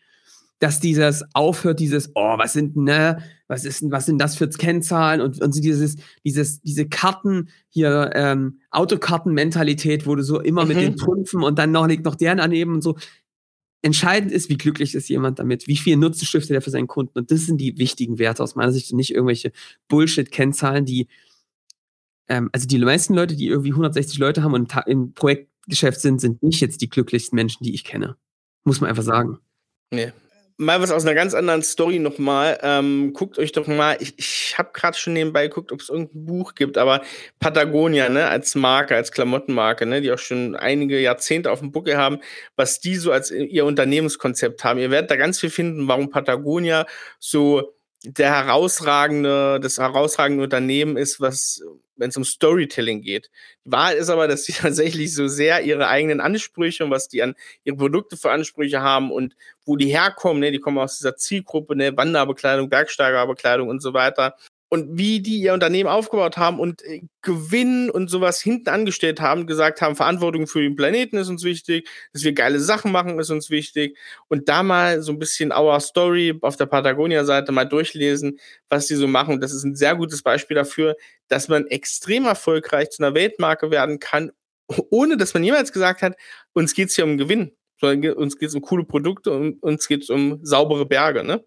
Dass 0.61 0.79
dieses 0.79 1.25
aufhört, 1.35 1.81
dieses, 1.81 2.13
oh, 2.15 2.37
was 2.37 2.53
sind, 2.53 2.77
ne, 2.77 3.23
was 3.49 3.65
ist, 3.65 3.83
was 3.91 4.07
sind 4.07 4.19
das 4.19 4.37
für 4.37 4.49
Kennzahlen 4.49 5.23
und, 5.23 5.41
und 5.41 5.55
dieses, 5.57 5.97
dieses, 6.23 6.61
diese 6.61 6.87
Karten 6.87 7.49
hier, 7.71 8.11
ähm, 8.15 8.61
Autokarten-Mentalität, 8.71 10.07
wo 10.07 10.15
du 10.15 10.23
so 10.23 10.39
immer 10.39 10.63
mhm. 10.63 10.69
mit 10.69 10.77
den 10.77 10.97
Trümpfen 10.97 11.43
und 11.43 11.59
dann 11.59 11.73
noch 11.73 11.87
liegt 11.87 12.05
noch 12.05 12.15
deren 12.15 12.39
daneben 12.39 12.75
und 12.75 12.83
so. 12.83 12.97
Entscheidend 13.83 14.31
ist, 14.31 14.51
wie 14.51 14.59
glücklich 14.59 14.95
ist 14.95 15.09
jemand 15.09 15.39
damit, 15.39 15.67
wie 15.67 15.79
viel 15.79 15.97
Nutzen 15.97 16.27
stiftet 16.27 16.51
er 16.51 16.61
für 16.61 16.71
seinen 16.71 16.87
Kunden. 16.87 17.19
Und 17.19 17.31
das 17.31 17.47
sind 17.47 17.59
die 17.59 17.79
wichtigen 17.79 18.19
Werte 18.19 18.43
aus 18.43 18.55
meiner 18.55 18.73
Sicht 18.73 18.93
und 18.93 18.99
nicht 18.99 19.15
irgendwelche 19.15 19.53
Bullshit-Kennzahlen, 19.89 20.85
die, 20.85 21.09
ähm, 22.29 22.51
also 22.53 22.69
die 22.69 22.79
meisten 22.79 23.15
Leute, 23.15 23.35
die 23.35 23.47
irgendwie 23.47 23.71
160 23.71 24.19
Leute 24.19 24.43
haben 24.43 24.53
und 24.53 24.71
im 24.87 25.15
Projektgeschäft 25.15 26.03
sind, 26.03 26.21
sind 26.21 26.43
nicht 26.43 26.61
jetzt 26.61 26.83
die 26.83 26.91
glücklichsten 26.91 27.35
Menschen, 27.35 27.65
die 27.65 27.73
ich 27.73 27.85
kenne. 27.85 28.17
Muss 28.65 28.83
man 28.83 28.91
einfach 28.91 29.03
sagen. 29.03 29.39
Nee, 29.91 30.13
mal 30.61 30.83
was 30.83 30.91
aus 30.91 31.05
einer 31.05 31.15
ganz 31.15 31.33
anderen 31.33 31.63
Story 31.63 31.99
nochmal. 31.99 32.59
Ähm, 32.63 33.15
guckt 33.15 33.39
euch 33.39 33.53
doch 33.53 33.67
mal, 33.67 33.97
ich, 33.99 34.15
ich 34.19 34.59
habe 34.59 34.71
gerade 34.75 34.97
schon 34.97 35.15
nebenbei 35.15 35.49
geguckt, 35.49 35.73
ob 35.73 35.81
es 35.81 35.89
irgendein 35.89 36.27
Buch 36.27 36.55
gibt, 36.55 36.77
aber 36.77 37.01
Patagonia, 37.39 38.11
ne, 38.11 38.29
als 38.29 38.55
Marke, 38.55 38.95
als 38.95 39.11
Klamottenmarke, 39.11 39.87
ne, 39.87 40.03
die 40.03 40.13
auch 40.13 40.19
schon 40.19 40.55
einige 40.55 41.01
Jahrzehnte 41.01 41.51
auf 41.51 41.61
dem 41.61 41.73
Buckel 41.73 41.97
haben, 41.97 42.19
was 42.57 42.79
die 42.79 42.97
so 42.97 43.11
als 43.11 43.31
ihr 43.31 43.65
Unternehmenskonzept 43.65 44.63
haben. 44.63 44.79
Ihr 44.79 44.91
werdet 44.91 45.11
da 45.11 45.17
ganz 45.17 45.41
viel 45.41 45.51
finden, 45.51 45.89
warum 45.89 46.11
Patagonia 46.11 46.87
so 47.19 47.75
der 48.05 48.31
herausragende, 48.31 49.61
das 49.61 49.79
herausragende 49.79 50.45
Unternehmen 50.45 50.97
ist, 50.97 51.21
was, 51.21 51.63
wenn 51.97 52.09
es 52.09 52.17
um 52.17 52.25
Storytelling 52.25 53.03
geht. 53.03 53.31
Die 53.65 53.73
Wahrheit 53.73 53.99
ist 53.99 54.09
aber, 54.09 54.27
dass 54.27 54.45
sie 54.45 54.53
tatsächlich 54.55 55.15
so 55.15 55.29
sehr 55.29 55.63
ihre 55.63 55.89
eigenen 55.89 56.21
Ansprüche 56.21 56.85
und 56.85 56.91
was 56.91 57.09
die 57.09 57.23
an 57.23 57.35
ihre 57.65 57.77
Produkte 57.77 58.17
für 58.17 58.31
Ansprüche 58.31 58.81
haben 58.81 59.11
und 59.13 59.37
wo 59.65 59.77
die 59.77 59.89
herkommen, 59.89 60.41
ne, 60.41 60.51
die 60.51 60.61
kommen 60.61 60.79
aus 60.79 60.99
dieser 60.99 61.17
Zielgruppe, 61.17 61.77
ne, 61.77 61.97
Wanderbekleidung, 61.97 62.71
Bergsteigerbekleidung 62.71 63.69
und 63.69 63.81
so 63.81 63.93
weiter 63.93 64.37
und 64.71 64.97
wie 64.97 65.21
die 65.21 65.41
ihr 65.41 65.53
Unternehmen 65.53 65.91
aufgebaut 65.91 66.37
haben 66.37 66.61
und 66.61 66.83
äh, 66.85 67.03
Gewinn 67.23 67.91
und 67.91 68.09
sowas 68.09 68.41
hinten 68.41 68.71
angestellt 68.71 69.21
haben, 69.21 69.47
gesagt 69.47 69.83
haben, 69.83 69.97
Verantwortung 69.97 70.47
für 70.47 70.63
den 70.63 70.77
Planeten 70.77 71.19
ist 71.19 71.29
uns 71.29 71.43
wichtig, 71.43 71.89
dass 72.13 72.23
wir 72.23 72.33
geile 72.33 72.61
Sachen 72.61 72.93
machen 72.93 73.19
ist 73.19 73.31
uns 73.31 73.51
wichtig 73.51 73.99
und 74.29 74.49
da 74.49 74.63
mal 74.63 75.03
so 75.03 75.13
ein 75.13 75.19
bisschen 75.19 75.53
Our 75.53 75.81
Story 75.81 76.39
auf 76.41 76.57
der 76.57 76.67
Patagonia-Seite 76.67 77.51
mal 77.51 77.65
durchlesen, 77.65 78.39
was 78.69 78.87
die 78.87 78.95
so 78.95 79.09
machen. 79.09 79.41
Das 79.41 79.53
ist 79.53 79.65
ein 79.65 79.75
sehr 79.75 79.97
gutes 79.97 80.23
Beispiel 80.23 80.55
dafür, 80.55 80.97
dass 81.29 81.49
man 81.49 81.67
extrem 81.67 82.25
erfolgreich 82.27 82.91
zu 82.91 83.03
einer 83.03 83.15
Weltmarke 83.15 83.73
werden 83.73 83.99
kann, 83.99 84.31
ohne 84.91 85.17
dass 85.17 85.35
man 85.35 85.43
jemals 85.43 85.73
gesagt 85.73 86.01
hat, 86.01 86.17
uns 86.53 86.75
geht's 86.75 86.95
hier 86.95 87.05
um 87.05 87.19
Gewinn 87.19 87.53
sondern 87.81 88.13
uns 88.15 88.39
geht 88.39 88.51
es 88.51 88.55
um 88.55 88.61
coole 88.61 88.85
Produkte 88.85 89.33
und 89.33 89.63
uns 89.63 89.89
geht 89.89 90.03
es 90.03 90.11
um 90.11 90.39
saubere 90.43 90.87
Berge. 90.87 91.25
Ne? 91.25 91.45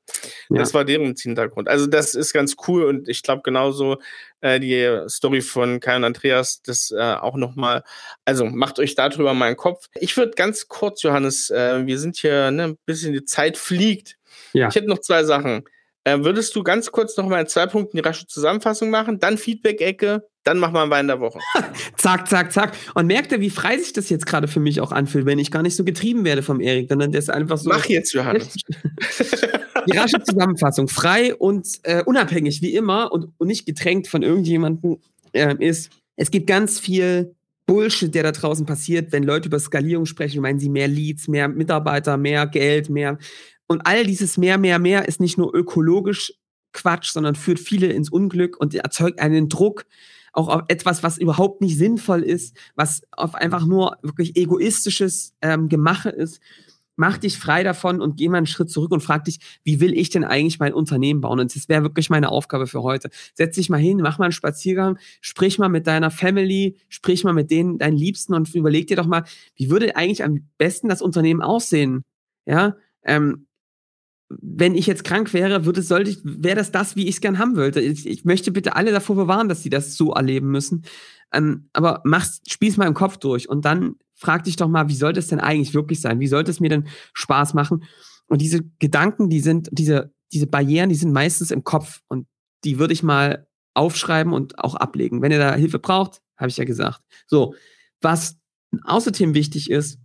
Ja. 0.50 0.60
Das 0.60 0.74
war 0.74 0.84
deren 0.84 1.16
Hintergrund. 1.16 1.68
Also 1.68 1.88
das 1.88 2.16
ist 2.16 2.34
ganz 2.34 2.56
cool 2.68 2.86
und 2.86 3.08
ich 3.08 3.24
glaube 3.24 3.42
genauso 3.44 3.98
äh, 4.42 4.60
die 4.60 5.04
Story 5.08 5.42
von 5.42 5.80
Kai 5.80 5.96
und 5.96 6.04
Andreas, 6.04 6.62
das 6.62 6.92
äh, 6.92 7.00
auch 7.02 7.36
nochmal, 7.36 7.84
also 8.26 8.46
macht 8.46 8.80
euch 8.80 8.96
darüber 8.96 9.34
mal 9.34 9.48
einen 9.48 9.58
Kopf. 9.58 9.88
Ich 9.96 10.18
würde 10.18 10.34
ganz 10.36 10.68
kurz, 10.68 11.04
Johannes, 11.04 11.50
äh, 11.50 11.86
wir 11.86 12.00
sind 12.00 12.18
hier 12.18 12.52
ne, 12.52 12.64
ein 12.64 12.78
bisschen, 12.86 13.14
die 13.14 13.26
Zeit 13.26 13.58
fliegt. 13.58 14.18
Ja. 14.54 14.68
Ich 14.68 14.76
hätte 14.76 14.88
noch 14.88 15.00
zwei 15.00 15.24
Sachen. 15.24 15.64
Äh, 16.06 16.20
würdest 16.24 16.56
du 16.56 16.64
ganz 16.64 16.92
kurz 16.92 17.16
noch 17.16 17.28
mal 17.28 17.42
in 17.42 17.48
zwei 17.48 17.66
Punkten 17.66 17.98
die 17.98 18.04
rasche 18.04 18.28
Zusammenfassung 18.28 18.90
machen, 18.90 19.20
dann 19.20 19.38
Feedback-Ecke, 19.38 20.28
dann 20.44 20.60
machen 20.60 20.74
wir 20.74 20.82
einen 20.82 20.92
Wein 20.92 21.08
der 21.08 21.22
Woche. 21.22 21.40
zack, 21.98 22.28
zack, 22.28 22.52
zack. 22.52 22.74
Und 22.94 23.08
merkt 23.08 23.32
ihr, 23.32 23.40
wie 23.40 23.50
frei 23.50 23.78
sich 23.78 23.94
das 23.94 24.10
jetzt 24.10 24.26
gerade 24.26 24.50
für 24.50 24.60
mich 24.60 24.82
auch 24.82 24.92
anfühlt, 24.92 25.26
wenn 25.26 25.40
ich 25.40 25.52
gar 25.52 25.62
nicht 25.62 25.78
so 25.78 25.86
getrieben 25.86 26.26
werde 26.26 26.44
vom 26.44 26.60
Erik, 26.60 26.90
sondern 26.90 27.14
der 27.14 27.20
ist 27.20 27.30
einfach 27.30 27.58
so. 27.58 27.70
Mach 27.70 27.86
jetzt, 27.86 28.14
Johannes. 28.14 28.54
die 29.88 29.98
rasche 29.98 30.22
Zusammenfassung, 30.22 30.90
frei 30.90 31.34
und 31.36 31.68
äh, 31.84 32.04
unabhängig, 32.04 32.62
wie 32.62 32.76
immer, 32.76 33.12
und, 33.14 33.32
und 33.38 33.48
nicht 33.48 33.66
getränkt 33.66 34.08
von 34.08 34.24
irgendjemandem, 34.24 34.98
äh, 35.32 35.56
ist, 35.60 35.92
es 36.18 36.32
gibt 36.32 36.48
ganz 36.48 36.80
viel 36.80 37.34
Bullshit, 37.66 38.14
der 38.14 38.24
da 38.24 38.32
draußen 38.34 38.66
passiert, 38.66 39.14
wenn 39.14 39.24
Leute 39.24 39.48
über 39.48 39.60
Skalierung 39.60 40.06
sprechen, 40.06 40.42
meinen 40.42 40.60
sie 40.60 40.70
mehr 40.70 40.90
Leads, 40.90 41.30
mehr 41.30 41.48
Mitarbeiter, 41.48 42.18
mehr 42.18 42.46
Geld, 42.48 42.90
mehr 42.90 43.18
und 43.74 43.82
all 43.82 44.06
dieses 44.06 44.38
mehr, 44.38 44.58
mehr, 44.58 44.80
mehr 44.80 45.08
ist 45.08 45.20
nicht 45.20 45.38
nur 45.38 45.54
ökologisch 45.54 46.34
Quatsch, 46.72 47.12
sondern 47.12 47.36
führt 47.36 47.60
viele 47.60 47.88
ins 47.88 48.10
Unglück 48.10 48.58
und 48.60 48.74
erzeugt 48.74 49.20
einen 49.20 49.50
Druck, 49.50 49.86
auch 50.34 50.48
auf 50.48 50.64
etwas, 50.68 51.04
was 51.04 51.20
überhaupt 51.20 51.62
nicht 51.62 51.78
sinnvoll 51.78 52.24
ist, 52.24 52.58
was 52.76 53.04
auf 53.12 53.36
einfach 53.36 53.66
nur 53.66 53.98
wirklich 54.02 54.36
egoistisches 54.36 55.36
ähm, 55.42 55.70
Gemache 55.70 56.10
ist. 56.10 56.40
mach 56.96 57.18
dich 57.18 57.38
frei 57.40 57.64
davon 57.64 58.02
und 58.02 58.18
geh 58.18 58.30
mal 58.30 58.38
einen 58.38 58.46
Schritt 58.46 58.70
zurück 58.70 58.92
und 58.92 59.02
frag 59.02 59.26
dich, 59.26 59.40
wie 59.64 59.80
will 59.80 59.98
ich 59.98 60.10
denn 60.12 60.24
eigentlich 60.24 60.60
mein 60.60 60.74
Unternehmen 60.74 61.22
bauen? 61.22 61.40
Und 61.40 61.56
das 61.56 61.68
wäre 61.70 61.82
wirklich 61.84 62.10
meine 62.10 62.30
Aufgabe 62.30 62.68
für 62.68 62.84
heute. 62.84 63.10
Setz 63.34 63.56
dich 63.56 63.70
mal 63.70 63.80
hin, 63.80 63.98
mach 63.98 64.20
mal 64.20 64.26
einen 64.26 64.32
Spaziergang, 64.32 65.00
sprich 65.22 65.58
mal 65.58 65.70
mit 65.70 65.88
deiner 65.88 66.12
Family, 66.12 66.78
sprich 66.90 67.24
mal 67.24 67.34
mit 67.34 67.50
denen, 67.50 67.80
deinen 67.80 67.98
Liebsten 67.98 68.34
und 68.34 68.54
überleg 68.54 68.88
dir 68.88 68.98
doch 68.98 69.08
mal, 69.08 69.24
wie 69.56 69.70
würde 69.72 69.96
eigentlich 69.96 70.24
am 70.24 70.48
besten 70.58 70.88
das 70.88 71.02
Unternehmen 71.02 71.42
aussehen? 71.42 72.04
Ja, 72.46 72.76
ähm, 73.04 73.48
wenn 74.30 74.76
ich 74.76 74.88
jetzt 74.88 75.04
krank 75.04 75.34
wäre, 75.34 75.66
würde, 75.66 75.82
sollte 75.82 76.10
ich, 76.10 76.20
wäre 76.24 76.56
das 76.56 76.72
das, 76.72 76.96
wie 76.96 77.08
ich 77.08 77.16
es 77.16 77.22
gern 77.22 77.40
haben 77.40 77.56
wollte. 77.56 77.82
Ich, 77.82 78.08
ich, 78.08 78.26
möchte 78.26 78.52
bitte 78.52 78.76
alle 78.76 78.92
davor 78.92 79.16
bewahren, 79.16 79.50
dass 79.50 79.64
sie 79.64 79.70
das 79.70 79.96
so 79.96 80.14
erleben 80.14 80.50
müssen. 80.50 80.86
Ähm, 81.32 81.70
aber 81.74 82.02
mach's, 82.04 82.42
spiel's 82.48 82.78
mal 82.78 82.88
im 82.88 82.94
Kopf 82.94 83.18
durch 83.18 83.50
und 83.50 83.66
dann 83.66 83.96
frag 84.16 84.44
dich 84.44 84.56
doch 84.56 84.68
mal, 84.68 84.88
wie 84.90 84.96
sollte 84.96 85.20
es 85.20 85.28
denn 85.28 85.40
eigentlich 85.40 85.74
wirklich 85.74 86.02
sein? 86.02 86.20
Wie 86.20 86.28
sollte 86.28 86.52
es 86.52 86.60
mir 86.60 86.70
denn 86.70 86.88
Spaß 87.14 87.54
machen? 87.54 87.84
Und 88.28 88.42
diese 88.42 88.62
Gedanken, 88.80 89.30
die 89.30 89.42
sind, 89.42 89.70
diese, 89.72 90.14
diese 90.32 90.48
Barrieren, 90.48 90.90
die 90.90 90.96
sind 90.96 91.12
meistens 91.12 91.52
im 91.52 91.64
Kopf 91.64 92.02
und 92.08 92.28
die 92.64 92.80
würde 92.80 92.94
ich 92.94 93.04
mal 93.04 93.48
aufschreiben 93.74 94.34
und 94.34 94.60
auch 94.60 94.76
ablegen. 94.76 95.22
Wenn 95.22 95.32
ihr 95.32 95.40
da 95.40 95.56
Hilfe 95.56 95.80
braucht, 95.80 96.22
habe 96.38 96.50
ich 96.50 96.58
ja 96.58 96.64
gesagt. 96.64 97.02
So, 97.28 97.56
was 98.02 98.38
außerdem 98.84 99.34
wichtig 99.34 99.70
ist, 99.70 100.00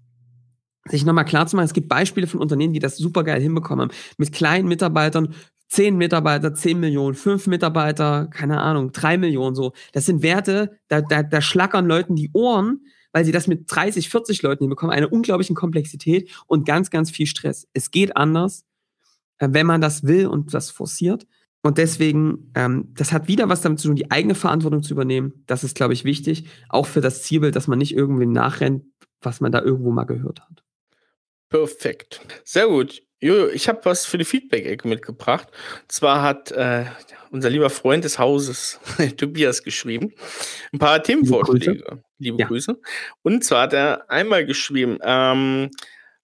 sich 0.90 1.04
nochmal 1.04 1.24
klar 1.24 1.46
zu 1.46 1.56
machen, 1.56 1.66
es 1.66 1.72
gibt 1.72 1.88
Beispiele 1.88 2.26
von 2.26 2.40
Unternehmen, 2.40 2.72
die 2.72 2.80
das 2.80 2.96
super 2.96 3.24
geil 3.24 3.40
hinbekommen 3.40 3.88
haben. 3.88 3.96
Mit 4.16 4.32
kleinen 4.32 4.68
Mitarbeitern, 4.68 5.34
zehn 5.68 5.96
Mitarbeiter, 5.96 6.54
zehn 6.54 6.80
Millionen, 6.80 7.14
fünf 7.14 7.46
Mitarbeiter, 7.46 8.28
keine 8.28 8.60
Ahnung, 8.60 8.92
drei 8.92 9.18
Millionen 9.18 9.54
so. 9.54 9.72
Das 9.92 10.06
sind 10.06 10.22
Werte, 10.22 10.78
da, 10.88 11.00
da, 11.00 11.22
da 11.22 11.40
schlackern 11.40 11.86
Leuten 11.86 12.16
die 12.16 12.30
Ohren, 12.32 12.80
weil 13.12 13.24
sie 13.24 13.32
das 13.32 13.46
mit 13.46 13.64
30, 13.66 14.08
40 14.08 14.42
Leuten 14.42 14.64
hinbekommen, 14.64 14.94
eine 14.94 15.08
unglaubliche 15.08 15.54
Komplexität 15.54 16.30
und 16.46 16.66
ganz, 16.66 16.90
ganz 16.90 17.10
viel 17.10 17.26
Stress. 17.26 17.66
Es 17.72 17.90
geht 17.90 18.16
anders, 18.16 18.64
äh, 19.38 19.48
wenn 19.50 19.66
man 19.66 19.80
das 19.80 20.04
will 20.04 20.26
und 20.26 20.54
das 20.54 20.70
forciert. 20.70 21.26
Und 21.62 21.78
deswegen, 21.78 22.52
ähm, 22.54 22.92
das 22.94 23.12
hat 23.12 23.28
wieder 23.28 23.48
was 23.48 23.62
damit 23.62 23.80
zu 23.80 23.88
tun, 23.88 23.96
die 23.96 24.10
eigene 24.10 24.34
Verantwortung 24.34 24.82
zu 24.82 24.94
übernehmen. 24.94 25.42
Das 25.46 25.64
ist, 25.64 25.74
glaube 25.74 25.92
ich, 25.92 26.04
wichtig. 26.04 26.48
Auch 26.68 26.86
für 26.86 27.00
das 27.00 27.22
Zielbild, 27.24 27.56
dass 27.56 27.66
man 27.66 27.78
nicht 27.78 27.94
irgendwie 27.94 28.26
nachrennt, 28.26 28.84
was 29.20 29.40
man 29.40 29.52
da 29.52 29.60
irgendwo 29.60 29.90
mal 29.90 30.04
gehört 30.04 30.40
hat. 30.40 30.62
Perfekt. 31.48 32.20
Sehr 32.44 32.66
gut. 32.66 33.02
Jojo, 33.20 33.48
ich 33.48 33.68
habe 33.68 33.80
was 33.84 34.06
für 34.06 34.18
die 34.18 34.24
Feedback-Ecke 34.24 34.86
mitgebracht. 34.86 35.48
Und 35.82 35.90
zwar 35.90 36.22
hat 36.22 36.52
äh, 36.52 36.84
unser 37.30 37.50
lieber 37.50 37.70
Freund 37.70 38.04
des 38.04 38.18
Hauses, 38.18 38.78
Tobias, 39.16 39.64
geschrieben. 39.64 40.12
Ein 40.72 40.78
paar 40.78 41.02
Themenvorschläge. 41.02 41.72
Liebe 41.72 41.82
Grüße. 41.82 42.02
Liebe 42.18 42.38
ja. 42.38 42.46
Grüße. 42.46 42.80
Und 43.22 43.44
zwar 43.44 43.62
hat 43.62 43.72
er 43.72 44.10
einmal 44.10 44.46
geschrieben, 44.46 44.98
ähm, 45.02 45.70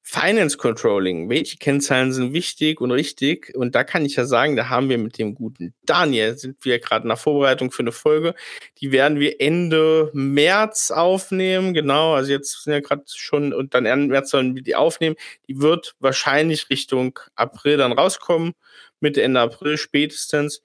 Finance 0.06 0.58
Controlling, 0.58 1.30
welche 1.30 1.56
Kennzahlen 1.56 2.12
sind 2.12 2.34
wichtig 2.34 2.78
und 2.82 2.90
richtig? 2.90 3.56
Und 3.56 3.74
da 3.74 3.84
kann 3.84 4.04
ich 4.04 4.16
ja 4.16 4.26
sagen, 4.26 4.54
da 4.54 4.68
haben 4.68 4.90
wir 4.90 4.98
mit 4.98 5.18
dem 5.18 5.34
guten 5.34 5.72
Daniel, 5.86 6.36
sind 6.36 6.62
wir 6.62 6.78
gerade 6.78 7.08
nach 7.08 7.18
Vorbereitung 7.18 7.70
für 7.70 7.82
eine 7.82 7.90
Folge, 7.90 8.34
die 8.82 8.92
werden 8.92 9.18
wir 9.18 9.40
Ende 9.40 10.10
März 10.12 10.90
aufnehmen, 10.90 11.72
genau, 11.72 12.12
also 12.12 12.30
jetzt 12.30 12.64
sind 12.64 12.74
ja 12.74 12.80
gerade 12.80 13.04
schon, 13.06 13.54
und 13.54 13.72
dann 13.72 13.86
Ende 13.86 14.08
März 14.08 14.28
sollen 14.30 14.54
wir 14.54 14.62
die 14.62 14.76
aufnehmen, 14.76 15.16
die 15.48 15.62
wird 15.62 15.94
wahrscheinlich 16.00 16.68
Richtung 16.68 17.18
April 17.34 17.78
dann 17.78 17.92
rauskommen, 17.92 18.52
Mitte, 19.00 19.22
Ende 19.22 19.40
April 19.40 19.78
spätestens. 19.78 20.62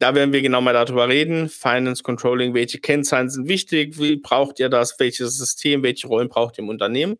Da 0.00 0.14
werden 0.14 0.32
wir 0.32 0.40
genau 0.40 0.62
mal 0.62 0.72
darüber 0.72 1.08
reden. 1.08 1.50
Finance 1.50 2.02
Controlling, 2.02 2.54
welche 2.54 2.78
Kennzahlen 2.80 3.28
sind 3.28 3.48
wichtig, 3.48 3.98
wie 3.98 4.16
braucht 4.16 4.58
ihr 4.58 4.70
das, 4.70 4.98
welches 4.98 5.36
System, 5.36 5.82
welche 5.82 6.08
Rollen 6.08 6.30
braucht 6.30 6.56
ihr 6.56 6.62
im 6.62 6.70
Unternehmen? 6.70 7.18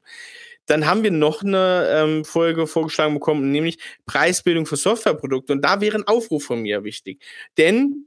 Dann 0.71 0.87
haben 0.87 1.03
wir 1.03 1.11
noch 1.11 1.43
eine 1.43 1.89
ähm, 1.91 2.25
Folge 2.25 2.69
vorgeschlagen 2.69 3.15
bekommen, 3.15 3.51
nämlich 3.51 3.79
Preisbildung 4.07 4.67
für 4.67 4.77
Softwareprodukte. 4.77 5.53
Und 5.53 5.63
da 5.63 5.81
wäre 5.81 5.97
ein 5.97 6.07
Aufruf 6.07 6.45
von 6.45 6.63
mir 6.63 6.85
wichtig. 6.85 7.21
Denn 7.59 8.07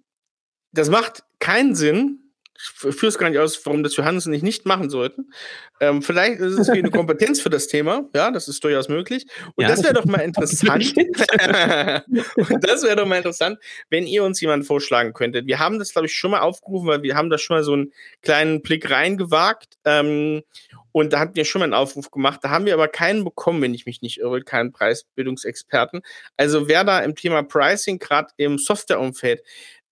das 0.71 0.89
macht 0.89 1.23
keinen 1.39 1.75
Sinn, 1.75 2.23
ich 2.55 2.95
führe 2.95 3.07
es 3.07 3.17
gar 3.17 3.29
nicht 3.29 3.39
aus, 3.39 3.65
warum 3.65 3.83
das 3.83 3.97
Johannes 3.97 4.27
und 4.27 4.33
ich 4.33 4.43
nicht 4.43 4.65
machen 4.65 4.89
sollten. 4.89 5.33
Ähm, 5.81 6.01
vielleicht 6.01 6.39
ist 6.39 6.57
es 6.57 6.67
wie 6.69 6.77
eine 6.77 6.91
Kompetenz 6.91 7.41
für 7.41 7.49
das 7.49 7.67
Thema. 7.67 8.07
Ja, 8.15 8.31
das 8.31 8.47
ist 8.47 8.63
durchaus 8.63 8.87
möglich. 8.87 9.25
Und 9.55 9.63
ja, 9.63 9.67
das 9.67 9.83
wäre 9.83 9.95
doch 9.95 10.05
mal 10.05 10.17
interessant. 10.21 10.95
und 10.95 11.17
das 12.63 12.83
wäre 12.83 12.95
doch 12.95 13.05
mal 13.05 13.17
interessant, 13.17 13.59
wenn 13.89 14.07
ihr 14.07 14.23
uns 14.23 14.39
jemanden 14.39 14.65
vorschlagen 14.65 15.11
könntet. 15.11 15.47
Wir 15.47 15.59
haben 15.59 15.79
das, 15.79 15.91
glaube 15.91 16.05
ich, 16.07 16.13
schon 16.13 16.31
mal 16.31 16.39
aufgerufen, 16.39 16.87
weil 16.87 17.03
wir 17.03 17.15
haben 17.15 17.29
da 17.29 17.37
schon 17.37 17.57
mal 17.57 17.63
so 17.63 17.73
einen 17.73 17.91
kleinen 18.21 18.61
Blick 18.61 18.89
reingewagt. 18.89 19.73
Ähm, 19.83 20.43
und 20.93 21.11
da 21.11 21.19
hatten 21.19 21.35
wir 21.35 21.43
schon 21.43 21.59
mal 21.59 21.65
einen 21.65 21.73
Aufruf 21.73 22.11
gemacht. 22.11 22.39
Da 22.43 22.51
haben 22.51 22.65
wir 22.65 22.73
aber 22.73 22.87
keinen 22.87 23.25
bekommen, 23.25 23.61
wenn 23.61 23.73
ich 23.73 23.85
mich 23.85 24.01
nicht 24.01 24.19
irre, 24.19 24.41
keinen 24.41 24.71
Preisbildungsexperten. 24.71 26.01
Also 26.37 26.69
wer 26.69 26.85
da 26.85 26.99
im 26.99 27.15
Thema 27.15 27.43
Pricing, 27.43 27.99
gerade 27.99 28.29
im 28.37 28.57
Softwareumfeld, 28.57 29.41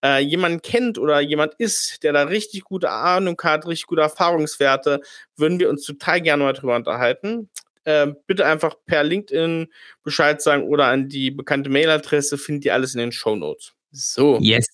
äh, 0.04 0.20
jemanden 0.20 0.62
kennt 0.62 0.98
oder 0.98 1.20
jemand 1.20 1.56
ist, 1.56 2.04
der 2.04 2.14
da 2.14 2.24
richtig 2.24 2.64
gute 2.64 2.90
Ahnung 2.90 3.40
hat, 3.44 3.66
richtig 3.66 3.88
gute 3.88 4.02
Erfahrungswerte, 4.02 5.02
würden 5.36 5.60
wir 5.60 5.70
uns 5.70 5.84
total 5.84 6.22
gerne 6.22 6.44
mal 6.44 6.54
drüber 6.54 6.76
unterhalten. 6.76 7.50
Äh, 7.84 8.14
bitte 8.28 8.46
einfach 8.46 8.76
per 8.86 9.04
LinkedIn 9.04 9.68
Bescheid 10.04 10.40
sagen 10.40 10.64
oder 10.64 10.86
an 10.86 11.10
die 11.10 11.32
bekannte 11.32 11.72
Mailadresse, 11.72 12.38
findet 12.38 12.66
ihr 12.66 12.74
alles 12.76 12.94
in 12.94 13.00
den 13.00 13.12
Show 13.12 13.36
Notes. 13.36 13.74
So. 13.92 14.38
Yes. 14.40 14.68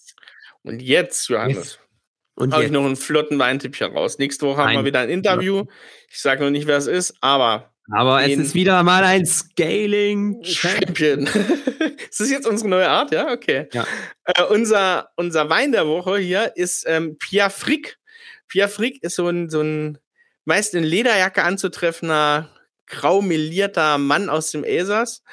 Und 0.63 0.82
jetzt, 0.82 1.30
Johannes. 1.30 1.55
Yes. 1.55 1.80
Und 2.38 2.53
habe 2.53 2.65
ich 2.65 2.71
noch 2.71 2.85
einen 2.85 2.95
flotten 2.95 3.39
Weintipp 3.39 3.75
hier 3.75 3.88
raus. 3.88 4.19
Nächste 4.19 4.45
Woche 4.45 4.63
haben 4.63 4.73
wir 4.73 4.85
wieder 4.85 4.99
ein 4.99 5.09
Interview. 5.09 5.65
Ich 6.07 6.21
sage 6.21 6.43
noch 6.43 6.51
nicht, 6.51 6.67
wer 6.67 6.77
es 6.77 6.85
ist, 6.85 7.15
aber. 7.19 7.73
Aber 7.89 8.23
es 8.23 8.38
ist 8.38 8.53
wieder 8.53 8.83
mal 8.83 9.03
ein 9.03 9.25
Scaling 9.25 10.43
Champion. 10.43 11.21
ist 12.09 12.19
das 12.19 12.29
jetzt 12.29 12.45
unsere 12.45 12.69
neue 12.69 12.89
Art? 12.89 13.11
Ja, 13.11 13.31
okay. 13.31 13.67
Ja. 13.73 13.88
Äh, 14.25 14.43
unser, 14.43 15.09
unser 15.15 15.49
Wein 15.49 15.71
der 15.71 15.88
Woche 15.88 16.19
hier 16.19 16.51
ist 16.55 16.85
ähm, 16.88 17.17
Pierre 17.17 17.49
Frick. 17.49 17.97
Pierre 18.47 18.69
Frick 18.69 19.01
ist 19.01 19.15
so 19.15 19.27
ein, 19.29 19.49
so 19.49 19.61
ein 19.61 19.97
meist 20.45 20.75
in 20.75 20.83
Lederjacke 20.83 21.43
anzutreffender, 21.43 22.51
grau 22.85 23.23
melierter 23.23 23.97
Mann 23.97 24.29
aus 24.29 24.51
dem 24.51 24.63
Elsass. 24.63 25.23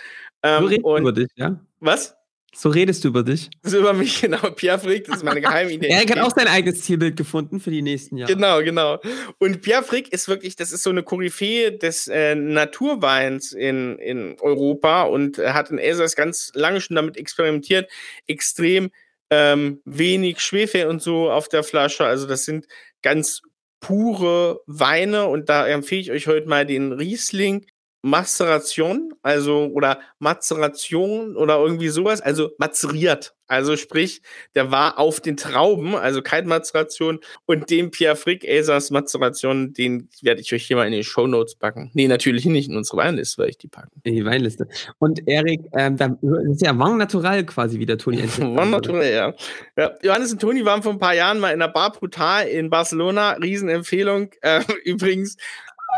Ähm, 0.42 0.82
und, 0.82 1.02
über 1.02 1.12
dich, 1.12 1.28
ja? 1.34 1.60
Was? 1.80 2.16
So 2.56 2.68
redest 2.68 3.04
du 3.04 3.08
über 3.08 3.22
dich. 3.22 3.50
So 3.62 3.78
über 3.80 3.92
mich, 3.92 4.20
genau. 4.20 4.50
Pierre 4.50 4.78
Frick, 4.78 5.04
das 5.06 5.18
ist 5.18 5.24
meine 5.24 5.40
geheime 5.42 5.72
Identität. 5.72 6.10
er 6.10 6.22
hat 6.22 6.26
auch 6.26 6.34
sein 6.34 6.48
eigenes 6.48 6.82
Zielbild 6.82 7.16
gefunden 7.16 7.60
für 7.60 7.70
die 7.70 7.82
nächsten 7.82 8.16
Jahre. 8.16 8.32
Genau, 8.32 8.62
genau. 8.62 9.00
Und 9.38 9.60
Pierre 9.62 9.82
Frick 9.82 10.12
ist 10.12 10.28
wirklich, 10.28 10.56
das 10.56 10.72
ist 10.72 10.82
so 10.82 10.90
eine 10.90 11.02
Koryphäe 11.02 11.72
des 11.72 12.08
äh, 12.08 12.34
Naturweins 12.34 13.52
in, 13.52 13.98
in 13.98 14.36
Europa 14.40 15.02
und 15.02 15.38
er 15.38 15.54
hat 15.54 15.70
in 15.70 15.78
Elsass 15.78 16.16
ganz 16.16 16.52
lange 16.54 16.80
schon 16.80 16.96
damit 16.96 17.16
experimentiert, 17.16 17.90
extrem 18.26 18.90
ähm, 19.30 19.80
wenig 19.84 20.40
Schwefel 20.40 20.86
und 20.86 21.02
so 21.02 21.30
auf 21.30 21.48
der 21.48 21.64
Flasche. 21.64 22.04
Also 22.04 22.26
das 22.26 22.44
sind 22.44 22.66
ganz 23.02 23.42
pure 23.80 24.62
Weine 24.66 25.26
und 25.26 25.48
da 25.48 25.66
empfehle 25.66 26.00
ich 26.00 26.10
euch 26.10 26.26
heute 26.26 26.48
mal 26.48 26.64
den 26.64 26.92
Riesling 26.92 27.66
Maceration, 28.04 29.14
also 29.22 29.70
oder 29.72 29.98
Mazeration 30.18 31.36
oder 31.36 31.56
irgendwie 31.56 31.88
sowas, 31.88 32.20
also 32.20 32.50
mazeriert. 32.58 33.34
Also 33.46 33.76
sprich, 33.76 34.20
der 34.54 34.70
war 34.70 34.98
auf 34.98 35.20
den 35.20 35.38
Trauben, 35.38 35.94
also 35.94 36.20
Kaltmazeration 36.20 37.20
und 37.46 37.70
den 37.70 37.90
Pierre 37.90 38.16
Frick 38.16 38.44
Elsas 38.44 38.90
Mazeration, 38.90 39.72
den 39.72 40.10
werde 40.20 40.42
ich 40.42 40.52
euch 40.52 40.66
hier 40.66 40.76
mal 40.76 40.86
in 40.86 40.92
die 40.92 41.04
Show 41.04 41.26
Notes 41.26 41.54
packen. 41.54 41.90
Nee, 41.94 42.08
natürlich 42.08 42.44
nicht 42.44 42.68
in 42.68 42.76
unsere 42.76 42.98
Weinliste, 42.98 43.42
weil 43.42 43.50
ich 43.50 43.58
die 43.58 43.68
packen. 43.68 44.00
In 44.02 44.16
die 44.16 44.24
Weinliste. 44.24 44.68
Und 44.98 45.26
Erik, 45.26 45.60
ähm, 45.72 45.96
da 45.96 46.16
ist 46.50 46.60
ja 46.60 46.78
Wang 46.78 46.98
Natural 46.98 47.44
quasi 47.44 47.78
wieder 47.78 47.96
Toni 47.96 48.22
Wang 48.38 48.70
Natural, 48.70 49.10
ja. 49.10 49.34
ja. 49.78 49.94
Johannes 50.02 50.32
und 50.32 50.40
Toni 50.40 50.62
waren 50.64 50.82
vor 50.82 50.92
ein 50.92 50.98
paar 50.98 51.14
Jahren 51.14 51.38
mal 51.38 51.52
in 51.52 51.60
der 51.60 51.68
Bar 51.68 51.92
Brutal 51.92 52.46
in 52.48 52.68
Barcelona. 52.68 53.32
Riesenempfehlung. 53.32 54.30
Äh, 54.42 54.62
übrigens, 54.84 55.36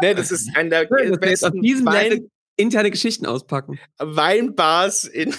Ne, 0.03 0.15
das 0.15 0.31
ist 0.31 0.51
ein 0.55 0.71
der 0.71 0.85
besten 1.21 1.47
auf 1.47 1.61
diesem 1.61 1.87
Wein 1.87 2.29
interne 2.57 2.91
Geschichten 2.91 3.27
auspacken. 3.27 3.79
Weinbars 3.99 5.05
in, 5.05 5.35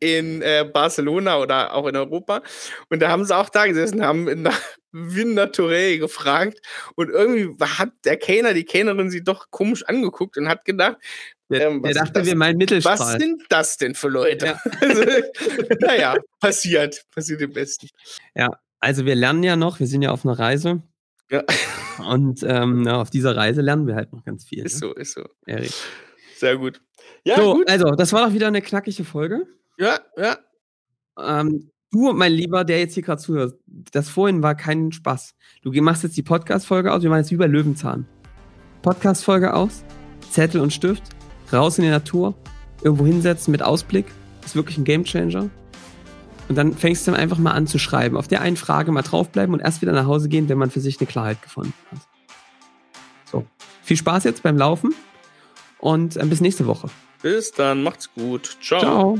in 0.00 0.42
äh, 0.42 0.68
Barcelona 0.72 1.38
oder 1.38 1.74
auch 1.74 1.86
in 1.86 1.96
Europa. 1.96 2.42
Und 2.88 3.00
da 3.00 3.08
haben 3.08 3.24
sie 3.24 3.36
auch 3.36 3.48
da 3.48 3.66
gesessen, 3.66 4.04
haben 4.04 4.42
nach 4.42 4.60
Vin 4.92 5.34
Naturel 5.34 5.98
gefragt. 5.98 6.60
Und 6.94 7.10
irgendwie 7.10 7.56
hat 7.64 7.90
der 8.04 8.16
Kellner, 8.16 8.54
die 8.54 8.64
Kellnerin 8.64 9.10
sie 9.10 9.24
doch 9.24 9.50
komisch 9.50 9.84
angeguckt 9.84 10.36
und 10.36 10.48
hat 10.48 10.64
gedacht, 10.64 10.96
der, 11.50 11.68
ähm, 11.68 11.82
der 11.82 11.94
dachte, 11.94 12.24
wir 12.24 12.36
meinen 12.36 12.56
Mittelstrahl. 12.56 12.98
Was 12.98 13.12
sind 13.12 13.42
das 13.50 13.76
denn 13.76 13.94
für 13.94 14.08
Leute? 14.08 14.46
Ja. 14.46 14.60
Also, 14.80 15.04
naja, 15.80 16.16
passiert. 16.40 17.04
Passiert 17.14 17.42
im 17.42 17.52
Besten. 17.52 17.88
Ja, 18.34 18.48
also 18.80 19.04
wir 19.04 19.14
lernen 19.14 19.42
ja 19.42 19.56
noch, 19.56 19.78
wir 19.78 19.86
sind 19.86 20.02
ja 20.02 20.10
auf 20.10 20.24
einer 20.24 20.38
Reise. 20.38 20.82
Ja. 21.30 21.44
Und 21.98 22.44
ähm, 22.46 22.86
auf 22.88 23.10
dieser 23.10 23.36
Reise 23.36 23.60
lernen 23.60 23.86
wir 23.86 23.94
halt 23.94 24.12
noch 24.12 24.24
ganz 24.24 24.44
viel. 24.44 24.64
Ist 24.64 24.80
ne? 24.82 24.88
so, 24.88 24.94
ist 24.94 25.14
so. 25.14 25.22
Erik. 25.46 25.72
Sehr 26.36 26.56
gut. 26.56 26.80
Ja, 27.24 27.36
so, 27.36 27.54
gut. 27.54 27.70
also, 27.70 27.90
das 27.92 28.12
war 28.12 28.26
doch 28.26 28.34
wieder 28.34 28.48
eine 28.48 28.62
knackige 28.62 29.04
Folge. 29.04 29.46
Ja, 29.78 30.00
ja. 30.16 30.38
Ähm, 31.18 31.70
du, 31.90 32.12
mein 32.12 32.32
Lieber, 32.32 32.64
der 32.64 32.80
jetzt 32.80 32.94
hier 32.94 33.02
gerade 33.02 33.20
zuhört, 33.20 33.54
das 33.66 34.08
vorhin 34.08 34.42
war 34.42 34.54
kein 34.54 34.92
Spaß. 34.92 35.34
Du 35.62 35.70
machst 35.82 36.02
jetzt 36.02 36.16
die 36.16 36.22
Podcast-Folge 36.22 36.92
aus, 36.92 37.02
wir 37.02 37.10
machen 37.10 37.20
jetzt 37.20 37.30
wie 37.30 37.36
bei 37.36 37.46
Löwenzahn. 37.46 38.06
Podcast-Folge 38.82 39.54
aus, 39.54 39.84
Zettel 40.30 40.60
und 40.60 40.72
Stift, 40.72 41.02
raus 41.52 41.78
in 41.78 41.84
die 41.84 41.90
Natur, 41.90 42.34
irgendwo 42.82 43.06
hinsetzen 43.06 43.52
mit 43.52 43.62
Ausblick. 43.62 44.06
Ist 44.44 44.56
wirklich 44.56 44.78
ein 44.78 44.84
Gamechanger. 44.84 45.48
Und 46.52 46.56
dann 46.56 46.74
fängst 46.74 47.06
du 47.06 47.12
dann 47.12 47.18
einfach 47.18 47.38
mal 47.38 47.52
an 47.52 47.66
zu 47.66 47.78
schreiben. 47.78 48.14
Auf 48.14 48.28
der 48.28 48.42
einen 48.42 48.58
Frage 48.58 48.92
mal 48.92 49.00
draufbleiben 49.00 49.54
und 49.54 49.60
erst 49.60 49.80
wieder 49.80 49.92
nach 49.92 50.04
Hause 50.04 50.28
gehen, 50.28 50.50
wenn 50.50 50.58
man 50.58 50.70
für 50.70 50.80
sich 50.80 51.00
eine 51.00 51.06
Klarheit 51.06 51.40
gefunden 51.40 51.72
hat. 51.90 52.00
So. 53.24 53.46
Viel 53.82 53.96
Spaß 53.96 54.24
jetzt 54.24 54.42
beim 54.42 54.58
Laufen 54.58 54.94
und 55.78 56.18
äh, 56.18 56.26
bis 56.26 56.42
nächste 56.42 56.66
Woche. 56.66 56.90
Bis 57.22 57.52
dann, 57.52 57.82
macht's 57.82 58.12
gut. 58.12 58.58
Ciao. 58.60 58.80
Ciao. 58.80 59.18